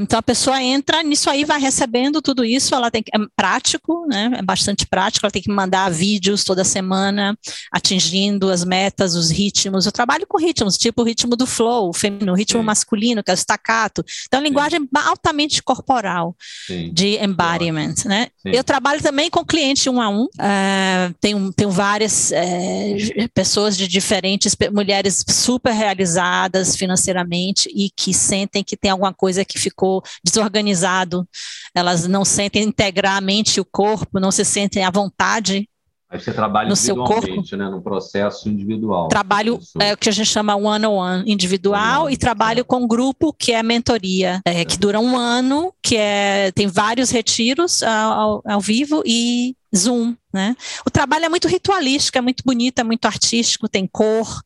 então 0.00 0.18
a 0.18 0.22
pessoa 0.22 0.62
entra 0.62 1.02
nisso 1.02 1.28
aí, 1.28 1.44
vai 1.44 1.60
recebendo 1.60 2.22
tudo 2.22 2.44
isso, 2.44 2.74
ela 2.74 2.90
tem 2.90 3.02
que, 3.02 3.10
é 3.14 3.18
prático, 3.36 4.06
né? 4.08 4.30
É 4.38 4.42
bastante 4.42 4.86
prático, 4.86 5.26
ela 5.26 5.30
tem 5.30 5.42
que 5.42 5.50
mandar 5.50 5.90
vídeos 5.90 6.44
toda 6.44 6.64
semana, 6.64 7.36
atingindo 7.70 8.50
as 8.50 8.64
metas, 8.64 9.14
os 9.14 9.30
ritmos. 9.30 9.84
Eu 9.84 9.92
trabalho 9.92 10.26
com 10.26 10.38
ritmos, 10.38 10.78
tipo 10.78 11.02
o 11.02 11.04
ritmo 11.04 11.36
do 11.36 11.46
flow, 11.46 11.90
o 11.90 11.92
feminino, 11.92 12.32
o 12.32 12.34
ritmo 12.34 12.60
Sim. 12.60 12.66
masculino, 12.66 13.22
que 13.22 13.30
é 13.30 13.34
o 13.34 13.36
staccato. 13.36 14.04
Então, 14.26 14.42
linguagem 14.42 14.80
Sim. 14.80 14.88
altamente 14.94 15.62
corporal 15.62 16.34
Sim. 16.66 16.90
de 16.92 17.22
embodiment, 17.22 18.04
né? 18.06 18.28
Eu 18.44 18.64
trabalho 18.64 19.02
também 19.02 19.28
com 19.28 19.44
cliente 19.44 19.90
um 19.90 20.00
a 20.00 20.08
um, 20.08 20.24
uh, 20.24 21.14
tenho, 21.20 21.52
tenho 21.52 21.70
várias 21.70 22.30
uh, 22.30 23.28
pessoas 23.34 23.76
de 23.76 23.86
diferentes, 23.86 24.56
mulheres 24.72 25.24
super 25.28 25.72
realizadas 25.72 26.76
financeiramente 26.76 27.68
e 27.74 27.90
que 27.90 28.14
sentem 28.14 28.64
que 28.64 28.76
tem 28.76 28.90
alguma 28.90 29.12
coisa 29.12 29.44
que 29.50 29.58
ficou 29.58 30.02
desorganizado, 30.24 31.28
elas 31.74 32.06
não 32.06 32.24
sentem 32.24 32.62
integrar 32.62 33.16
a 33.16 33.20
mente 33.20 33.56
e 33.56 33.60
o 33.60 33.64
corpo, 33.64 34.20
não 34.20 34.30
se 34.30 34.44
sentem 34.44 34.84
à 34.84 34.90
vontade 34.90 35.68
Aí 36.10 36.18
você 36.18 36.32
trabalha 36.32 36.68
no 36.68 36.74
seu 36.74 36.96
corpo, 36.96 37.56
né, 37.56 37.68
no 37.68 37.80
processo 37.80 38.48
individual. 38.48 39.06
Trabalho 39.06 39.60
é 39.80 39.92
o 39.92 39.96
que 39.96 40.08
a 40.08 40.12
gente 40.12 40.26
chama 40.26 40.56
one-on-one 40.56 41.22
individual 41.24 41.76
one 41.76 41.86
-on 41.86 42.06
-one. 42.06 42.12
e 42.12 42.16
trabalho 42.16 42.64
com 42.64 42.84
grupo 42.84 43.32
que 43.32 43.52
é 43.52 43.62
mentoria, 43.62 44.40
é, 44.44 44.64
que 44.64 44.76
dura 44.76 44.98
um 44.98 45.16
ano, 45.16 45.72
que 45.80 45.96
é 45.96 46.50
tem 46.50 46.66
vários 46.66 47.10
retiros 47.10 47.80
ao, 47.84 48.42
ao 48.44 48.60
vivo 48.60 49.04
e 49.06 49.54
Zoom, 49.74 50.16
né? 50.32 50.56
O 50.86 50.90
trabalho 50.90 51.24
é 51.24 51.28
muito 51.28 51.48
ritualístico, 51.48 52.18
é 52.18 52.20
muito 52.20 52.42
bonito, 52.44 52.78
é 52.78 52.84
muito 52.84 53.06
artístico, 53.06 53.68
tem 53.68 53.86
cor, 53.86 54.40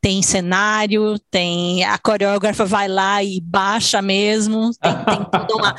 tem 0.00 0.22
cenário, 0.22 1.18
tem 1.30 1.84
a 1.84 1.98
coreógrafa 1.98 2.64
vai 2.64 2.88
lá 2.88 3.22
e 3.22 3.40
baixa 3.40 4.02
mesmo, 4.02 4.70
tem, 4.80 4.92
tem, 4.92 5.24
toda, 5.30 5.54
uma, 5.56 5.74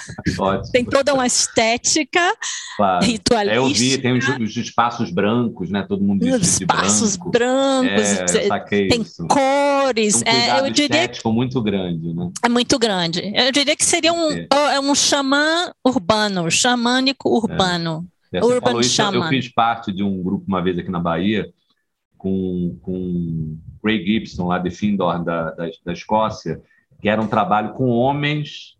tem 0.72 0.86
toda 0.86 1.14
uma 1.14 1.28
estética 1.28 2.34
claro. 2.76 3.06
ritualística. 3.06 3.56
É, 3.56 3.58
eu 3.58 3.74
vi, 3.74 3.98
tem 3.98 4.18
os, 4.18 4.28
os, 4.28 4.58
espaços 4.58 5.12
brancos, 5.12 5.70
né? 5.70 5.86
Todo 5.88 6.04
mundo 6.04 6.26
os 6.26 6.60
espaços 6.60 7.16
brancos, 7.16 8.36
é, 8.36 8.88
tem 8.88 9.02
isso. 9.02 9.28
cores. 9.28 10.22
Um 10.22 10.30
é, 10.30 10.60
eu 10.60 10.70
diria 10.70 11.08
que 11.08 11.26
muito 11.28 11.62
grande, 11.62 12.14
né? 12.14 12.30
É 12.44 12.50
muito 12.50 12.80
grande. 12.80 13.32
Eu 13.36 13.52
diria 13.52 13.76
que 13.76 13.86
seria 13.86 14.12
um, 14.12 14.30
é 14.72 14.80
um 14.80 14.96
xamã 14.96 15.72
urbano, 15.86 16.50
xamânico 16.50 17.30
urbano. 17.30 18.06
É, 18.12 18.15
você 18.42 18.54
Urban 18.54 18.80
isso, 18.80 18.90
Shaman. 18.92 19.18
Eu 19.18 19.30
fiz 19.30 19.50
parte 19.50 19.92
de 19.92 20.04
um 20.04 20.22
grupo 20.22 20.46
uma 20.48 20.62
vez 20.62 20.78
aqui 20.78 20.90
na 20.90 21.00
Bahia 21.00 21.52
com, 22.18 22.78
com 22.82 23.58
Ray 23.84 24.06
Gibson, 24.06 24.48
lá 24.48 24.58
de 24.58 24.72
Findor, 24.72 25.24
da, 25.24 25.52
da, 25.52 25.70
da 25.86 25.94
Escócia, 25.94 26.62
que 27.02 27.10
era 27.10 27.22
um 27.22 27.28
trabalho 27.28 27.74
com 27.74 27.90
homens 27.90 28.76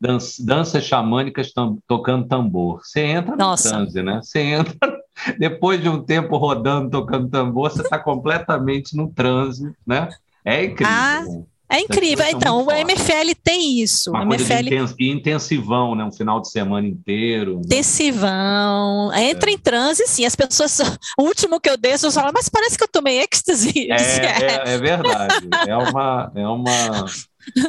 dança, 0.00 0.44
danças 0.44 0.84
xamânicas 0.84 1.52
tam, 1.52 1.78
tocando 1.86 2.26
tambor. 2.26 2.80
Você 2.82 3.00
entra 3.00 3.36
Nossa. 3.36 3.70
no 3.70 3.76
transe, 3.76 4.02
né? 4.02 4.20
Você 4.22 4.40
entra, 4.40 4.76
depois 5.38 5.80
de 5.80 5.88
um 5.88 6.02
tempo 6.02 6.36
rodando, 6.36 6.90
tocando 6.90 7.28
tambor, 7.28 7.70
você 7.70 7.82
está 7.82 7.98
completamente 7.98 8.96
no 8.96 9.10
transe, 9.10 9.72
né? 9.86 10.08
É 10.44 10.64
incrível. 10.64 10.92
Ah, 10.92 11.24
É 11.70 11.80
incrível. 11.80 12.26
Então, 12.28 12.66
o 12.66 12.70
MFL 12.70 13.32
tem 13.42 13.80
isso. 13.80 14.10
Uma 14.10 14.24
MFL... 14.24 14.94
intensivão, 15.00 15.94
né? 15.94 16.04
Um 16.04 16.12
final 16.12 16.40
de 16.40 16.50
semana 16.50 16.86
inteiro. 16.86 17.56
Né? 17.56 17.62
Intensivão. 17.64 19.12
Entra 19.14 19.50
é. 19.50 19.54
em 19.54 19.58
transe, 19.58 20.06
sim. 20.06 20.24
As 20.24 20.36
pessoas. 20.36 20.80
O 21.18 21.24
último 21.24 21.60
que 21.60 21.68
eu 21.68 21.74
as 21.74 21.80
pessoas 21.80 22.14
falam, 22.14 22.32
mas 22.34 22.48
parece 22.48 22.76
que 22.76 22.84
eu 22.84 22.88
tomei 22.88 23.20
êxtase. 23.20 23.72
É, 23.94 24.70
é, 24.70 24.74
é 24.74 24.78
verdade. 24.78 25.48
É 25.66 25.76
uma. 25.76 26.32
É 26.34 26.48
uma... 26.48 27.06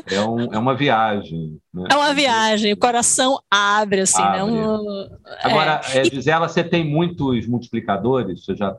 É, 0.07 0.21
um, 0.21 0.53
é 0.53 0.57
uma 0.57 0.75
viagem. 0.75 1.59
Né? 1.73 1.87
É 1.91 1.95
uma 1.95 2.13
viagem, 2.13 2.73
o 2.73 2.77
coração 2.77 3.39
abre, 3.51 4.01
assim, 4.01 4.21
né? 4.21 4.39
abre. 4.39 4.53
né? 4.53 5.09
Agora, 5.41 5.81
é. 5.93 5.99
é, 5.99 6.05
Gisela, 6.05 6.47
você 6.47 6.63
tem 6.63 6.89
muitos 6.89 7.45
multiplicadores? 7.45 8.45
Você 8.45 8.55
já 8.55 8.75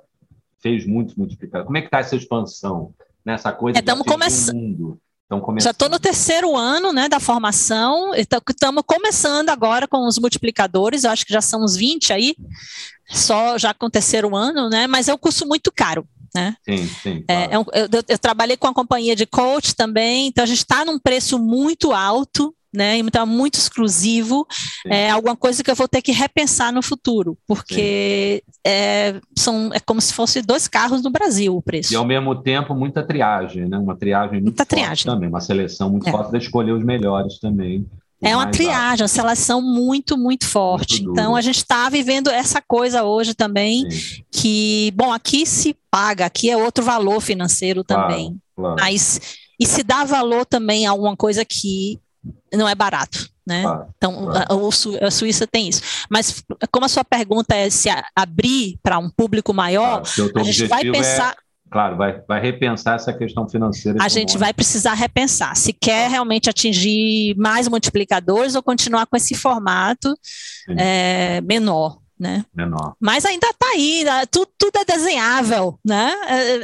fez 0.61 0.87
muitos 0.87 1.14
multiplicadores. 1.14 1.67
Como 1.67 1.79
é 1.79 1.81
que 1.81 1.89
está 1.89 1.99
essa 1.99 2.17
expansão? 2.17 2.95
Nessa 3.25 3.53
coisa 3.53 3.79
é, 3.79 3.83
de 3.83 3.93
mundo? 4.53 5.01
Já 5.61 5.70
estou 5.70 5.89
no 5.89 5.99
terceiro 5.99 6.57
ano 6.57 6.93
né, 6.93 7.09
da 7.09 7.18
formação, 7.18 8.12
estamos 8.14 8.83
começando 8.87 9.49
agora 9.49 9.89
com 9.89 10.07
os 10.07 10.18
multiplicadores, 10.18 11.03
eu 11.03 11.11
acho 11.11 11.27
que 11.27 11.33
já 11.33 11.41
são 11.41 11.64
uns 11.64 11.74
20 11.74 12.12
aí, 12.12 12.37
só 13.09 13.59
já 13.59 13.74
com 13.74 13.87
o 13.87 13.91
terceiro 13.91 14.37
ano, 14.37 14.68
né? 14.68 14.87
Mas 14.87 15.09
é 15.09 15.14
um 15.14 15.18
curso 15.18 15.45
muito 15.47 15.72
caro. 15.72 16.07
Né? 16.35 16.55
Sim, 16.64 16.87
sim. 17.03 17.24
É, 17.27 17.49
claro. 17.49 17.53
É, 17.53 17.59
um, 17.59 17.64
eu, 17.72 18.05
eu, 18.09 18.18
trabalhei 18.18 18.57
com 18.57 18.66
a 18.66 18.74
companhia 18.74 19.16
de 19.16 19.27
coach 19.27 19.74
também, 19.74 20.29
então 20.29 20.45
a 20.45 20.47
gente 20.47 20.59
está 20.59 20.85
num 20.85 20.99
preço 20.99 21.39
muito 21.39 21.93
alto, 21.93 22.55
né? 22.77 22.99
Então 22.99 23.22
é 23.22 23.27
muito 23.27 23.55
exclusivo, 23.55 24.47
Sim. 24.51 24.91
é 24.91 25.11
alguma 25.11 25.35
coisa 25.35 25.64
que 25.64 25.70
eu 25.70 25.74
vou 25.74 25.89
ter 25.89 26.03
que 26.03 26.12
repensar 26.12 26.72
no 26.72 26.83
futuro, 26.83 27.37
porque 27.47 28.43
é, 28.64 29.20
são, 29.37 29.70
é 29.72 29.81
como 29.81 30.01
se 30.01 30.12
fosse 30.12 30.43
dois 30.43 30.68
carros 30.68 31.03
no 31.03 31.11
Brasil 31.11 31.57
o 31.57 31.62
preço. 31.62 31.93
E 31.93 31.97
ao 31.97 32.05
mesmo 32.05 32.35
tempo 32.35 32.74
muita 32.74 33.03
triagem, 33.03 33.66
né? 33.66 33.79
Uma 33.79 33.97
triagem 33.97 34.35
muito 34.35 34.45
muita 34.45 34.66
triagem. 34.66 35.05
também, 35.05 35.29
uma 35.29 35.41
seleção 35.41 35.91
muito 35.91 36.09
é. 36.09 36.12
forte 36.12 36.31
para 36.31 36.39
escolher 36.39 36.72
os 36.72 36.85
melhores 36.85 37.39
também. 37.41 37.87
É 38.22 38.35
uma 38.35 38.47
triagem, 38.47 39.03
uma 39.03 39.09
seleção 39.09 39.61
muito, 39.61 40.16
muito 40.16 40.47
forte. 40.47 41.03
Muito 41.03 41.12
então, 41.12 41.37
a 41.37 41.41
gente 41.43 41.59
está 41.59 41.89
vivendo 41.89 42.29
essa 42.29 42.62
coisa 42.66 43.05
hoje 43.05 43.35
também, 43.35 43.91
Sim. 43.91 44.24
que, 44.33 44.93
bom, 44.97 45.12
aqui 45.12 45.45
se 45.45 45.77
paga, 45.91 46.24
aqui 46.24 46.51
é 46.51 46.57
outro 46.57 46.83
valor 46.83 47.20
financeiro 47.20 47.85
também. 47.85 48.39
Claro, 48.57 48.77
claro. 48.77 48.77
Mas, 48.81 49.20
e 49.61 49.66
se 49.66 49.83
dá 49.83 50.05
valor 50.05 50.47
também 50.47 50.87
a 50.87 50.91
alguma 50.91 51.14
coisa 51.14 51.45
que 51.45 52.01
não 52.53 52.68
é 52.68 52.74
barato. 52.74 53.29
Né? 53.47 53.62
então, 53.97 54.29
A, 54.31 55.07
a, 55.07 55.11
Suíça 55.11 55.47
tem 55.47 55.68
isso. 55.68 55.81
Mas, 56.11 56.43
como 56.72 56.85
a 56.85 56.89
sua 56.89 57.05
pergunta 57.05 57.55
é 57.55 57.70
se 57.70 57.89
a, 57.89 58.05
abrir 58.14 58.77
para 58.83 58.99
um 58.99 59.09
público 59.09 59.55
maior, 59.55 60.03
a 60.35 60.43
gente 60.43 60.66
vai 60.66 60.89
é 60.89 60.91
pensar. 60.91 61.33
É, 61.33 61.70
claro, 61.70 61.97
vai, 61.97 62.20
vai 62.27 62.41
repensar 62.41 62.97
essa 62.97 63.12
questão 63.12 63.49
financeira. 63.49 64.03
A 64.03 64.09
gente 64.09 64.37
vai 64.37 64.53
precisar 64.53 64.95
repensar 64.95 65.55
se 65.55 65.72
quer 65.72 66.11
realmente 66.11 66.51
atingir 66.51 67.37
mais 67.37 67.68
multiplicadores 67.68 68.57
ou 68.57 68.62
continuar 68.64 69.07
com 69.07 69.16
esse 69.16 69.37
formato 69.37 70.12
é, 70.77 71.41
menor. 71.43 71.99
Né? 72.18 72.45
Menor. 72.53 72.95
Mas 72.99 73.27
ainda 73.27 73.47
está 73.47 73.66
aí, 73.74 74.03
né? 74.03 74.24
tudo, 74.27 74.49
tudo, 74.59 74.77
é 74.79 74.85
desenhável, 74.87 75.79
né? 75.85 76.14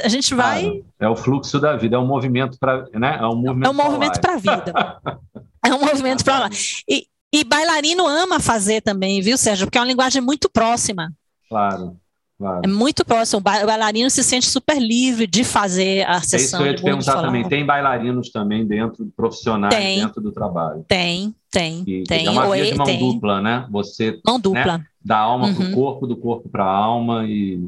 A 0.03 0.09
gente 0.09 0.33
vai. 0.33 0.63
Claro. 0.63 0.85
É 0.99 1.07
o 1.07 1.15
fluxo 1.15 1.59
da 1.59 1.77
vida, 1.77 1.95
é 1.95 1.99
um 1.99 2.07
movimento 2.07 2.57
para, 2.59 2.87
né? 2.91 3.19
É 3.21 3.27
um 3.27 3.35
movimento, 3.35 3.67
é 3.67 3.69
um 3.69 3.73
movimento 3.73 4.19
para 4.19 4.33
a 4.33 4.37
vida. 4.37 4.73
É 5.65 5.73
um 5.73 5.79
movimento 5.79 6.23
para 6.23 6.39
lá. 6.39 6.49
E, 6.89 7.07
e 7.33 7.43
bailarino 7.43 8.05
ama 8.05 8.39
fazer 8.39 8.81
também, 8.81 9.21
viu, 9.21 9.37
Sérgio? 9.37 9.65
Porque 9.65 9.77
é 9.77 9.81
uma 9.81 9.87
linguagem 9.87 10.21
muito 10.21 10.49
próxima. 10.49 11.11
Claro. 11.49 11.97
Claro. 12.37 12.61
É 12.63 12.67
muito 12.67 13.05
próximo. 13.05 13.39
O 13.39 13.41
bailarino 13.41 14.09
se 14.09 14.23
sente 14.23 14.47
super 14.47 14.77
livre 14.77 15.25
de 15.25 15.43
fazer 15.43 16.05
a 16.07 16.19
sessão. 16.19 16.35
É 16.35 16.41
isso 16.41 16.57
que 16.57 16.63
eu 16.63 16.67
ia 16.67 16.75
te 16.75 16.83
perguntar 16.83 17.21
também. 17.21 17.47
Tem 17.47 17.65
bailarinos 17.65 18.31
também 18.31 18.65
dentro, 18.65 19.05
profissionais 19.15 19.73
tem, 19.73 19.99
dentro 19.99 20.21
do 20.21 20.31
trabalho? 20.31 20.83
Tem, 20.87 21.33
tem, 21.49 21.83
e, 21.87 22.03
tem. 22.03 22.25
É 22.25 22.29
uma 22.29 22.49
via 22.49 22.65
de 22.65 22.75
mão 22.75 22.85
tem. 22.85 22.99
dupla, 22.99 23.41
né? 23.41 23.65
Você 23.71 24.19
mão 24.25 24.39
dupla. 24.39 24.79
Né? 24.79 24.85
da 25.03 25.17
alma 25.17 25.47
uhum. 25.47 25.55
para 25.55 25.65
o 25.65 25.71
corpo, 25.73 26.07
do 26.07 26.15
corpo 26.15 26.47
para 26.47 26.63
a 26.63 26.69
alma 26.69 27.25
e 27.25 27.59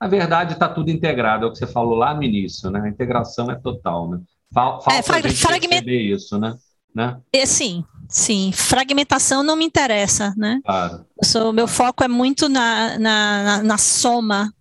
na 0.00 0.06
verdade 0.06 0.52
está 0.52 0.68
tudo 0.68 0.90
integrado. 0.90 1.46
É 1.46 1.48
o 1.48 1.52
que 1.52 1.58
você 1.58 1.66
falou 1.66 1.94
lá 1.94 2.14
no 2.14 2.22
início, 2.22 2.70
né? 2.70 2.80
A 2.80 2.88
integração 2.88 3.50
é 3.50 3.54
total, 3.54 4.10
né? 4.10 4.20
Falta 4.52 4.92
é, 4.92 5.02
frag 5.02 5.30
fragment... 5.30 5.82
isso, 5.86 6.38
né? 6.38 6.54
Né? 6.94 7.18
É, 7.32 7.46
sim, 7.46 7.84
sim. 8.08 8.52
Fragmentação 8.52 9.42
não 9.42 9.56
me 9.56 9.64
interessa, 9.64 10.34
né? 10.36 10.60
Claro. 10.64 11.04
Sou, 11.22 11.52
meu 11.52 11.66
foco 11.66 12.04
é 12.04 12.08
muito 12.08 12.48
na, 12.48 12.98
na, 12.98 13.42
na, 13.42 13.62
na 13.62 13.78
soma, 13.78 14.52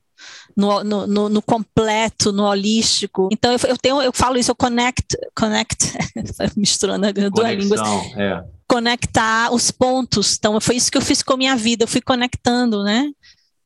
no, 0.56 0.84
no, 0.84 1.30
no, 1.30 1.42
completo, 1.42 2.32
no 2.32 2.44
holístico. 2.44 3.30
Então 3.32 3.52
eu, 3.52 3.60
eu, 3.68 3.78
tenho, 3.78 4.02
eu 4.02 4.14
falo 4.14 4.38
isso, 4.38 4.52
eu 4.52 4.56
connect, 4.56 5.18
connect, 5.36 5.94
misturando 6.56 7.08
duas 7.32 7.58
línguas. 7.58 7.82
É. 8.16 8.44
Conectar 8.68 9.54
os 9.54 9.72
pontos. 9.72 10.36
Então 10.38 10.60
foi 10.62 10.76
isso 10.76 10.92
que 10.92 10.98
eu 10.98 11.02
fiz 11.02 11.22
com 11.22 11.34
a 11.34 11.38
minha 11.38 11.56
vida, 11.56 11.84
eu 11.84 11.88
fui 11.88 12.02
conectando, 12.02 12.84
né? 12.84 13.10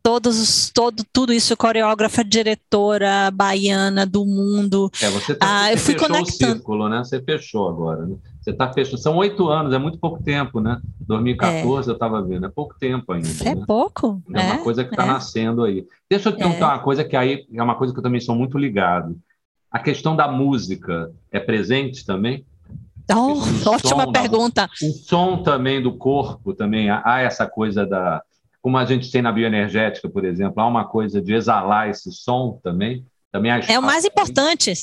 todos 0.05 0.69
todo 0.69 1.03
tudo 1.11 1.33
isso 1.33 1.57
coreógrafa 1.57 2.23
diretora 2.23 3.31
baiana 3.31 4.05
do 4.05 4.23
mundo 4.23 4.87
é, 5.01 5.09
você, 5.09 5.33
tá, 5.33 5.47
ah, 5.47 5.65
você 5.65 5.73
eu 5.73 5.77
fui 5.79 5.93
fechou 5.95 6.07
conectando. 6.07 6.51
o 6.51 6.55
círculo 6.57 6.89
né 6.89 6.97
você 6.99 7.19
fechou 7.23 7.67
agora 7.67 8.05
né? 8.05 8.15
Você 8.45 8.51
está 8.51 8.71
fechando 8.71 8.99
são 8.99 9.17
oito 9.17 9.49
anos 9.49 9.73
é 9.73 9.77
muito 9.79 9.97
pouco 9.97 10.21
tempo 10.21 10.59
né 10.59 10.79
2014 11.01 11.89
é. 11.89 11.91
eu 11.91 11.93
estava 11.95 12.21
vendo 12.21 12.45
é 12.45 12.49
pouco 12.49 12.77
tempo 12.79 13.11
ainda 13.11 13.27
é 13.43 13.55
né? 13.55 13.63
pouco 13.65 14.21
é, 14.33 14.39
uma 14.39 14.53
é, 14.53 14.57
coisa 14.59 14.83
que 14.83 14.91
está 14.91 15.03
é. 15.03 15.07
nascendo 15.07 15.63
aí 15.63 15.85
deixa 16.07 16.29
eu 16.29 16.33
te 16.33 16.37
perguntar 16.37 16.67
uma 16.67 16.79
coisa 16.79 17.03
que 17.03 17.15
aí 17.15 17.47
é 17.51 17.63
uma 17.63 17.75
coisa 17.75 17.91
que 17.91 17.99
eu 17.99 18.03
também 18.03 18.21
sou 18.21 18.35
muito 18.35 18.57
ligado 18.57 19.17
a 19.71 19.79
questão 19.79 20.15
da 20.15 20.27
música 20.27 21.11
é 21.31 21.39
presente 21.39 22.05
também 22.05 22.45
oh, 23.11 23.41
ótima 23.67 24.11
pergunta 24.11 24.67
da, 24.67 24.87
o 24.87 24.91
som 24.91 25.41
também 25.41 25.81
do 25.81 25.97
corpo 25.97 26.53
também 26.53 26.89
há 26.89 27.21
essa 27.21 27.47
coisa 27.47 27.83
da 27.83 28.21
como 28.61 28.79
a 28.79 28.85
gente 28.85 29.11
tem 29.11 29.21
na 29.21 29.31
bioenergética, 29.31 30.09
por 30.09 30.25
exemplo, 30.25 30.59
há 30.59 30.65
uma 30.65 30.85
coisa 30.85 31.21
de 31.21 31.35
exalar 31.35 31.87
esse 31.87 32.11
som 32.11 32.59
também. 32.63 33.05
também 33.31 33.51
é 33.51 33.77
o 33.77 33.83
mais 33.83 34.05
importante. 34.05 34.73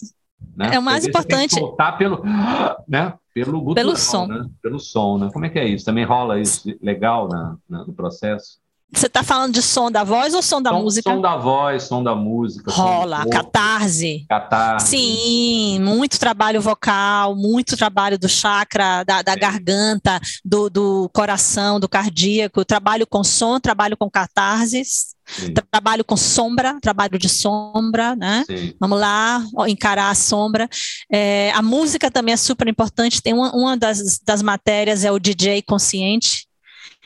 Né? 0.56 0.70
É 0.74 0.78
o 0.78 0.82
mais 0.82 1.04
importante. 1.04 1.56
Soltar 1.56 1.98
pelo, 1.98 2.22
né? 2.86 3.12
Pelo, 3.34 3.60
gutural, 3.60 3.74
pelo 3.74 3.96
som. 3.96 4.26
Né? 4.26 4.48
Pelo 4.62 4.78
som. 4.78 5.18
Né? 5.18 5.30
Como 5.32 5.44
é 5.44 5.48
que 5.48 5.58
é 5.58 5.66
isso? 5.66 5.84
Também 5.84 6.04
rola 6.04 6.40
isso 6.40 6.74
legal 6.80 7.28
na, 7.28 7.56
na 7.68 7.84
no 7.84 7.92
processo? 7.92 8.61
Você 8.94 9.06
está 9.06 9.22
falando 9.22 9.54
de 9.54 9.62
som 9.62 9.90
da 9.90 10.04
voz 10.04 10.34
ou 10.34 10.42
som 10.42 10.60
da 10.60 10.70
som, 10.70 10.82
música? 10.82 11.10
Som 11.10 11.20
da 11.20 11.36
voz, 11.36 11.82
som 11.84 12.04
da 12.04 12.14
música. 12.14 12.70
Rola, 12.70 13.26
catarse. 13.26 14.26
Catarse. 14.28 14.88
Sim, 14.88 15.80
muito 15.80 16.18
trabalho 16.20 16.60
vocal, 16.60 17.34
muito 17.34 17.76
trabalho 17.76 18.18
do 18.18 18.28
chakra, 18.28 19.02
da, 19.04 19.22
da 19.22 19.34
garganta, 19.34 20.20
do, 20.44 20.68
do 20.68 21.10
coração, 21.14 21.80
do 21.80 21.88
cardíaco. 21.88 22.64
Trabalho 22.64 23.06
com 23.06 23.24
som, 23.24 23.58
trabalho 23.58 23.96
com 23.96 24.10
catarses. 24.10 25.12
Sim. 25.24 25.54
Trabalho 25.70 26.04
com 26.04 26.16
sombra, 26.16 26.78
trabalho 26.80 27.18
de 27.18 27.28
sombra, 27.28 28.14
né? 28.14 28.44
Sim. 28.46 28.74
Vamos 28.78 29.00
lá, 29.00 29.42
encarar 29.66 30.10
a 30.10 30.14
sombra. 30.14 30.68
É, 31.10 31.50
a 31.52 31.62
música 31.62 32.10
também 32.10 32.34
é 32.34 32.36
super 32.36 32.68
importante. 32.68 33.22
Tem 33.22 33.32
uma, 33.32 33.54
uma 33.54 33.76
das, 33.76 34.18
das 34.18 34.42
matérias 34.42 35.04
é 35.04 35.10
o 35.10 35.18
DJ 35.18 35.62
consciente, 35.62 36.46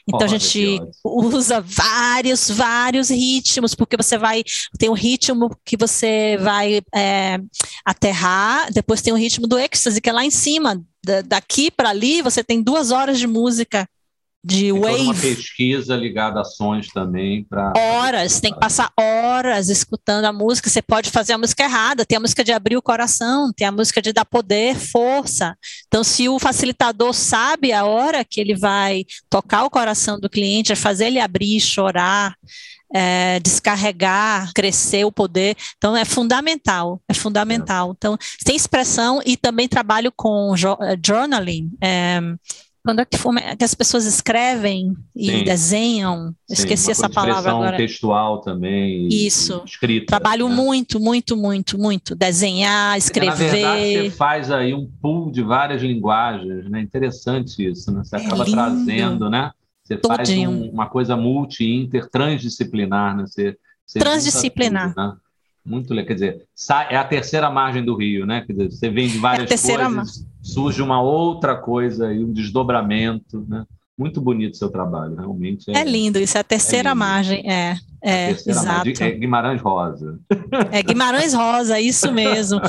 então 0.08 0.22
a 0.22 0.28
gente 0.28 0.80
usa 1.04 1.60
vários, 1.60 2.48
vários 2.48 3.10
ritmos, 3.10 3.74
porque 3.74 3.96
você 3.96 4.16
vai 4.16 4.44
tem 4.78 4.88
um 4.88 4.94
ritmo 4.94 5.50
que 5.64 5.76
você 5.76 6.36
vai 6.40 6.80
é, 6.94 7.38
aterrar, 7.84 8.72
depois 8.72 9.02
tem 9.02 9.12
o 9.12 9.16
ritmo 9.16 9.46
do 9.46 9.58
êxtase, 9.58 10.00
que 10.00 10.08
é 10.08 10.12
lá 10.12 10.24
em 10.24 10.30
cima. 10.30 10.80
daqui 11.26 11.70
para 11.70 11.90
ali 11.90 12.22
você 12.22 12.42
tem 12.44 12.62
duas 12.62 12.90
horas 12.90 13.18
de 13.18 13.26
música 13.26 13.88
de 14.46 14.72
tem 14.72 14.80
wave. 14.80 15.02
uma 15.02 15.14
pesquisa 15.14 15.96
ligada 15.96 16.40
a 16.40 16.44
sons 16.44 16.86
também 16.86 17.42
para 17.42 17.72
horas, 17.76 18.38
tem 18.40 18.52
que 18.52 18.60
passar 18.60 18.92
horas 18.96 19.68
escutando 19.68 20.24
a 20.24 20.32
música. 20.32 20.70
Você 20.70 20.80
pode 20.80 21.10
fazer 21.10 21.32
a 21.32 21.38
música 21.38 21.64
errada, 21.64 22.06
tem 22.06 22.16
a 22.16 22.20
música 22.20 22.44
de 22.44 22.52
abrir 22.52 22.76
o 22.76 22.82
coração, 22.82 23.52
tem 23.52 23.66
a 23.66 23.72
música 23.72 24.00
de 24.00 24.12
dar 24.12 24.24
poder, 24.24 24.76
força. 24.76 25.56
Então, 25.88 26.04
se 26.04 26.28
o 26.28 26.38
facilitador 26.38 27.12
sabe 27.12 27.72
a 27.72 27.84
hora 27.84 28.24
que 28.24 28.40
ele 28.40 28.54
vai 28.54 29.04
tocar 29.28 29.64
o 29.64 29.70
coração 29.70 30.20
do 30.20 30.30
cliente, 30.30 30.72
é 30.72 30.76
fazer 30.76 31.06
ele 31.06 31.18
abrir, 31.18 31.58
chorar, 31.58 32.36
é, 32.94 33.40
descarregar, 33.40 34.52
crescer 34.54 35.04
o 35.04 35.10
poder. 35.10 35.56
Então, 35.76 35.96
é 35.96 36.04
fundamental, 36.04 37.00
é 37.08 37.14
fundamental. 37.14 37.94
Então, 37.96 38.16
tem 38.44 38.54
expressão 38.54 39.20
e 39.26 39.36
também 39.36 39.66
trabalho 39.66 40.12
com 40.14 40.54
journaling. 41.04 41.72
É, 41.82 42.20
quando 42.86 43.00
é 43.00 43.04
que, 43.04 43.18
que 43.56 43.64
as 43.64 43.74
pessoas 43.74 44.06
escrevem 44.06 44.96
e 45.14 45.26
Sim. 45.26 45.44
desenham, 45.44 46.32
esqueci 46.48 46.92
essa 46.92 47.10
palavra 47.10 47.50
agora. 47.50 47.76
textual 47.76 48.40
também. 48.40 49.08
Isso. 49.08 49.60
Escrita. 49.66 50.06
Trabalho 50.06 50.48
né? 50.48 50.54
muito, 50.54 51.00
muito, 51.00 51.36
muito, 51.36 51.76
muito. 51.76 52.14
Desenhar, 52.14 52.96
escrever. 52.96 53.30
Na 53.30 53.34
verdade, 53.34 54.02
você 54.02 54.10
faz 54.10 54.52
aí 54.52 54.72
um 54.72 54.88
pool 55.02 55.32
de 55.32 55.42
várias 55.42 55.82
linguagens, 55.82 56.70
né? 56.70 56.80
Interessante 56.80 57.68
isso, 57.68 57.90
né? 57.90 58.04
Você 58.04 58.14
é 58.14 58.24
acaba 58.24 58.44
trazendo, 58.44 59.28
né? 59.28 59.50
Você 59.82 59.96
Todinho. 59.96 60.50
faz 60.50 60.62
um, 60.62 60.70
uma 60.70 60.86
coisa 60.88 61.16
multi-inter, 61.16 62.08
transdisciplinar, 62.08 63.16
né? 63.16 63.24
Você, 63.26 63.56
você 63.84 63.98
transdisciplinar. 63.98 64.94
Tudo, 64.94 65.06
né? 65.06 65.16
Muito 65.66 65.92
legal. 65.92 66.06
Quer 66.06 66.14
dizer, 66.14 66.48
é 66.88 66.96
a 66.96 67.04
terceira 67.04 67.50
margem 67.50 67.84
do 67.84 67.96
rio, 67.96 68.24
né? 68.24 68.42
Quer 68.46 68.52
dizer, 68.52 68.70
você 68.70 68.88
vem 68.88 69.08
de 69.08 69.18
várias 69.18 69.50
é 69.50 69.74
coisas, 69.76 70.24
surge 70.40 70.80
uma 70.80 71.02
outra 71.02 71.56
coisa 71.56 72.12
e 72.12 72.22
um 72.22 72.32
desdobramento, 72.32 73.44
né? 73.48 73.66
Muito 73.98 74.20
bonito 74.20 74.56
seu 74.56 74.68
trabalho, 74.68 75.16
realmente. 75.16 75.70
É, 75.70 75.78
é 75.80 75.84
lindo, 75.84 76.18
isso 76.18 76.36
é 76.36 76.40
a 76.40 76.44
terceira 76.44 76.90
é 76.90 76.94
margem, 76.94 77.50
é. 77.50 77.76
É, 78.02 78.30
exato. 78.30 78.88
É 79.02 79.10
Guimarães 79.10 79.60
Rosa. 79.60 80.20
É 80.70 80.80
Guimarães 80.80 81.34
Rosa, 81.34 81.80
isso 81.80 82.12
mesmo. 82.12 82.60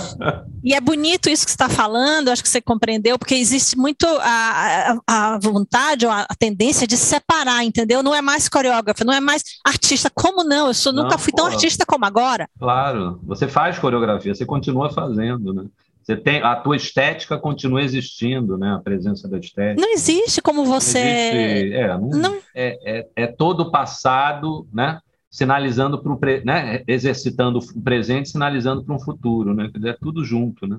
E 0.63 0.73
é 0.73 0.81
bonito 0.81 1.29
isso 1.29 1.45
que 1.45 1.51
você 1.51 1.55
está 1.55 1.69
falando, 1.69 2.29
acho 2.29 2.41
que 2.41 2.49
você 2.49 2.59
compreendeu, 2.59 3.19
porque 3.19 3.35
existe 3.35 3.77
muito 3.77 4.05
a, 4.19 4.99
a, 5.07 5.35
a 5.35 5.39
vontade 5.39 6.05
ou 6.05 6.11
a, 6.11 6.21
a, 6.21 6.35
tendência 6.35 6.87
de 6.87 6.97
separar, 6.97 7.63
entendeu? 7.63 8.01
Não 8.01 8.15
é 8.15 8.21
mais 8.21 8.49
coreógrafa, 8.49 9.05
não 9.05 9.13
é 9.13 9.19
mais 9.19 9.43
artista. 9.63 10.09
Como 10.09 10.43
não? 10.43 10.67
Eu 10.67 10.73
sou, 10.73 10.91
nunca 10.91 11.11
não, 11.11 11.19
fui 11.19 11.31
tão 11.31 11.45
artista 11.45 11.85
como 11.85 12.03
agora. 12.05 12.49
Claro, 12.57 13.19
você 13.23 13.47
faz 13.47 13.77
coreografia, 13.77 14.33
você 14.33 14.45
continua 14.45 14.89
fazendo, 14.89 15.53
né? 15.53 15.65
Você 16.07 16.15
tem 16.15 16.41
a 16.41 16.55
tua 16.55 16.77
estética 16.77 17.37
continua 17.37 17.81
existindo, 17.81 18.57
né? 18.57 18.75
A 18.75 18.79
presença 18.79 19.27
da 19.27 19.37
estética. 19.37 19.81
Não 19.81 19.91
existe 19.91 20.41
como 20.41 20.63
você. 20.63 20.99
Existe, 20.99 21.73
é, 21.75 21.87
não, 21.97 22.09
não... 22.09 22.39
É, 22.55 22.99
é, 22.99 23.09
é, 23.13 23.27
todo 23.27 23.63
o 23.63 23.71
passado, 23.71 24.65
né? 24.71 25.01
Sinalizando 25.29 26.01
para 26.01 26.13
o 26.13 26.17
pre... 26.17 26.41
né? 26.45 26.81
exercitando 26.87 27.59
o 27.59 27.81
presente, 27.81 28.29
sinalizando 28.29 28.85
para 28.85 28.95
um 28.95 28.99
futuro, 29.01 29.53
né? 29.53 29.69
Quer 29.69 29.79
dizer, 29.79 29.89
é 29.89 29.97
tudo 30.01 30.23
junto, 30.23 30.65
né? 30.65 30.77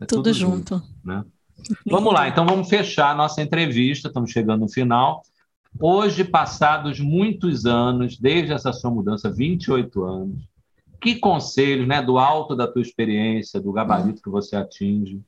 É 0.00 0.06
tudo, 0.06 0.22
tudo 0.22 0.32
junto. 0.32 0.76
junto. 0.76 0.88
né? 1.04 1.22
Vamos 1.84 2.14
lá, 2.14 2.26
então 2.26 2.46
vamos 2.46 2.66
fechar 2.66 3.10
a 3.10 3.14
nossa 3.14 3.42
entrevista, 3.42 4.08
estamos 4.08 4.30
chegando 4.30 4.62
no 4.62 4.72
final. 4.72 5.20
Hoje, 5.78 6.24
passados 6.24 6.98
muitos 6.98 7.66
anos, 7.66 8.16
desde 8.18 8.54
essa 8.54 8.72
sua 8.72 8.90
mudança, 8.90 9.30
28 9.30 10.02
anos, 10.02 10.48
que 11.00 11.16
conselhos, 11.16 11.86
né, 11.86 12.02
do 12.02 12.18
alto 12.18 12.54
da 12.54 12.66
tua 12.66 12.82
experiência, 12.82 13.60
do 13.60 13.72
gabarito 13.72 14.22
que 14.22 14.30
você 14.30 14.56
atinge, 14.56 15.22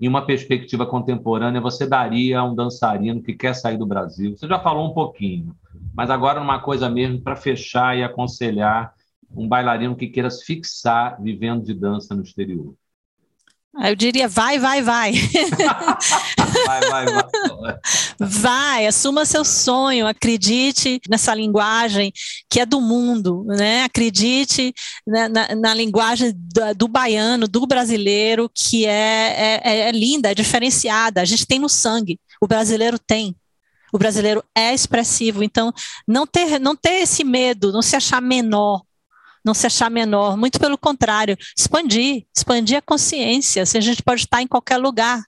em 0.00 0.06
uma 0.06 0.24
perspectiva 0.24 0.86
contemporânea, 0.86 1.60
você 1.60 1.86
daria 1.86 2.38
a 2.38 2.44
um 2.44 2.54
dançarino 2.54 3.22
que 3.22 3.34
quer 3.34 3.54
sair 3.54 3.76
do 3.76 3.86
Brasil? 3.86 4.36
Você 4.36 4.46
já 4.46 4.60
falou 4.60 4.88
um 4.88 4.94
pouquinho, 4.94 5.56
mas 5.94 6.08
agora 6.08 6.40
uma 6.40 6.60
coisa 6.60 6.88
mesmo 6.88 7.20
para 7.20 7.34
fechar 7.34 7.96
e 7.96 8.04
aconselhar 8.04 8.94
um 9.30 9.48
bailarino 9.48 9.96
que 9.96 10.06
queira 10.06 10.30
se 10.30 10.44
fixar 10.44 11.20
vivendo 11.20 11.64
de 11.64 11.74
dança 11.74 12.14
no 12.14 12.22
exterior. 12.22 12.74
Eu 13.84 13.94
diria, 13.94 14.26
vai, 14.26 14.58
vai, 14.58 14.82
vai. 14.82 15.12
vai, 16.66 16.80
vai, 16.80 17.06
vai. 17.06 17.78
Vai, 18.18 18.86
assuma 18.86 19.24
seu 19.24 19.44
sonho, 19.44 20.06
acredite 20.06 21.00
nessa 21.08 21.34
linguagem 21.34 22.12
que 22.50 22.60
é 22.60 22.66
do 22.66 22.80
mundo, 22.80 23.44
né? 23.46 23.84
Acredite 23.84 24.74
na, 25.06 25.28
na, 25.28 25.54
na 25.54 25.74
linguagem 25.74 26.32
do, 26.34 26.74
do, 26.74 26.88
baiano, 26.88 27.46
do 27.46 27.66
brasileiro, 27.66 28.50
que 28.52 28.84
é, 28.84 29.60
é, 29.62 29.78
é 29.88 29.92
linda, 29.92 30.30
é 30.30 30.34
diferenciada. 30.34 31.20
A 31.20 31.24
gente 31.24 31.46
tem 31.46 31.58
no 31.58 31.68
sangue, 31.68 32.18
o 32.40 32.48
brasileiro 32.48 32.98
tem. 32.98 33.36
O 33.92 33.98
brasileiro 33.98 34.44
é 34.54 34.74
expressivo, 34.74 35.42
então 35.42 35.72
não 36.06 36.26
ter, 36.26 36.58
não 36.58 36.76
ter 36.76 37.02
esse 37.02 37.24
medo, 37.24 37.72
não 37.72 37.80
se 37.80 37.96
achar 37.96 38.20
menor, 38.20 38.82
não 39.48 39.54
se 39.54 39.66
achar 39.66 39.90
menor, 39.90 40.36
muito 40.36 40.60
pelo 40.60 40.76
contrário, 40.76 41.36
expandir, 41.56 42.26
expandir 42.36 42.76
a 42.76 42.82
consciência, 42.82 43.64
se 43.64 43.78
a 43.78 43.80
gente 43.80 44.02
pode 44.02 44.20
estar 44.20 44.42
em 44.42 44.46
qualquer 44.46 44.76
lugar. 44.76 45.22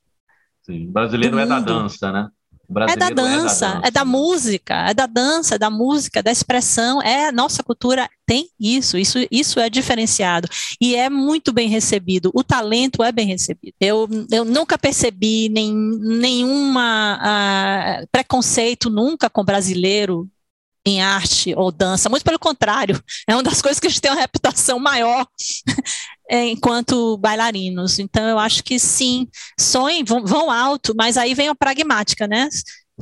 Sim, 0.62 0.88
o 0.88 0.92
brasileiro 0.92 1.38
é 1.38 1.46
da 1.46 1.58
dança, 1.58 2.12
né? 2.12 2.28
É 2.88 2.96
da, 2.96 3.10
dança, 3.10 3.10
é 3.10 3.10
da 3.10 3.10
dança, 3.10 3.80
é 3.82 3.90
da 3.90 4.04
música, 4.04 4.74
é 4.88 4.94
da 4.94 5.06
dança, 5.06 5.54
é 5.56 5.58
da 5.58 5.70
música, 5.70 6.22
da 6.22 6.30
expressão. 6.30 7.02
É 7.02 7.32
nossa 7.32 7.64
cultura 7.64 8.08
tem 8.24 8.48
isso, 8.60 8.96
isso, 8.96 9.18
isso 9.28 9.58
é 9.58 9.68
diferenciado 9.68 10.48
e 10.80 10.94
é 10.94 11.10
muito 11.10 11.52
bem 11.52 11.68
recebido. 11.68 12.30
O 12.32 12.44
talento 12.44 13.02
é 13.02 13.10
bem 13.10 13.26
recebido. 13.26 13.74
Eu, 13.80 14.08
eu 14.30 14.44
nunca 14.44 14.78
percebi 14.78 15.48
nem, 15.48 15.74
nenhuma 15.74 17.18
uh, 17.18 18.06
preconceito 18.12 18.88
nunca 18.88 19.28
com 19.28 19.44
brasileiro 19.44 20.30
em 20.86 21.00
arte 21.00 21.54
ou 21.54 21.70
dança, 21.70 22.08
muito 22.08 22.24
pelo 22.24 22.38
contrário, 22.38 23.02
é 23.26 23.34
uma 23.34 23.42
das 23.42 23.60
coisas 23.62 23.78
que 23.78 23.86
a 23.86 23.90
gente 23.90 24.00
tem 24.00 24.10
uma 24.10 24.20
reputação 24.20 24.78
maior 24.78 25.26
enquanto 26.30 27.16
bailarinos. 27.18 27.98
Então, 27.98 28.26
eu 28.28 28.38
acho 28.38 28.62
que 28.62 28.78
sim, 28.78 29.28
sonhem, 29.58 30.04
vão, 30.04 30.24
vão 30.24 30.50
alto, 30.50 30.94
mas 30.96 31.16
aí 31.16 31.34
vem 31.34 31.48
a 31.48 31.54
pragmática, 31.54 32.26
né? 32.26 32.48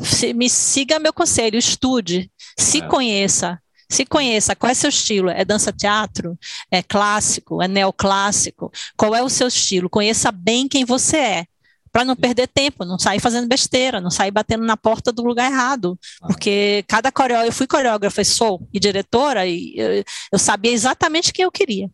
Se, 0.02 0.32
me 0.32 0.48
siga 0.48 0.98
meu 0.98 1.12
conselho, 1.12 1.58
estude, 1.58 2.30
se 2.58 2.78
é. 2.78 2.86
conheça, 2.86 3.60
se 3.90 4.04
conheça 4.04 4.54
qual 4.54 4.70
é 4.70 4.74
seu 4.74 4.90
estilo. 4.90 5.30
É 5.30 5.44
dança 5.44 5.72
teatro? 5.72 6.38
É 6.70 6.82
clássico? 6.82 7.62
É 7.62 7.66
neoclássico? 7.66 8.70
Qual 8.96 9.14
é 9.14 9.22
o 9.22 9.28
seu 9.28 9.48
estilo? 9.48 9.88
Conheça 9.88 10.30
bem 10.30 10.68
quem 10.68 10.84
você 10.84 11.16
é 11.16 11.46
para 11.92 12.04
não 12.04 12.16
perder 12.16 12.48
tempo, 12.48 12.84
não 12.84 12.98
sair 12.98 13.20
fazendo 13.20 13.48
besteira, 13.48 14.00
não 14.00 14.10
sair 14.10 14.30
batendo 14.30 14.64
na 14.64 14.76
porta 14.76 15.12
do 15.12 15.22
lugar 15.22 15.50
errado, 15.50 15.98
porque 16.20 16.84
cada 16.86 17.10
coreógrafa, 17.10 17.48
eu 17.48 17.52
fui 17.52 17.66
coreógrafa, 17.66 18.24
sou 18.24 18.66
e 18.72 18.78
diretora 18.78 19.46
e 19.46 19.74
eu, 19.76 20.04
eu 20.32 20.38
sabia 20.38 20.72
exatamente 20.72 21.32
quem 21.32 21.44
eu 21.44 21.52
queria. 21.52 21.90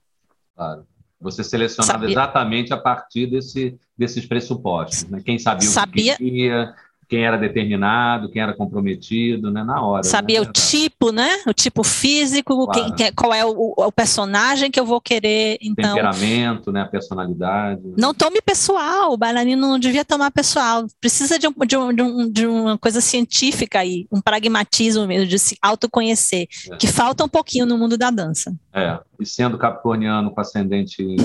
Claro. 0.55 0.87
Você 1.21 1.43
selecionava 1.43 2.01
sabia. 2.01 2.11
exatamente 2.11 2.73
a 2.73 2.77
partir 2.77 3.27
desse, 3.27 3.79
desses 3.97 4.27
pressupostos, 4.27 5.05
né? 5.05 5.23
Quem 5.25 5.39
sabia, 5.39 5.69
sabia 5.69 6.13
o 6.13 6.17
que 6.17 6.25
queria, 6.25 6.75
quem 7.09 7.25
era 7.25 7.37
determinado, 7.37 8.31
quem 8.31 8.43
era 8.43 8.55
comprometido, 8.55 9.51
né? 9.51 9.63
Na 9.63 9.83
hora. 9.83 10.03
Sabia 10.03 10.41
né? 10.41 10.47
o 10.47 10.53
tipo, 10.53 11.13
né? 11.13 11.29
O 11.47 11.53
tipo 11.53 11.83
físico, 11.83 12.67
claro. 12.67 12.95
quem, 12.95 13.13
qual 13.13 13.33
é 13.33 13.45
o, 13.45 13.75
o, 13.77 13.93
personagem 13.93 14.71
que 14.71 14.79
eu 14.79 14.87
vou 14.87 15.01
querer. 15.01 15.59
Então, 15.61 15.95
Temperamento, 15.95 16.73
né? 16.73 16.83
A 16.83 16.87
personalidade. 16.87 17.83
Não 17.97 18.15
tome 18.15 18.41
pessoal, 18.41 19.13
o 19.13 19.17
bailarino 19.17 19.69
não 19.69 19.79
devia 19.79 20.05
tomar 20.05 20.31
pessoal. 20.31 20.87
Precisa 21.01 21.39
de, 21.39 21.49
um, 21.49 21.53
de, 21.67 21.77
um, 21.77 21.95
de, 21.95 22.03
um, 22.03 22.31
de 22.31 22.47
uma 22.47 22.79
coisa 22.79 23.01
científica 23.01 23.81
aí, 23.81 24.07
um 24.11 24.21
pragmatismo 24.21 25.07
mesmo, 25.07 25.27
de 25.27 25.39
se 25.39 25.57
autoconhecer, 25.61 26.49
é. 26.71 26.77
que 26.77 26.87
falta 26.87 27.25
um 27.25 27.29
pouquinho 27.29 27.67
no 27.67 27.79
mundo 27.79 27.97
da 27.97 28.11
dança. 28.11 28.55
É, 28.73 28.99
e 29.21 29.27
sendo 29.27 29.59
capricorniano 29.59 30.31
com 30.31 30.41
ascendente 30.41 31.17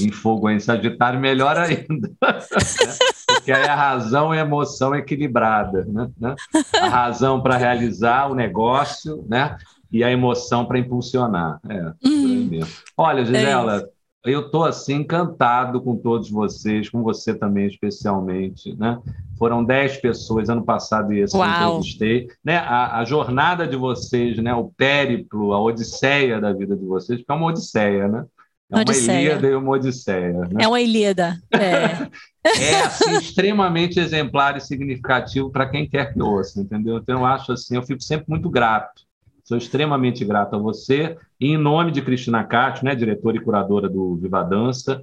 em 0.00 0.10
fogo 0.10 0.48
em 0.50 0.60
Sagitário, 0.60 1.20
melhor 1.20 1.56
ainda. 1.58 2.10
Porque 3.28 3.52
aí 3.52 3.64
a 3.64 3.74
razão 3.74 4.34
e 4.34 4.38
a 4.38 4.42
emoção 4.42 4.94
equilibrada. 4.94 5.84
Né? 5.84 6.10
né? 6.18 6.34
A 6.80 6.88
razão 6.88 7.40
para 7.40 7.56
realizar 7.56 8.30
o 8.30 8.34
negócio 8.34 9.24
né? 9.28 9.56
e 9.90 10.02
a 10.02 10.10
emoção 10.10 10.64
para 10.64 10.78
impulsionar. 10.78 11.60
É, 11.68 11.92
uhum. 12.06 12.60
Olha, 12.96 13.24
Gisela, 13.24 13.76
é 13.76 13.98
eu 14.24 14.46
estou 14.46 14.64
assim 14.64 14.94
encantado 14.96 15.80
com 15.80 15.96
todos 15.96 16.30
vocês, 16.30 16.88
com 16.88 17.02
você 17.02 17.34
também 17.34 17.66
especialmente. 17.66 18.74
Né? 18.76 18.98
Foram 19.38 19.64
dez 19.64 19.96
pessoas 19.96 20.48
ano 20.48 20.64
passado 20.64 21.12
e 21.12 21.20
esse 21.20 21.36
Uau. 21.36 21.46
eu 21.46 21.68
entrevistei. 21.68 22.28
Né? 22.44 22.56
A, 22.56 22.98
a, 22.98 23.04
jornada 23.04 23.66
de 23.66 23.76
vocês, 23.76 24.36
né? 24.38 24.54
o 24.54 24.70
périplo, 24.76 25.52
a 25.52 25.60
odisseia 25.60 26.40
da 26.40 26.52
vida 26.52 26.76
de 26.76 26.84
vocês, 26.84 27.20
porque 27.20 27.32
é 27.32 27.34
uma 27.34 27.46
odisseia, 27.46 28.08
né? 28.08 28.24
É 28.70 28.76
uma. 28.76 28.82
Ilíada 28.82 29.46
e 29.46 29.54
uma 29.54 29.70
Odisseia. 29.70 30.32
Né? 30.32 30.48
É 30.60 30.68
uma 30.68 30.80
Ilíada. 30.80 31.40
É, 31.50 32.08
é 32.44 32.80
assim, 32.82 33.16
extremamente 33.16 33.98
exemplar 33.98 34.56
e 34.56 34.60
significativo 34.60 35.50
para 35.50 35.68
quem 35.68 35.88
quer 35.88 36.12
que 36.12 36.20
ouça, 36.20 36.60
entendeu? 36.60 36.98
Então, 36.98 37.20
eu 37.20 37.26
acho 37.26 37.52
assim, 37.52 37.76
eu 37.76 37.82
fico 37.82 38.02
sempre 38.02 38.26
muito 38.28 38.50
grato. 38.50 39.02
Sou 39.42 39.56
extremamente 39.56 40.22
grato 40.24 40.56
a 40.56 40.58
você. 40.58 41.16
E 41.40 41.48
em 41.48 41.56
nome 41.56 41.90
de 41.90 42.02
Cristina 42.02 42.44
Cátio, 42.44 42.84
né, 42.84 42.94
diretora 42.94 43.38
e 43.38 43.40
curadora 43.40 43.88
do 43.88 44.16
Viva 44.16 44.42
Dança, 44.42 45.02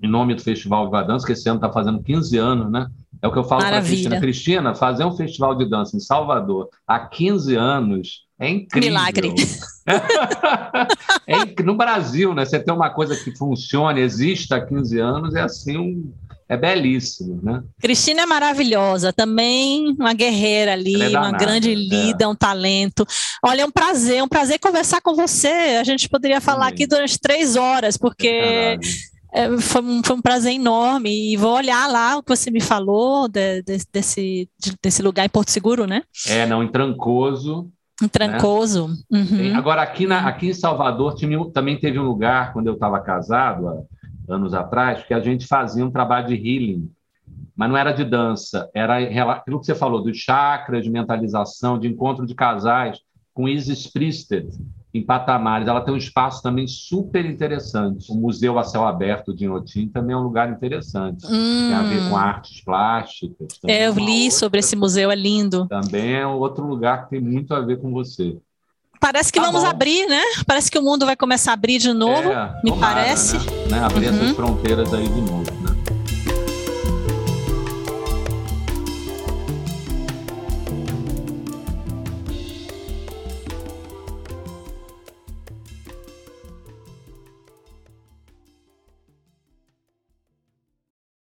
em 0.00 0.08
nome 0.08 0.36
do 0.36 0.42
Festival 0.42 0.84
Viva 0.84 1.02
Dança, 1.02 1.26
que 1.26 1.32
esse 1.32 1.48
ano 1.48 1.56
está 1.56 1.72
fazendo 1.72 2.00
15 2.00 2.38
anos, 2.38 2.70
né? 2.70 2.86
É 3.22 3.28
o 3.28 3.32
que 3.32 3.38
eu 3.38 3.44
falo 3.44 3.62
para 3.62 3.78
a 3.78 3.82
Cristina. 3.82 4.20
Cristina, 4.20 4.74
fazer 4.74 5.04
um 5.04 5.16
festival 5.16 5.54
de 5.54 5.68
dança 5.68 5.96
em 5.96 6.00
Salvador 6.00 6.68
há 6.86 6.98
15 6.98 7.54
anos 7.54 8.26
é 8.38 8.50
incrível. 8.50 8.90
Milagre. 8.90 9.34
é, 11.26 11.62
no 11.62 11.74
Brasil, 11.74 12.34
né? 12.34 12.44
Você 12.44 12.58
tem 12.58 12.74
uma 12.74 12.90
coisa 12.90 13.16
que 13.16 13.34
funciona, 13.34 13.98
existe 13.98 14.52
há 14.52 14.60
15 14.60 14.98
anos, 14.98 15.34
é 15.34 15.40
assim 15.40 15.76
um. 15.78 16.12
É 16.48 16.56
belíssimo, 16.56 17.40
né? 17.42 17.60
Cristina 17.80 18.22
é 18.22 18.26
maravilhosa, 18.26 19.12
também 19.12 19.96
uma 19.98 20.14
guerreira 20.14 20.74
ali, 20.74 20.94
é 20.94 21.10
danada, 21.10 21.26
uma 21.26 21.36
grande 21.36 21.74
líder, 21.74 22.22
é. 22.22 22.28
um 22.28 22.36
talento. 22.36 23.04
Olha, 23.44 23.62
é 23.62 23.66
um 23.66 23.70
prazer, 23.70 24.22
um 24.22 24.28
prazer 24.28 24.60
conversar 24.60 25.00
com 25.00 25.16
você. 25.16 25.48
A 25.48 25.82
gente 25.82 26.08
poderia 26.08 26.40
falar 26.40 26.66
Sim. 26.66 26.72
aqui 26.72 26.86
durante 26.86 27.18
três 27.18 27.56
horas, 27.56 27.96
porque 27.96 28.28
é 28.28 28.74
é, 28.74 28.78
foi, 29.60 29.82
um, 29.82 30.02
foi 30.02 30.16
um 30.16 30.22
prazer 30.22 30.52
enorme 30.52 31.32
e 31.32 31.36
vou 31.36 31.54
olhar 31.54 31.86
lá 31.88 32.16
o 32.16 32.22
que 32.22 32.34
você 32.34 32.50
me 32.50 32.60
falou 32.60 33.28
de, 33.28 33.62
de, 33.62 33.78
desse, 33.92 34.48
de, 34.58 34.74
desse 34.82 35.02
lugar 35.02 35.26
em 35.26 35.28
Porto 35.28 35.50
Seguro, 35.50 35.86
né? 35.86 36.02
É, 36.28 36.46
não, 36.46 36.62
em 36.62 36.68
Trancoso, 36.68 37.70
em 38.02 38.08
Trancoso. 38.08 38.88
Né? 39.10 39.20
Uhum. 39.20 39.56
Agora, 39.56 39.82
aqui, 39.82 40.06
na, 40.06 40.26
aqui 40.28 40.48
em 40.48 40.54
Salvador 40.54 41.14
também 41.52 41.78
teve 41.78 41.98
um 41.98 42.04
lugar, 42.04 42.52
quando 42.52 42.66
eu 42.66 42.74
estava 42.74 43.00
casado, 43.00 43.68
há 43.68 44.34
anos 44.34 44.52
atrás, 44.52 45.02
que 45.04 45.14
a 45.14 45.20
gente 45.20 45.46
fazia 45.46 45.84
um 45.84 45.90
trabalho 45.90 46.28
de 46.28 46.34
healing, 46.34 46.90
mas 47.54 47.68
não 47.70 47.76
era 47.76 47.92
de 47.92 48.04
dança, 48.04 48.68
era 48.74 48.98
aquilo 49.32 49.60
que 49.60 49.66
você 49.66 49.74
falou, 49.74 50.02
dos 50.02 50.18
chakras, 50.18 50.84
de 50.84 50.90
mentalização, 50.90 51.78
de 51.78 51.88
encontro 51.88 52.26
de 52.26 52.34
casais, 52.34 53.00
com 53.32 53.48
Isis 53.48 53.86
Priester. 53.86 54.46
Em 54.96 55.02
patamares. 55.02 55.68
Ela 55.68 55.80
tem 55.80 55.92
um 55.94 55.96
espaço 55.96 56.42
também 56.42 56.66
super 56.66 57.24
interessante. 57.24 58.10
O 58.10 58.14
Museu 58.14 58.58
a 58.58 58.64
Céu 58.64 58.86
Aberto 58.86 59.34
de 59.34 59.44
Inhotim 59.44 59.88
também 59.88 60.14
é 60.14 60.18
um 60.18 60.22
lugar 60.22 60.50
interessante. 60.50 61.26
Hum. 61.26 61.68
Tem 61.68 61.74
a 61.74 61.82
ver 61.82 62.08
com 62.08 62.16
artes 62.16 62.60
plásticas. 62.60 63.48
É, 63.66 63.86
eu 63.86 63.94
li 63.94 64.24
outra. 64.24 64.38
sobre 64.38 64.60
esse 64.60 64.76
museu, 64.76 65.10
é 65.10 65.16
lindo. 65.16 65.66
Também 65.68 66.14
é 66.14 66.26
outro 66.26 66.66
lugar 66.66 67.04
que 67.04 67.10
tem 67.10 67.20
muito 67.20 67.54
a 67.54 67.60
ver 67.60 67.80
com 67.80 67.90
você. 67.92 68.36
Parece 69.00 69.32
que 69.32 69.38
tá 69.38 69.46
vamos 69.46 69.62
bom. 69.62 69.68
abrir, 69.68 70.06
né? 70.06 70.22
Parece 70.46 70.70
que 70.70 70.78
o 70.78 70.82
mundo 70.82 71.04
vai 71.04 71.16
começar 71.16 71.50
a 71.52 71.54
abrir 71.54 71.78
de 71.78 71.92
novo, 71.92 72.30
é, 72.30 72.60
me 72.64 72.70
tomara, 72.70 72.94
parece. 72.94 73.36
Né? 73.36 73.44
né? 73.72 73.84
Abrir 73.84 74.08
uhum. 74.08 74.14
essas 74.14 74.30
fronteiras 74.36 74.94
aí 74.94 75.06
de 75.06 75.20
novo. 75.20 75.55